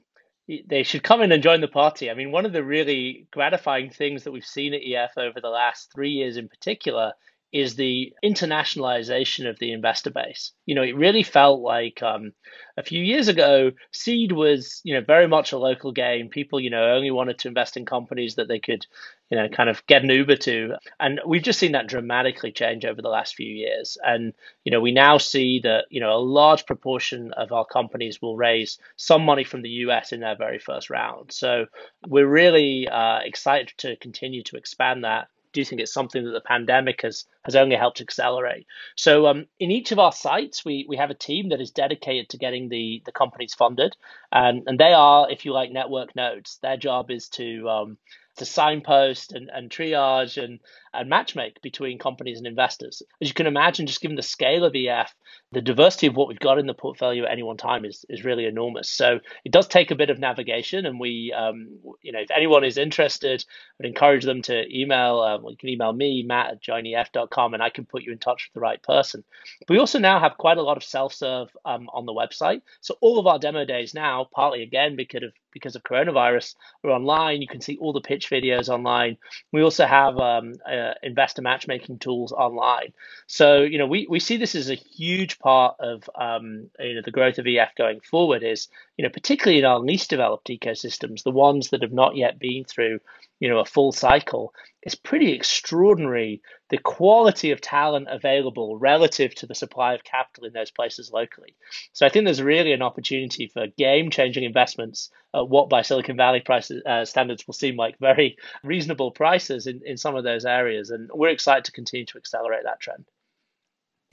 they 0.66 0.83
should 0.83 1.05
come 1.05 1.23
in 1.23 1.31
and 1.31 1.42
join 1.42 1.61
the 1.61 1.68
party. 1.68 2.11
I 2.11 2.14
mean, 2.14 2.33
one 2.33 2.45
of 2.45 2.53
the 2.53 2.64
really 2.64 3.27
gratifying 3.31 3.90
things 3.90 4.25
that 4.25 4.33
we've 4.33 4.45
seen 4.45 4.75
at 4.75 4.83
EF 4.85 5.16
over 5.16 5.40
the 5.40 5.49
last 5.49 5.92
three 5.92 6.11
years 6.11 6.37
in 6.37 6.49
particular 6.49 7.12
is 7.53 7.75
the 7.75 8.12
internationalization 8.25 9.49
of 9.49 9.59
the 9.59 9.73
investor 9.73 10.11
base. 10.11 10.53
You 10.65 10.75
know, 10.75 10.83
it 10.83 10.97
really 10.97 11.23
felt 11.23 11.61
like 11.61 12.03
um, 12.03 12.33
a 12.79 12.83
few 12.83 13.05
years 13.05 13.29
ago, 13.29 13.73
seed 13.91 14.33
was, 14.33 14.81
you 14.85 14.95
know, 14.95 15.03
very 15.03 15.29
much 15.29 15.53
a 15.53 15.59
local 15.59 15.93
game. 15.93 16.31
People, 16.31 16.61
you 16.61 16.71
know, 16.71 16.95
only 16.95 17.11
wanted 17.11 17.38
to 17.41 17.49
invest 17.49 17.77
in 17.77 17.85
companies 17.85 18.37
that 18.37 18.49
they 18.49 18.59
could, 18.59 18.87
you 19.29 19.37
know, 19.37 19.51
kind 19.51 19.69
of 19.69 19.87
get 19.87 20.03
an 20.03 20.09
Uber 20.09 20.37
to. 20.37 20.77
And 20.99 21.21
we've 21.27 21.43
just 21.43 21.59
seen 21.59 21.73
that 21.73 21.88
dramatically 21.88 22.53
change 22.53 22.87
over 22.87 23.03
the 23.03 23.11
last 23.11 23.35
few 23.35 23.53
years. 23.53 23.99
And, 24.03 24.33
you 24.65 24.73
know, 24.73 24.81
we 24.81 24.93
now 24.93 25.19
see 25.19 25.61
that, 25.61 25.85
you 25.91 26.01
know, 26.01 26.17
a 26.17 26.25
large 26.25 26.65
proportion 26.65 27.35
of 27.35 27.53
our 27.53 27.67
companies 27.67 28.23
will 28.23 28.37
raise 28.37 28.79
some 28.97 29.27
money 29.27 29.45
from 29.45 29.61
the 29.61 29.69
US 29.87 30.12
in 30.12 30.21
their 30.21 30.37
very 30.37 30.59
first 30.59 30.88
round. 30.88 31.33
So 31.33 31.67
we're 32.09 32.27
really 32.27 32.88
uh, 32.88 33.19
excited 33.19 33.75
to 33.79 33.97
continue 33.97 34.43
to 34.45 34.57
expand 34.57 35.05
that 35.05 35.29
do 35.53 35.65
think 35.65 35.81
it's 35.81 35.93
something 35.93 36.25
that 36.25 36.33
the 36.33 36.41
pandemic 36.41 37.03
has 37.03 37.25
has 37.45 37.57
only 37.57 37.77
helped 37.77 38.01
accelerate. 38.01 38.67
So 38.97 39.27
um, 39.27 39.47
in 39.59 39.71
each 39.71 39.93
of 39.93 39.99
our 39.99 40.12
sites, 40.12 40.65
we 40.65 40.87
we 40.88 40.97
have 40.97 41.11
a 41.11 41.15
team 41.15 41.51
that 41.51 41.61
is 41.61 41.71
dedicated 41.71 42.29
to 42.31 42.38
getting 42.38 42.69
the 42.69 43.03
the 43.05 43.12
companies 43.12 43.55
funded, 43.55 43.97
and 44.31 44.62
and 44.67 44.79
they 44.79 44.93
are, 44.93 45.31
if 45.31 45.45
you 45.45 45.53
like, 45.53 45.71
network 45.71 46.15
nodes. 46.17 46.59
Their 46.62 46.77
job 46.77 47.11
is 47.11 47.29
to 47.31 47.69
um, 47.69 47.99
to 48.37 48.45
signpost 48.45 49.33
and, 49.33 49.51
and 49.53 49.71
triage 49.71 50.43
and, 50.43 50.61
and 50.95 51.11
matchmake 51.11 51.61
between 51.62 51.99
companies 51.99 52.38
and 52.38 52.47
investors. 52.47 53.03
As 53.21 53.29
you 53.29 53.35
can 53.35 53.47
imagine, 53.47 53.87
just 53.87 54.01
given 54.01 54.17
the 54.17 54.23
scale 54.23 54.65
of 54.65 54.75
EF, 54.75 55.15
the 55.53 55.61
diversity 55.61 56.07
of 56.07 56.17
what 56.17 56.29
we've 56.29 56.38
got 56.38 56.59
in 56.59 56.67
the 56.67 56.75
portfolio 56.75 57.25
at 57.25 57.31
any 57.31 57.43
one 57.43 57.59
time 57.59 57.85
is, 57.85 58.07
is 58.09 58.25
really 58.25 58.47
enormous. 58.47 58.88
So 58.88 59.21
it 59.45 59.53
does 59.53 59.69
take 59.69 59.91
a 59.91 59.95
bit 59.95 60.09
of 60.09 60.19
navigation. 60.19 60.87
And 60.87 60.99
we, 60.99 61.33
um, 61.37 61.69
you 62.01 62.12
know, 62.12 62.21
if 62.21 62.31
anyone 62.31 62.65
is 62.65 62.79
interested, 62.79 63.45
I'd 63.79 63.87
encourage 63.87 64.25
them 64.25 64.41
to 64.43 64.65
email. 64.75 65.21
Um, 65.21 65.45
you 65.49 65.57
can 65.57 65.69
email 65.69 65.93
me, 65.93 66.23
Matt 66.23 66.53
at 66.53 66.62
joinef.com, 66.62 67.53
and 67.53 67.62
I 67.62 67.69
can 67.69 67.85
put 67.85 68.03
you 68.03 68.12
in 68.12 68.19
touch 68.19 68.49
with 68.49 68.55
the 68.55 68.61
right 68.61 68.83
person. 68.83 69.25
But 69.61 69.75
we 69.75 69.79
also 69.79 69.99
now 69.99 70.19
have 70.21 70.38
quite 70.38 70.57
a 70.57 70.62
lot 70.62 70.79
of 70.79 70.85
self 70.85 71.12
serve 71.12 71.49
um, 71.67 71.88
on 71.93 72.07
the 72.07 72.13
website. 72.13 72.63
So 72.81 72.96
all 73.03 73.19
of 73.19 73.27
our 73.27 73.38
demo 73.38 73.67
days 73.67 73.92
now, 73.92 74.27
partly 74.33 74.63
again 74.63 74.96
because 74.96 75.23
of 75.23 75.33
because 75.53 75.77
of 75.77 75.83
coronavirus, 75.83 76.55
are 76.83 76.90
online. 76.90 77.42
You 77.42 77.48
can 77.48 77.61
see 77.61 77.77
all 77.77 77.92
the 77.92 78.00
pitch 78.00 78.31
videos 78.31 78.71
online. 78.71 79.19
We 79.53 79.63
also 79.63 79.85
have 79.85 80.17
um, 80.17 80.55
uh, 80.67 80.94
investor 81.03 81.42
matchmaking 81.42 81.98
tools 81.98 82.33
online. 82.33 82.94
So 83.27 83.61
you 83.61 83.77
know 83.77 83.87
we, 83.87 84.07
we 84.09 84.19
see 84.19 84.38
this 84.38 84.55
as 84.55 84.71
a 84.71 84.75
huge 84.75 85.38
part 85.43 85.77
of 85.81 86.09
um, 86.15 86.71
you 86.79 86.95
know 86.95 87.03
the 87.05 87.11
growth 87.11 87.38
of 87.38 87.47
EF 87.47 87.75
going 87.77 88.01
forward. 88.01 88.43
Is 88.43 88.69
you 88.97 89.05
know 89.05 89.11
particularly 89.11 89.59
in 89.59 89.65
our 89.65 89.81
least 89.81 90.11
developed 90.11 90.49
ecosystems, 90.49 91.23
the 91.23 91.31
ones 91.31 91.71
that 91.71 91.83
have 91.83 91.93
not 91.93 92.17
yet 92.17 92.38
been 92.38 92.65
through 92.65 93.01
you 93.40 93.49
know 93.49 93.59
a 93.59 93.65
full 93.65 93.93
cycle 93.93 94.55
it's 94.83 94.97
pretty 94.97 95.33
extraordinary 95.33 96.43
the 96.69 96.79
quality 96.79 97.53
of 97.53 97.61
talent 97.61 98.09
available 98.11 98.77
relative 98.79 99.35
to 99.37 99.47
the 99.47 99.55
supply 99.55 99.95
of 99.95 100.03
capital 100.03 100.45
in 100.45 100.53
those 100.53 100.71
places 100.71 101.13
locally. 101.13 101.55
So 101.93 102.05
I 102.05 102.09
think 102.09 102.25
there's 102.25 102.43
really 102.43 102.73
an 102.73 102.83
opportunity 102.83 103.47
for 103.47 103.67
game-changing 103.79 104.43
investments 104.43 105.11
at 105.35 105.49
what 105.49 105.69
by 105.69 105.83
Silicon 105.83 106.17
Valley 106.17 106.40
prices 106.40 106.83
uh, 106.85 107.05
standards 107.05 107.47
will 107.47 107.55
seem 107.55 107.77
like 107.77 107.99
very 107.99 108.37
reasonable 108.65 109.13
prices 109.13 109.67
in, 109.67 109.83
in 109.85 109.97
some 109.97 110.17
of 110.17 110.25
those 110.25 110.45
areas, 110.45 110.90
and 110.90 111.11
we're 111.15 111.29
excited 111.29 111.65
to 111.67 111.73
continue 111.73 112.07
to 112.07 112.19
accelerate 112.19 112.65
that 112.65 112.81
trend. 112.81 113.05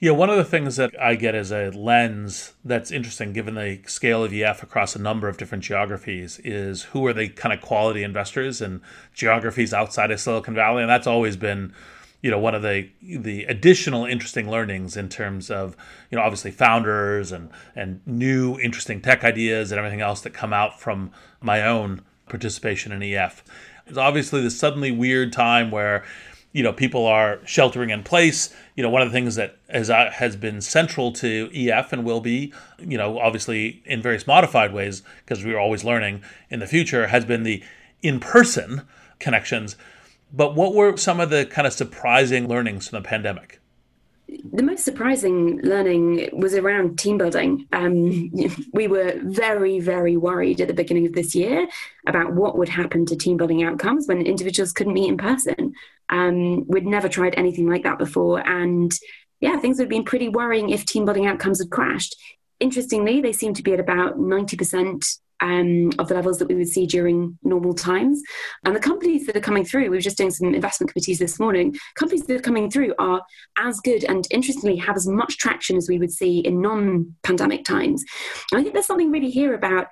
Yeah, 0.02 0.12
one 0.12 0.30
of 0.30 0.38
the 0.38 0.44
things 0.44 0.76
that 0.76 0.98
I 0.98 1.14
get 1.14 1.34
as 1.34 1.52
a 1.52 1.68
lens 1.72 2.54
that's 2.64 2.90
interesting, 2.90 3.34
given 3.34 3.54
the 3.54 3.82
scale 3.84 4.24
of 4.24 4.32
EF 4.32 4.62
across 4.62 4.96
a 4.96 4.98
number 4.98 5.28
of 5.28 5.36
different 5.36 5.62
geographies, 5.62 6.40
is 6.42 6.84
who 6.84 7.06
are 7.06 7.12
the 7.12 7.28
kind 7.28 7.52
of 7.52 7.60
quality 7.60 8.02
investors 8.02 8.62
in 8.62 8.80
geographies 9.12 9.74
outside 9.74 10.10
of 10.10 10.18
Silicon 10.18 10.54
Valley, 10.54 10.80
and 10.80 10.88
that's 10.90 11.06
always 11.06 11.36
been, 11.36 11.74
you 12.22 12.30
know, 12.30 12.38
one 12.38 12.54
of 12.54 12.62
the 12.62 12.88
the 13.02 13.44
additional 13.44 14.06
interesting 14.06 14.50
learnings 14.50 14.96
in 14.96 15.10
terms 15.10 15.50
of, 15.50 15.76
you 16.10 16.16
know, 16.16 16.24
obviously 16.24 16.50
founders 16.50 17.30
and 17.30 17.50
and 17.76 18.00
new 18.06 18.58
interesting 18.58 19.02
tech 19.02 19.22
ideas 19.22 19.70
and 19.70 19.78
everything 19.78 20.00
else 20.00 20.22
that 20.22 20.32
come 20.32 20.54
out 20.54 20.80
from 20.80 21.10
my 21.42 21.60
own 21.62 22.00
participation 22.26 22.90
in 22.90 23.02
EF. 23.02 23.44
It's 23.86 23.98
obviously 23.98 24.40
the 24.40 24.50
suddenly 24.50 24.92
weird 24.92 25.30
time 25.30 25.70
where 25.70 26.04
you 26.52 26.62
know 26.62 26.72
people 26.72 27.06
are 27.06 27.40
sheltering 27.44 27.90
in 27.90 28.02
place 28.02 28.54
you 28.74 28.82
know 28.82 28.90
one 28.90 29.02
of 29.02 29.08
the 29.08 29.12
things 29.12 29.34
that 29.36 29.56
has 29.68 29.90
uh, 29.90 30.10
has 30.10 30.36
been 30.36 30.60
central 30.60 31.12
to 31.12 31.50
EF 31.54 31.92
and 31.92 32.04
will 32.04 32.20
be 32.20 32.52
you 32.78 32.98
know 32.98 33.18
obviously 33.18 33.82
in 33.84 34.02
various 34.02 34.26
modified 34.26 34.72
ways 34.72 35.02
because 35.24 35.44
we're 35.44 35.58
always 35.58 35.84
learning 35.84 36.22
in 36.48 36.60
the 36.60 36.66
future 36.66 37.08
has 37.08 37.24
been 37.24 37.42
the 37.42 37.62
in-person 38.02 38.82
connections 39.18 39.76
but 40.32 40.54
what 40.54 40.74
were 40.74 40.96
some 40.96 41.20
of 41.20 41.30
the 41.30 41.44
kind 41.46 41.66
of 41.66 41.72
surprising 41.72 42.48
learnings 42.48 42.88
from 42.88 43.02
the 43.02 43.08
pandemic 43.08 43.60
the 44.52 44.62
most 44.62 44.84
surprising 44.84 45.60
learning 45.62 46.28
was 46.32 46.54
around 46.54 46.98
team 46.98 47.18
building. 47.18 47.66
Um, 47.72 48.30
we 48.72 48.86
were 48.86 49.14
very, 49.22 49.80
very 49.80 50.16
worried 50.16 50.60
at 50.60 50.68
the 50.68 50.74
beginning 50.74 51.06
of 51.06 51.14
this 51.14 51.34
year 51.34 51.66
about 52.06 52.32
what 52.34 52.56
would 52.56 52.68
happen 52.68 53.06
to 53.06 53.16
team 53.16 53.36
building 53.36 53.62
outcomes 53.62 54.06
when 54.06 54.22
individuals 54.22 54.72
couldn't 54.72 54.94
meet 54.94 55.08
in 55.08 55.16
person. 55.16 55.74
Um, 56.10 56.66
we'd 56.66 56.86
never 56.86 57.08
tried 57.08 57.34
anything 57.36 57.68
like 57.68 57.84
that 57.84 57.98
before. 57.98 58.46
And 58.46 58.96
yeah, 59.40 59.58
things 59.58 59.78
would 59.78 59.84
have 59.84 59.90
been 59.90 60.04
pretty 60.04 60.28
worrying 60.28 60.70
if 60.70 60.84
team 60.84 61.04
building 61.04 61.26
outcomes 61.26 61.60
had 61.60 61.70
crashed. 61.70 62.16
Interestingly, 62.58 63.20
they 63.20 63.32
seem 63.32 63.54
to 63.54 63.62
be 63.62 63.72
at 63.72 63.80
about 63.80 64.18
90% 64.18 65.02
um, 65.40 65.90
of 65.98 66.08
the 66.08 66.14
levels 66.14 66.38
that 66.38 66.48
we 66.48 66.54
would 66.54 66.68
see 66.68 66.86
during 66.86 67.38
normal 67.42 67.74
times. 67.74 68.22
And 68.64 68.76
the 68.76 68.80
companies 68.80 69.26
that 69.26 69.36
are 69.36 69.40
coming 69.40 69.64
through, 69.64 69.84
we 69.84 69.88
were 69.90 70.00
just 70.00 70.18
doing 70.18 70.30
some 70.30 70.54
investment 70.54 70.92
committees 70.92 71.18
this 71.18 71.40
morning, 71.40 71.74
companies 71.94 72.26
that 72.26 72.36
are 72.36 72.40
coming 72.40 72.70
through 72.70 72.94
are 72.98 73.22
as 73.58 73.80
good 73.80 74.04
and 74.04 74.26
interestingly 74.30 74.76
have 74.76 74.96
as 74.96 75.06
much 75.06 75.38
traction 75.38 75.76
as 75.76 75.88
we 75.88 75.98
would 75.98 76.12
see 76.12 76.40
in 76.40 76.60
non 76.60 77.14
pandemic 77.22 77.64
times. 77.64 78.04
And 78.52 78.60
I 78.60 78.62
think 78.62 78.74
there's 78.74 78.86
something 78.86 79.10
really 79.10 79.30
here 79.30 79.54
about 79.54 79.86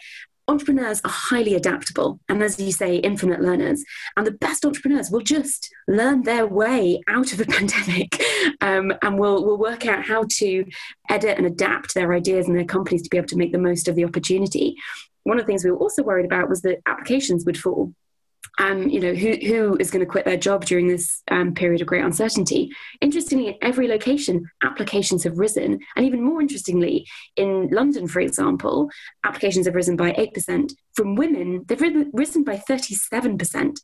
entrepreneurs 0.49 1.01
are 1.05 1.11
highly 1.11 1.55
adaptable 1.55 2.18
and 2.28 2.42
as 2.42 2.59
you 2.59 2.72
say 2.72 2.96
infinite 2.96 3.40
learners 3.40 3.84
and 4.16 4.26
the 4.26 4.32
best 4.32 4.64
entrepreneurs 4.64 5.11
will 5.11 5.20
just 5.20 5.72
learn 5.86 6.22
their 6.22 6.46
way 6.46 7.01
out 7.09 7.32
of 7.32 7.40
a 7.40 7.44
pandemic 7.57 8.22
um, 8.61 8.92
and 9.03 9.18
will 9.18 9.44
will 9.44 9.59
work 9.59 9.86
out 9.86 10.05
how 10.05 10.24
to 10.30 10.64
edit 11.09 11.36
and 11.36 11.46
adapt 11.46 11.94
their 11.94 12.12
ideas 12.12 12.49
and 12.49 12.57
their 12.57 12.64
companies 12.64 13.03
to 13.03 13.11
be 13.11 13.16
able 13.16 13.28
to 13.28 13.36
make 13.36 13.53
the 13.53 13.59
most 13.59 13.88
of 13.88 13.94
the 13.94 14.05
opportunity 14.05 14.76
one 15.28 15.38
of 15.38 15.44
the 15.44 15.46
things 15.46 15.62
we 15.62 15.70
were 15.70 15.76
also 15.76 16.03
worried 16.03 16.24
about 16.24 16.49
was 16.49 16.62
that 16.62 16.80
applications 16.86 17.44
would 17.44 17.59
fall. 17.59 17.92
Um, 18.59 18.88
you 18.88 19.01
know, 19.01 19.14
who, 19.14 19.36
who 19.46 19.76
is 19.78 19.90
going 19.90 20.05
to 20.05 20.11
quit 20.11 20.24
their 20.24 20.36
job 20.36 20.64
during 20.64 20.88
this 20.88 21.22
um, 21.30 21.55
period 21.55 21.80
of 21.80 21.86
great 21.86 22.05
uncertainty? 22.05 22.70
Interestingly, 23.01 23.49
in 23.49 23.55
every 23.62 23.88
location, 23.88 24.49
applications 24.62 25.24
have 25.24 25.38
risen. 25.38 25.78
And 25.96 26.07
even 26.07 26.22
more 26.22 26.40
interestingly, 26.40 27.07
in 27.36 27.68
London, 27.70 28.09
for 28.09 28.20
example, 28.20 28.90
applications 29.24 29.66
have 29.66 29.74
risen 29.74 29.96
by 29.96 30.12
8%. 30.12 30.72
From 30.94 31.14
women, 31.14 31.64
they've 31.66 31.80
risen 32.12 32.44
by 32.44 32.57
37%. 32.68 33.78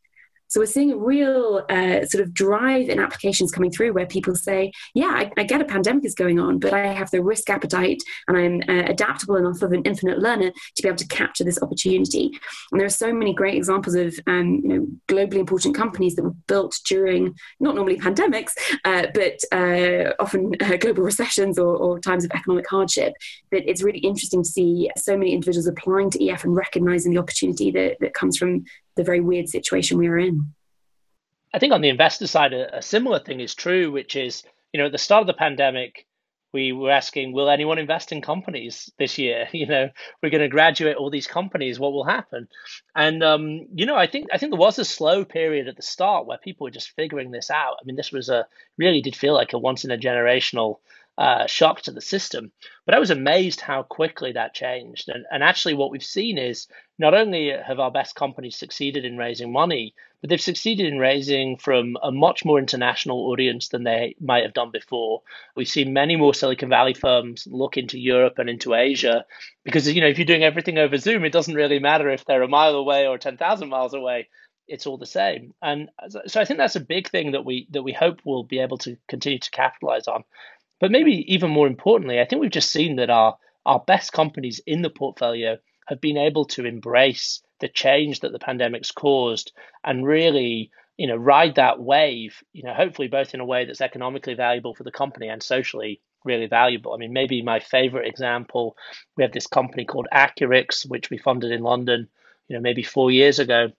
So 0.55 0.61
we're 0.61 0.67
seeing 0.67 0.93
a 0.93 0.97
real 0.97 1.65
uh, 1.69 2.05
sort 2.05 2.23
of 2.23 2.33
drive 2.33 2.87
in 2.87 2.97
applications 2.97 3.51
coming 3.51 3.71
through 3.71 3.91
where 3.91 4.05
people 4.05 4.37
say, 4.37 4.71
yeah, 4.93 5.07
I, 5.07 5.29
I, 5.35 5.43
get 5.43 5.59
a 5.59 5.65
pandemic 5.65 6.05
is 6.05 6.15
going 6.15 6.39
on, 6.39 6.59
but 6.59 6.73
I 6.73 6.93
have 6.93 7.11
the 7.11 7.21
risk 7.21 7.49
appetite 7.49 8.01
and 8.29 8.37
I'm 8.37 8.61
uh, 8.69 8.83
adaptable 8.89 9.35
enough 9.35 9.61
of 9.63 9.73
an 9.73 9.81
infinite 9.83 10.19
learner 10.19 10.51
to 10.51 10.81
be 10.81 10.87
able 10.87 10.97
to 10.99 11.07
capture 11.09 11.43
this 11.43 11.61
opportunity. 11.61 12.31
And 12.71 12.79
there 12.79 12.85
are 12.85 12.89
so 12.89 13.11
many 13.11 13.33
great 13.33 13.55
examples 13.55 13.95
of 13.95 14.17
um, 14.27 14.61
you 14.63 14.69
know, 14.69 14.87
globally 15.09 15.39
important 15.39 15.75
companies 15.75 16.15
that 16.15 16.23
were 16.23 16.35
built 16.47 16.79
during 16.87 17.35
not 17.59 17.75
normally 17.75 17.97
pandemics, 17.97 18.51
uh, 18.85 19.07
but 19.13 19.37
uh, 19.51 20.13
often 20.19 20.53
uh, 20.61 20.77
global 20.77 21.03
recessions 21.03 21.59
or, 21.59 21.75
or 21.75 21.99
times 21.99 22.23
of 22.23 22.31
economic 22.31 22.69
hardship. 22.69 23.11
That 23.51 23.69
it's 23.69 23.83
really 23.83 23.99
interesting 23.99 24.41
to 24.41 24.49
see 24.49 24.89
so 24.95 25.17
many 25.17 25.33
individuals 25.33 25.67
applying 25.67 26.11
to 26.11 26.25
EF 26.25 26.45
and 26.45 26.55
recognizing 26.55 27.11
the 27.11 27.19
opportunity 27.19 27.71
that, 27.71 27.97
that 27.99 28.13
comes 28.13 28.37
from 28.37 28.63
the 28.95 29.03
very 29.03 29.19
weird 29.19 29.49
situation 29.49 29.97
we 29.97 30.09
were 30.09 30.19
in. 30.19 30.53
I 31.53 31.59
think 31.59 31.73
on 31.73 31.81
the 31.81 31.89
investor 31.89 32.27
side, 32.27 32.53
a, 32.53 32.77
a 32.77 32.81
similar 32.81 33.19
thing 33.19 33.39
is 33.39 33.55
true, 33.55 33.91
which 33.91 34.15
is, 34.15 34.43
you 34.73 34.79
know, 34.79 34.87
at 34.87 34.91
the 34.91 34.97
start 34.97 35.21
of 35.21 35.27
the 35.27 35.33
pandemic, 35.33 36.05
we 36.55 36.71
were 36.71 36.89
asking, 36.89 37.33
will 37.33 37.49
anyone 37.49 37.77
invest 37.77 38.13
in 38.13 38.21
companies 38.21 38.89
this 38.97 39.17
year? 39.17 39.47
You 39.53 39.67
know, 39.67 39.89
we're 40.21 40.29
going 40.29 40.41
to 40.41 40.47
graduate 40.47 40.95
all 40.95 41.09
these 41.09 41.27
companies. 41.27 41.79
What 41.79 41.91
will 41.91 42.05
happen? 42.05 42.47
And 42.95 43.23
um, 43.23 43.67
you 43.73 43.85
know, 43.85 43.95
I 43.95 44.07
think 44.07 44.27
I 44.33 44.37
think 44.37 44.51
there 44.51 44.59
was 44.59 44.79
a 44.79 44.85
slow 44.85 45.25
period 45.25 45.67
at 45.67 45.75
the 45.75 45.81
start 45.81 46.25
where 46.25 46.37
people 46.37 46.65
were 46.65 46.71
just 46.71 46.95
figuring 46.95 47.31
this 47.31 47.49
out. 47.49 47.77
I 47.79 47.85
mean, 47.85 47.95
this 47.95 48.11
was 48.11 48.29
a 48.29 48.47
really 48.77 49.01
did 49.01 49.15
feel 49.15 49.33
like 49.33 49.53
a 49.53 49.57
once 49.57 49.83
in 49.85 49.91
a 49.91 49.97
generational 49.97 50.79
uh, 51.17 51.47
shock 51.47 51.81
to 51.81 51.91
the 51.91 52.01
system. 52.01 52.51
But 52.85 52.95
I 52.95 52.99
was 52.99 53.11
amazed 53.11 53.61
how 53.61 53.83
quickly 53.83 54.33
that 54.33 54.53
changed. 54.53 55.09
And, 55.09 55.25
and 55.31 55.43
actually, 55.43 55.73
what 55.73 55.91
we've 55.91 56.03
seen 56.03 56.37
is 56.37 56.67
not 56.99 57.13
only 57.13 57.49
have 57.49 57.79
our 57.79 57.91
best 57.91 58.15
companies 58.15 58.57
succeeded 58.57 59.05
in 59.05 59.17
raising 59.17 59.51
money, 59.51 59.93
but 60.21 60.29
they've 60.29 60.41
succeeded 60.41 60.87
in 60.87 60.99
raising 60.99 61.57
from 61.57 61.95
a 62.03 62.11
much 62.11 62.43
more 62.43 62.59
international 62.59 63.29
audience 63.29 63.69
than 63.69 63.83
they 63.83 64.15
might 64.19 64.43
have 64.43 64.53
done 64.53 64.71
before. 64.71 65.21
We've 65.55 65.67
seen 65.67 65.93
many 65.93 66.15
more 66.15 66.33
Silicon 66.33 66.69
Valley 66.69 66.93
firms 66.93 67.47
look 67.49 67.77
into 67.77 67.99
Europe 67.99 68.37
and 68.37 68.49
into 68.49 68.73
Asia 68.73 69.25
because, 69.63 69.87
you 69.91 70.01
know, 70.01 70.07
if 70.07 70.17
you're 70.17 70.25
doing 70.25 70.43
everything 70.43 70.77
over 70.77 70.97
Zoom, 70.97 71.25
it 71.25 71.33
doesn't 71.33 71.55
really 71.55 71.79
matter 71.79 72.09
if 72.09 72.25
they're 72.25 72.41
a 72.43 72.47
mile 72.47 72.75
away 72.75 73.07
or 73.07 73.17
10,000 73.17 73.69
miles 73.69 73.93
away 73.93 74.27
it's 74.67 74.87
all 74.87 74.97
the 74.97 75.05
same. 75.05 75.53
And 75.61 75.89
so 76.27 76.41
I 76.41 76.45
think 76.45 76.57
that's 76.57 76.75
a 76.75 76.81
big 76.81 77.09
thing 77.09 77.31
that 77.31 77.45
we 77.45 77.67
that 77.71 77.83
we 77.83 77.93
hope 77.93 78.21
we'll 78.25 78.43
be 78.43 78.59
able 78.59 78.77
to 78.79 78.97
continue 79.07 79.39
to 79.39 79.51
capitalize 79.51 80.07
on. 80.07 80.23
But 80.79 80.91
maybe 80.91 81.33
even 81.33 81.51
more 81.51 81.67
importantly, 81.67 82.19
I 82.19 82.25
think 82.25 82.41
we've 82.41 82.51
just 82.51 82.71
seen 82.71 82.97
that 82.97 83.09
our, 83.09 83.37
our 83.65 83.83
best 83.85 84.11
companies 84.13 84.59
in 84.65 84.81
the 84.81 84.89
portfolio 84.89 85.57
have 85.87 86.01
been 86.01 86.17
able 86.17 86.45
to 86.45 86.65
embrace 86.65 87.41
the 87.59 87.67
change 87.67 88.19
that 88.19 88.31
the 88.31 88.39
pandemic's 88.39 88.91
caused 88.91 89.51
and 89.83 90.05
really 90.05 90.71
you 90.97 91.07
know 91.07 91.15
ride 91.15 91.55
that 91.55 91.79
wave 91.79 92.41
you 92.53 92.63
know 92.63 92.73
hopefully 92.73 93.07
both 93.07 93.33
in 93.33 93.39
a 93.39 93.45
way 93.45 93.65
that's 93.65 93.81
economically 93.81 94.33
valuable 94.33 94.73
for 94.73 94.83
the 94.83 94.91
company 94.91 95.27
and 95.27 95.41
socially 95.41 96.01
really 96.23 96.47
valuable. 96.47 96.93
I 96.93 96.97
mean 96.97 97.13
maybe 97.13 97.41
my 97.41 97.59
favorite 97.59 98.07
example 98.07 98.75
we 99.15 99.23
have 99.23 99.31
this 99.31 99.47
company 99.47 99.85
called 99.85 100.07
Accurx 100.13 100.89
which 100.89 101.09
we 101.09 101.17
funded 101.17 101.51
in 101.51 101.61
london 101.61 102.09
you 102.47 102.55
know 102.55 102.61
maybe 102.61 102.83
four 102.83 103.11
years 103.11 103.39
ago 103.39 103.69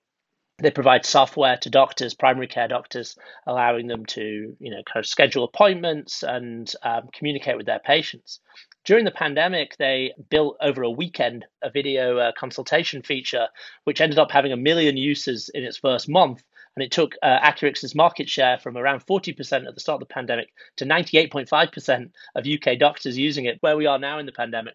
they 0.58 0.70
provide 0.70 1.04
software 1.04 1.58
to 1.58 1.70
doctors, 1.70 2.14
primary 2.14 2.46
care 2.46 2.68
doctors, 2.68 3.16
allowing 3.46 3.86
them 3.88 4.06
to, 4.06 4.56
you 4.58 4.70
know, 4.70 4.82
kind 4.90 5.04
of 5.04 5.06
schedule 5.06 5.44
appointments 5.44 6.22
and 6.22 6.72
um, 6.82 7.08
communicate 7.12 7.56
with 7.56 7.66
their 7.66 7.78
patients. 7.78 8.40
During 8.84 9.04
the 9.04 9.10
pandemic, 9.10 9.76
they 9.76 10.14
built 10.30 10.56
over 10.62 10.82
a 10.82 10.90
weekend 10.90 11.44
a 11.62 11.70
video 11.70 12.18
uh, 12.18 12.32
consultation 12.38 13.02
feature, 13.02 13.48
which 13.84 14.00
ended 14.00 14.18
up 14.18 14.30
having 14.30 14.52
a 14.52 14.56
million 14.56 14.96
uses 14.96 15.50
in 15.50 15.62
its 15.62 15.76
first 15.76 16.08
month 16.08 16.42
And 16.76 16.84
it 16.84 16.90
took 16.90 17.14
uh, 17.22 17.38
Accurx's 17.40 17.94
market 17.94 18.28
share 18.28 18.58
from 18.58 18.76
around 18.76 19.06
40% 19.06 19.66
at 19.66 19.74
the 19.74 19.80
start 19.80 20.02
of 20.02 20.08
the 20.08 20.12
pandemic 20.12 20.50
to 20.76 20.84
98.5% 20.84 22.10
of 22.34 22.46
UK 22.46 22.78
doctors 22.78 23.16
using 23.16 23.46
it, 23.46 23.56
where 23.62 23.78
we 23.78 23.86
are 23.86 23.98
now 23.98 24.18
in 24.18 24.26
the 24.26 24.32
pandemic. 24.32 24.74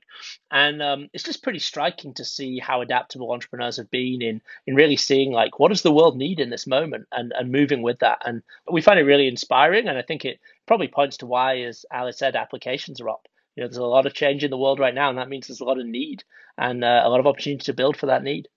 And 0.49 0.81
um, 0.81 1.09
it's 1.13 1.23
just 1.23 1.43
pretty 1.43 1.59
striking 1.59 2.15
to 2.15 2.25
see 2.25 2.57
how 2.57 2.81
adaptable 2.81 3.31
entrepreneurs 3.31 3.77
have 3.77 3.91
been 3.91 4.23
in, 4.23 4.41
in 4.65 4.73
really 4.73 4.97
seeing 4.97 5.31
like 5.31 5.59
what 5.59 5.69
does 5.69 5.83
the 5.83 5.91
world 5.91 6.17
need 6.17 6.39
in 6.39 6.49
this 6.49 6.65
moment 6.65 7.07
and, 7.11 7.33
and 7.37 7.51
moving 7.51 7.83
with 7.83 7.99
that. 7.99 8.23
And 8.25 8.41
we 8.71 8.81
find 8.81 8.99
it 8.99 9.03
really 9.03 9.27
inspiring. 9.27 9.87
And 9.87 9.97
I 9.97 10.01
think 10.01 10.25
it 10.25 10.39
probably 10.65 10.87
points 10.87 11.17
to 11.17 11.27
why, 11.27 11.59
as 11.61 11.85
Alice 11.91 12.17
said, 12.17 12.35
applications 12.35 12.99
are 12.99 13.09
up. 13.09 13.27
You 13.55 13.61
know, 13.61 13.67
there's 13.67 13.77
a 13.77 13.83
lot 13.83 14.07
of 14.07 14.15
change 14.15 14.43
in 14.43 14.49
the 14.49 14.57
world 14.57 14.79
right 14.79 14.95
now, 14.95 15.09
and 15.09 15.17
that 15.17 15.29
means 15.29 15.47
there's 15.47 15.59
a 15.59 15.65
lot 15.65 15.79
of 15.79 15.85
need 15.85 16.23
and 16.57 16.83
uh, 16.83 17.01
a 17.03 17.09
lot 17.09 17.19
of 17.19 17.27
opportunity 17.27 17.65
to 17.65 17.73
build 17.73 17.97
for 17.97 18.07
that 18.07 18.23
need. 18.23 18.47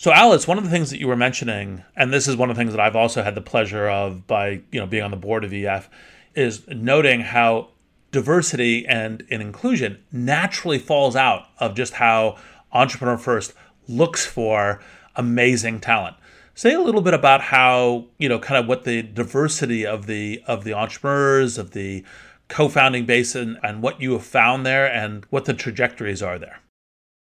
So, 0.00 0.12
Alice, 0.12 0.48
one 0.48 0.56
of 0.56 0.64
the 0.64 0.70
things 0.70 0.88
that 0.92 0.98
you 0.98 1.08
were 1.08 1.14
mentioning, 1.14 1.84
and 1.94 2.10
this 2.10 2.26
is 2.26 2.34
one 2.34 2.48
of 2.48 2.56
the 2.56 2.58
things 2.58 2.72
that 2.72 2.80
I've 2.80 2.96
also 2.96 3.22
had 3.22 3.34
the 3.34 3.42
pleasure 3.42 3.86
of 3.86 4.26
by 4.26 4.62
you 4.72 4.80
know 4.80 4.86
being 4.86 5.02
on 5.02 5.10
the 5.10 5.16
board 5.18 5.44
of 5.44 5.52
EF, 5.52 5.90
is 6.34 6.66
noting 6.68 7.20
how 7.20 7.68
diversity 8.10 8.86
and, 8.86 9.22
and 9.30 9.42
inclusion 9.42 10.02
naturally 10.10 10.78
falls 10.78 11.16
out 11.16 11.48
of 11.58 11.74
just 11.74 11.92
how 11.92 12.38
Entrepreneur 12.72 13.18
First 13.18 13.52
looks 13.88 14.24
for 14.24 14.80
amazing 15.16 15.80
talent. 15.80 16.16
Say 16.54 16.72
a 16.72 16.80
little 16.80 17.02
bit 17.02 17.12
about 17.12 17.42
how 17.42 18.06
you 18.16 18.30
know 18.30 18.38
kind 18.38 18.58
of 18.58 18.66
what 18.66 18.84
the 18.84 19.02
diversity 19.02 19.84
of 19.84 20.06
the 20.06 20.42
of 20.46 20.64
the 20.64 20.72
entrepreneurs 20.72 21.58
of 21.58 21.72
the 21.72 22.06
co-founding 22.48 23.04
base 23.04 23.34
and, 23.34 23.58
and 23.62 23.82
what 23.82 24.00
you 24.00 24.12
have 24.12 24.24
found 24.24 24.64
there 24.64 24.90
and 24.90 25.26
what 25.28 25.44
the 25.44 25.52
trajectories 25.52 26.22
are 26.22 26.38
there 26.38 26.60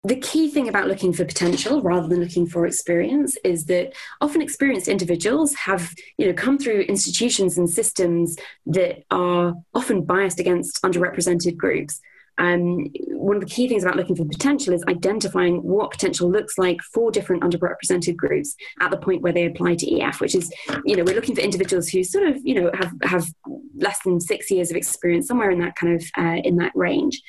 the 0.04 0.16
key 0.16 0.50
thing 0.50 0.68
about 0.68 0.88
looking 0.88 1.14
for 1.14 1.26
potential 1.26 1.82
rather 1.82 2.08
than 2.08 2.20
looking 2.20 2.48
for 2.48 2.66
experience 2.66 3.38
is 3.44 3.66
that 3.66 3.94
often 4.20 4.42
experienced 4.42 4.88
individuals 4.88 5.54
have 5.56 5.94
you 6.18 6.26
know 6.26 6.34
come 6.34 6.58
through 6.58 6.82
institutions 6.82 7.58
and 7.58 7.70
systems 7.70 8.36
that 8.66 9.04
are 9.12 9.54
often 9.74 10.04
biased 10.04 10.40
against 10.40 10.82
underrepresented 10.82 11.56
groups 11.56 12.02
um, 12.38 12.88
one 13.10 13.36
of 13.36 13.42
the 13.42 13.50
key 13.50 13.68
things 13.68 13.84
about 13.84 13.98
looking 13.98 14.16
for 14.16 14.26
potential 14.26 14.74
is 14.74 14.84
identifying 14.88 15.58
what 15.58 15.92
potential 15.92 16.32
looks 16.32 16.58
like 16.58 16.82
for 16.82 17.12
different 17.12 17.44
underrepresented 17.44 18.16
groups 18.16 18.56
at 18.80 18.90
the 18.90 18.98
point 18.98 19.22
where 19.22 19.34
they 19.34 19.46
apply 19.46 19.76
to 19.76 20.00
EF, 20.00 20.20
which 20.22 20.34
is, 20.34 20.52
you 20.86 20.96
know, 20.96 21.04
we're 21.04 21.14
looking 21.14 21.36
for 21.36 21.42
individuals 21.42 21.90
who 21.90 22.04
sort 22.04 22.28
of, 22.28 22.38
you 22.44 22.56
know, 22.56 22.72
have, 22.74 22.94
have 23.04 23.28
less 23.76 24.00
than 24.04 24.20
six 24.20 24.50
years 24.50 24.72
of 24.72 24.78
experience, 24.78 25.28
somewhere 25.28 25.52
in 25.52 25.60
that 25.60 25.76
kind 25.76 25.96
of, 25.96 26.04
uh, 26.18 26.42
in 26.44 26.56
that 26.56 26.72
range. 26.74 27.22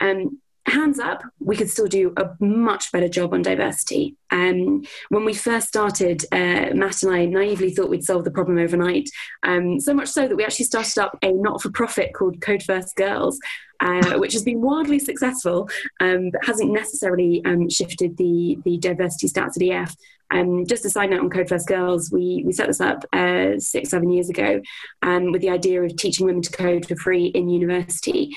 Um, 0.00 0.40
hands 0.66 0.98
up, 0.98 1.22
we 1.38 1.56
could 1.56 1.70
still 1.70 1.86
do 1.86 2.12
a 2.16 2.30
much 2.40 2.90
better 2.92 3.08
job 3.08 3.32
on 3.32 3.42
diversity. 3.42 4.16
Um, 4.30 4.84
when 5.08 5.24
we 5.24 5.34
first 5.34 5.68
started, 5.68 6.24
uh, 6.32 6.74
Matt 6.74 7.02
and 7.02 7.14
I 7.14 7.24
naively 7.26 7.70
thought 7.70 7.90
we'd 7.90 8.04
solve 8.04 8.24
the 8.24 8.30
problem 8.30 8.58
overnight. 8.58 9.08
Um, 9.42 9.80
so 9.80 9.94
much 9.94 10.08
so 10.08 10.26
that 10.26 10.36
we 10.36 10.44
actually 10.44 10.66
started 10.66 10.98
up 10.98 11.18
a 11.22 11.32
not 11.32 11.62
for 11.62 11.70
profit 11.70 12.12
called 12.14 12.40
Code 12.40 12.62
First 12.62 12.96
Girls, 12.96 13.38
uh, 13.80 14.18
which 14.18 14.32
has 14.32 14.42
been 14.42 14.60
wildly 14.60 14.98
successful, 14.98 15.68
um, 16.00 16.30
but 16.30 16.44
hasn't 16.44 16.72
necessarily 16.72 17.42
um, 17.44 17.68
shifted 17.68 18.16
the, 18.16 18.58
the 18.64 18.78
diversity 18.78 19.28
stats 19.28 19.56
at 19.56 19.62
EF. 19.62 19.94
Um, 20.32 20.66
just 20.66 20.84
a 20.84 20.90
side 20.90 21.10
note 21.10 21.20
on 21.20 21.30
Code 21.30 21.48
First 21.48 21.68
Girls, 21.68 22.10
we, 22.10 22.42
we 22.44 22.52
set 22.52 22.66
this 22.66 22.80
up 22.80 23.04
uh, 23.12 23.58
six, 23.58 23.90
seven 23.90 24.10
years 24.10 24.28
ago 24.28 24.60
um, 25.02 25.30
with 25.30 25.40
the 25.40 25.50
idea 25.50 25.82
of 25.82 25.96
teaching 25.96 26.26
women 26.26 26.42
to 26.42 26.50
code 26.50 26.86
for 26.86 26.96
free 26.96 27.26
in 27.26 27.48
university. 27.48 28.34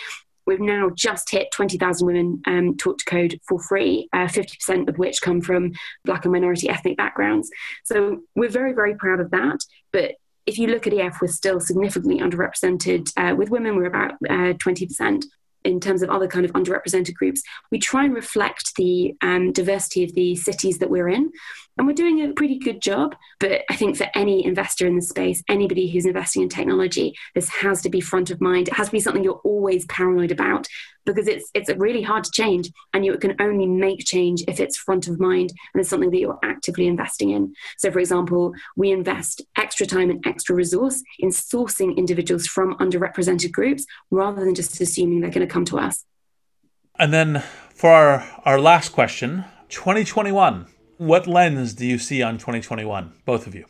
We've 0.50 0.60
now 0.60 0.89
just 0.95 1.30
hit 1.30 1.52
20,000 1.52 2.08
women 2.08 2.41
um, 2.47 2.76
taught 2.76 2.97
to 2.97 3.06
code 3.06 3.39
for 3.47 3.62
free, 3.62 4.10
uh, 4.14 4.26
50% 4.26 4.89
of 4.89 4.97
which 4.97 5.22
come 5.22 5.41
from 5.41 5.74
Black 6.06 6.26
and 6.26 6.32
minority 6.32 6.68
ethnic 6.68 6.97
backgrounds. 6.97 7.52
So 7.84 8.22
we're 8.36 8.50
very, 8.50 8.74
very 8.74 8.95
proud 8.95 9.20
of 9.20 9.30
that. 9.30 9.60
But 9.93 10.16
if 10.47 10.58
you 10.58 10.66
look 10.66 10.88
at 10.88 10.93
EF, 10.93 11.22
we're 11.22 11.28
still 11.28 11.60
significantly 11.60 12.20
underrepresented. 12.20 13.12
Uh, 13.16 13.36
with 13.36 13.52
women, 13.52 13.76
we're 13.76 13.86
about 13.86 14.14
uh, 14.28 14.54
20% 14.58 15.24
in 15.66 15.80
terms 15.80 16.02
of 16.02 16.10
other 16.10 16.28
kind 16.28 16.45
of 16.45 16.54
underrepresented 16.54 17.14
groups, 17.14 17.43
we 17.72 17.80
try 17.80 18.06
and 18.06 18.16
reflect 18.16 18.76
the 18.76 19.14
um, 19.22 19.52
diversity 19.52 20.04
of 20.04 20.14
the 20.14 20.36
cities 20.36 20.80
that 20.80 20.89
we're 20.89 21.10
in. 21.10 21.32
And 21.80 21.88
we're 21.88 21.93
doing 21.93 22.21
a 22.21 22.34
pretty 22.34 22.59
good 22.59 22.82
job. 22.82 23.15
But 23.39 23.61
I 23.69 23.75
think 23.77 23.95
for 23.95 24.07
any 24.13 24.45
investor 24.45 24.86
in 24.86 24.97
the 24.97 25.01
space, 25.01 25.41
anybody 25.47 25.89
who's 25.89 26.05
investing 26.05 26.43
in 26.43 26.49
technology, 26.49 27.15
this 27.34 27.47
has 27.47 27.82
to 27.84 27.89
be 27.89 28.01
front 28.01 28.30
of 28.30 28.41
mind. 28.41 28.67
It 28.67 28.73
has 28.73 28.88
to 28.88 28.91
be 28.91 28.99
something 28.99 29.23
you're 29.23 29.41
always 29.45 29.86
paranoid 29.86 30.30
about 30.30 30.67
because 31.05 31.30
it's 31.30 31.49
it's 31.53 31.69
really 31.77 32.01
hard 32.01 32.25
to 32.25 32.32
change 32.32 32.69
and 32.93 33.05
you 33.05 33.17
can 33.17 33.34
only 33.39 33.65
make 33.65 34.05
change 34.05 34.43
if 34.49 34.59
it's 34.59 34.77
front 34.77 35.07
of 35.07 35.21
mind 35.21 35.53
and 35.73 35.80
it's 35.80 35.89
something 35.89 36.11
that 36.11 36.19
you're 36.19 36.38
actively 36.43 36.86
investing 36.86 37.32
in 37.32 37.53
so 37.77 37.89
for 37.89 37.99
example 37.99 38.53
we 38.75 38.91
invest 38.91 39.41
extra 39.57 39.88
time 39.88 40.09
and 40.09 40.23
extra 40.27 40.53
resource 40.53 41.01
in 41.17 41.30
sourcing 41.30 41.95
individuals 41.97 42.45
from 42.45 42.77
underrepresented 42.77 43.51
groups 43.51 43.86
rather 44.11 44.43
than 44.43 44.53
just 44.53 44.80
assuming 44.82 45.21
they're 45.21 45.32
going 45.32 45.47
to 45.47 45.51
come 45.51 45.65
to 45.65 45.80
us 45.80 46.05
and 46.99 47.11
then 47.13 47.41
for 47.73 47.89
our, 47.89 48.30
our 48.45 48.59
last 48.59 48.89
question 48.89 49.45
2021 49.69 50.67
what 51.00 51.26
lens 51.26 51.74
do 51.74 51.86
you 51.86 51.97
see 51.97 52.22
on 52.22 52.38
2021 52.38 53.12
both 53.26 53.47
of 53.47 53.56
you 53.56 53.66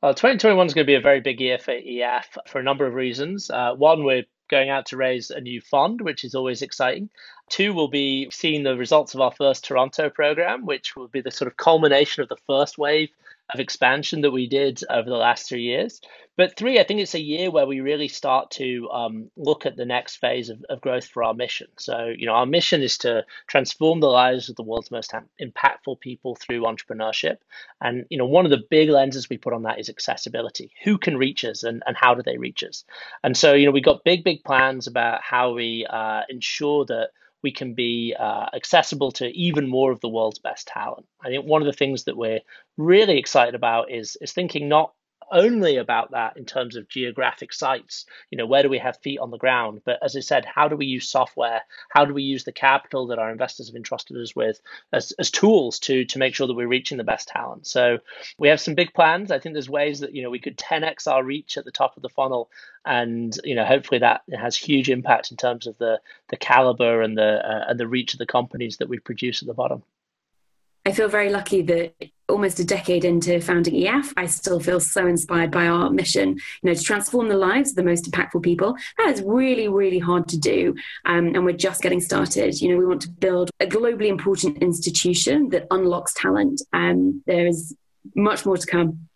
well, 0.00 0.14
2021 0.14 0.68
is 0.68 0.74
going 0.74 0.84
to 0.84 0.90
be 0.90 0.94
a 0.94 1.00
very 1.00 1.20
big 1.20 1.40
year 1.40 1.58
for 1.58 1.72
EF 1.72 2.38
for 2.46 2.60
a 2.60 2.62
number 2.62 2.86
of 2.86 2.94
reasons. 2.94 3.50
Uh, 3.50 3.74
one, 3.74 4.04
we're 4.04 4.26
going 4.48 4.70
out 4.70 4.86
to 4.86 4.96
raise 4.96 5.30
a 5.30 5.40
new 5.40 5.60
fund, 5.60 6.00
which 6.00 6.24
is 6.24 6.36
always 6.36 6.62
exciting. 6.62 7.10
Two, 7.50 7.74
we'll 7.74 7.88
be 7.88 8.28
seeing 8.30 8.62
the 8.62 8.76
results 8.76 9.14
of 9.14 9.20
our 9.20 9.32
first 9.32 9.64
Toronto 9.64 10.08
program, 10.08 10.66
which 10.66 10.94
will 10.94 11.08
be 11.08 11.20
the 11.20 11.32
sort 11.32 11.50
of 11.50 11.56
culmination 11.56 12.22
of 12.22 12.28
the 12.28 12.36
first 12.46 12.78
wave 12.78 13.10
of 13.52 13.60
expansion 13.60 14.20
that 14.22 14.30
we 14.30 14.46
did 14.46 14.80
over 14.90 15.08
the 15.08 15.16
last 15.16 15.48
three 15.48 15.62
years. 15.62 16.00
But 16.36 16.56
three, 16.56 16.78
I 16.78 16.84
think 16.84 17.00
it's 17.00 17.16
a 17.16 17.20
year 17.20 17.50
where 17.50 17.66
we 17.66 17.80
really 17.80 18.06
start 18.06 18.52
to 18.52 18.88
um, 18.90 19.30
look 19.36 19.66
at 19.66 19.76
the 19.76 19.84
next 19.84 20.16
phase 20.16 20.50
of, 20.50 20.64
of 20.68 20.80
growth 20.80 21.06
for 21.06 21.24
our 21.24 21.34
mission. 21.34 21.66
So, 21.78 22.12
you 22.16 22.26
know, 22.26 22.34
our 22.34 22.46
mission 22.46 22.80
is 22.80 22.96
to 22.98 23.24
transform 23.48 23.98
the 23.98 24.06
lives 24.06 24.48
of 24.48 24.54
the 24.54 24.62
world's 24.62 24.92
most 24.92 25.12
impactful 25.40 25.98
people 25.98 26.36
through 26.36 26.62
entrepreneurship. 26.62 27.38
And, 27.80 28.06
you 28.08 28.18
know, 28.18 28.26
one 28.26 28.44
of 28.44 28.52
the 28.52 28.62
big 28.70 28.88
lenses 28.88 29.28
we 29.28 29.36
put 29.36 29.52
on 29.52 29.64
that 29.64 29.80
is 29.80 29.88
accessibility. 29.88 30.70
Who 30.84 30.96
can 30.96 31.16
reach 31.16 31.44
us 31.44 31.64
and, 31.64 31.82
and 31.86 31.96
how 31.96 32.14
do 32.14 32.22
they 32.22 32.38
reach 32.38 32.62
us? 32.62 32.84
And 33.24 33.36
so, 33.36 33.54
you 33.54 33.66
know, 33.66 33.72
we've 33.72 33.82
got 33.82 34.04
big, 34.04 34.22
big 34.22 34.44
plans 34.44 34.86
about 34.86 35.22
how 35.22 35.54
we 35.54 35.86
uh, 35.90 36.20
ensure 36.28 36.84
that 36.84 37.10
we 37.42 37.52
can 37.52 37.74
be 37.74 38.14
uh, 38.18 38.46
accessible 38.54 39.12
to 39.12 39.26
even 39.36 39.68
more 39.68 39.92
of 39.92 40.00
the 40.00 40.08
world's 40.08 40.38
best 40.38 40.66
talent. 40.66 41.06
I 41.22 41.28
think 41.28 41.44
one 41.44 41.62
of 41.62 41.66
the 41.66 41.72
things 41.72 42.04
that 42.04 42.16
we're 42.16 42.40
really 42.76 43.18
excited 43.18 43.54
about 43.54 43.90
is 43.90 44.16
is 44.20 44.32
thinking 44.32 44.68
not 44.68 44.92
only 45.30 45.76
about 45.76 46.12
that 46.12 46.36
in 46.36 46.44
terms 46.44 46.76
of 46.76 46.88
geographic 46.88 47.52
sites. 47.52 48.06
You 48.30 48.38
know, 48.38 48.46
where 48.46 48.62
do 48.62 48.68
we 48.68 48.78
have 48.78 48.98
feet 48.98 49.18
on 49.18 49.30
the 49.30 49.38
ground? 49.38 49.82
But 49.84 49.98
as 50.02 50.16
I 50.16 50.20
said, 50.20 50.44
how 50.44 50.68
do 50.68 50.76
we 50.76 50.86
use 50.86 51.08
software? 51.08 51.62
How 51.90 52.04
do 52.04 52.14
we 52.14 52.22
use 52.22 52.44
the 52.44 52.52
capital 52.52 53.08
that 53.08 53.18
our 53.18 53.30
investors 53.30 53.68
have 53.68 53.76
entrusted 53.76 54.16
us 54.16 54.34
with 54.34 54.60
as, 54.92 55.12
as 55.18 55.30
tools 55.30 55.78
to 55.80 56.04
to 56.04 56.18
make 56.18 56.34
sure 56.34 56.46
that 56.46 56.54
we're 56.54 56.68
reaching 56.68 56.98
the 56.98 57.04
best 57.04 57.28
talent? 57.28 57.66
So 57.66 57.98
we 58.38 58.48
have 58.48 58.60
some 58.60 58.74
big 58.74 58.92
plans. 58.94 59.30
I 59.30 59.38
think 59.38 59.54
there's 59.54 59.70
ways 59.70 60.00
that 60.00 60.14
you 60.14 60.22
know 60.22 60.30
we 60.30 60.40
could 60.40 60.56
10x 60.56 61.06
our 61.06 61.22
reach 61.22 61.56
at 61.56 61.64
the 61.64 61.70
top 61.70 61.96
of 61.96 62.02
the 62.02 62.08
funnel, 62.08 62.50
and 62.84 63.36
you 63.44 63.54
know 63.54 63.64
hopefully 63.64 64.00
that 64.00 64.22
has 64.32 64.56
huge 64.56 64.90
impact 64.90 65.30
in 65.30 65.36
terms 65.36 65.66
of 65.66 65.76
the 65.78 66.00
the 66.28 66.36
caliber 66.36 67.02
and 67.02 67.16
the 67.16 67.46
uh, 67.46 67.64
and 67.68 67.78
the 67.78 67.88
reach 67.88 68.12
of 68.14 68.18
the 68.18 68.26
companies 68.26 68.78
that 68.78 68.88
we 68.88 68.98
produce 68.98 69.42
at 69.42 69.48
the 69.48 69.54
bottom. 69.54 69.82
I 70.86 70.92
feel 70.92 71.08
very 71.08 71.30
lucky 71.30 71.62
that 71.62 71.94
almost 72.28 72.60
a 72.60 72.64
decade 72.64 73.04
into 73.04 73.40
founding 73.40 73.86
EF, 73.86 74.12
I 74.16 74.26
still 74.26 74.60
feel 74.60 74.80
so 74.80 75.06
inspired 75.06 75.50
by 75.50 75.66
our 75.66 75.90
mission, 75.90 76.30
you 76.30 76.38
know, 76.62 76.74
to 76.74 76.82
transform 76.82 77.28
the 77.28 77.36
lives 77.36 77.70
of 77.70 77.76
the 77.76 77.82
most 77.82 78.10
impactful 78.10 78.42
people. 78.42 78.76
That 78.98 79.08
is 79.08 79.22
really, 79.22 79.68
really 79.68 79.98
hard 79.98 80.28
to 80.28 80.38
do. 80.38 80.74
Um, 81.06 81.28
and 81.28 81.44
we're 81.44 81.52
just 81.56 81.82
getting 81.82 82.00
started. 82.00 82.60
You 82.60 82.70
know, 82.70 82.76
we 82.76 82.86
want 82.86 83.02
to 83.02 83.10
build 83.10 83.50
a 83.60 83.66
globally 83.66 84.08
important 84.08 84.58
institution 84.58 85.48
that 85.50 85.66
unlocks 85.70 86.14
talent. 86.14 86.62
And 86.72 87.22
there 87.26 87.46
is 87.46 87.74
much 88.14 88.44
more 88.44 88.56
to 88.56 88.66
come. 88.66 89.08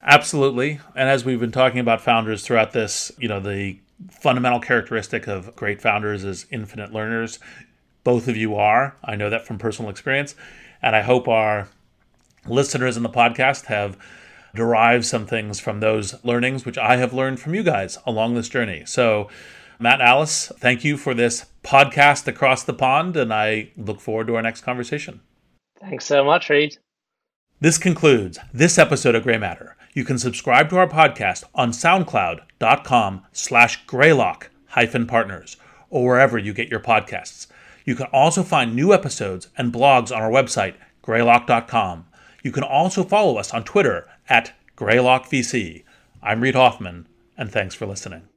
Absolutely. 0.00 0.80
And 0.94 1.08
as 1.08 1.24
we've 1.24 1.40
been 1.40 1.52
talking 1.52 1.80
about 1.80 2.00
founders 2.00 2.44
throughout 2.44 2.72
this, 2.72 3.10
you 3.18 3.28
know, 3.28 3.40
the 3.40 3.80
fundamental 4.10 4.60
characteristic 4.60 5.26
of 5.26 5.54
great 5.56 5.82
founders 5.82 6.22
is 6.22 6.46
infinite 6.50 6.92
learners. 6.92 7.40
Both 8.04 8.28
of 8.28 8.36
you 8.36 8.54
are. 8.54 8.96
I 9.02 9.16
know 9.16 9.28
that 9.28 9.44
from 9.44 9.58
personal 9.58 9.90
experience. 9.90 10.36
And 10.80 10.94
I 10.94 11.02
hope 11.02 11.26
our 11.26 11.68
listeners 12.46 12.96
in 12.96 13.02
the 13.02 13.08
podcast 13.08 13.66
have 13.66 13.98
derived 14.54 15.04
some 15.04 15.26
things 15.26 15.60
from 15.60 15.80
those 15.80 16.22
learnings, 16.24 16.64
which 16.64 16.78
I 16.78 16.96
have 16.96 17.12
learned 17.12 17.40
from 17.40 17.54
you 17.54 17.62
guys 17.62 17.98
along 18.06 18.34
this 18.34 18.48
journey. 18.48 18.82
So, 18.86 19.28
Matt 19.78 20.00
Alice, 20.00 20.50
thank 20.58 20.84
you 20.84 20.96
for 20.96 21.14
this 21.14 21.46
podcast 21.62 22.26
across 22.26 22.64
the 22.64 22.72
pond, 22.72 23.16
and 23.16 23.32
I 23.32 23.70
look 23.76 24.00
forward 24.00 24.26
to 24.26 24.36
our 24.36 24.42
next 24.42 24.62
conversation. 24.62 25.20
Thanks 25.80 26.06
so 26.06 26.24
much, 26.24 26.50
Reid. 26.50 26.76
This 27.60 27.78
concludes 27.78 28.38
this 28.52 28.78
episode 28.78 29.14
of 29.14 29.22
Grey 29.22 29.38
Matter. 29.38 29.76
You 29.92 30.04
can 30.04 30.18
subscribe 30.18 30.68
to 30.70 30.76
our 30.78 30.88
podcast 30.88 31.44
on 31.54 31.70
soundcloud.com 31.70 33.26
slash 33.32 33.84
greylock 33.86 34.50
hyphen 34.68 35.06
partners 35.06 35.56
or 35.90 36.06
wherever 36.06 36.38
you 36.38 36.52
get 36.52 36.68
your 36.68 36.80
podcasts. 36.80 37.46
You 37.84 37.94
can 37.94 38.06
also 38.12 38.42
find 38.42 38.74
new 38.74 38.92
episodes 38.92 39.48
and 39.56 39.72
blogs 39.72 40.14
on 40.14 40.22
our 40.22 40.30
website, 40.30 40.74
greylock.com. 41.02 42.06
You 42.42 42.52
can 42.52 42.62
also 42.62 43.02
follow 43.02 43.36
us 43.36 43.52
on 43.52 43.64
Twitter 43.64 44.08
at 44.28 44.52
GreylockVC. 44.76 45.84
I'm 46.22 46.40
Reid 46.40 46.54
Hoffman, 46.54 47.08
and 47.36 47.50
thanks 47.50 47.74
for 47.74 47.86
listening. 47.86 48.28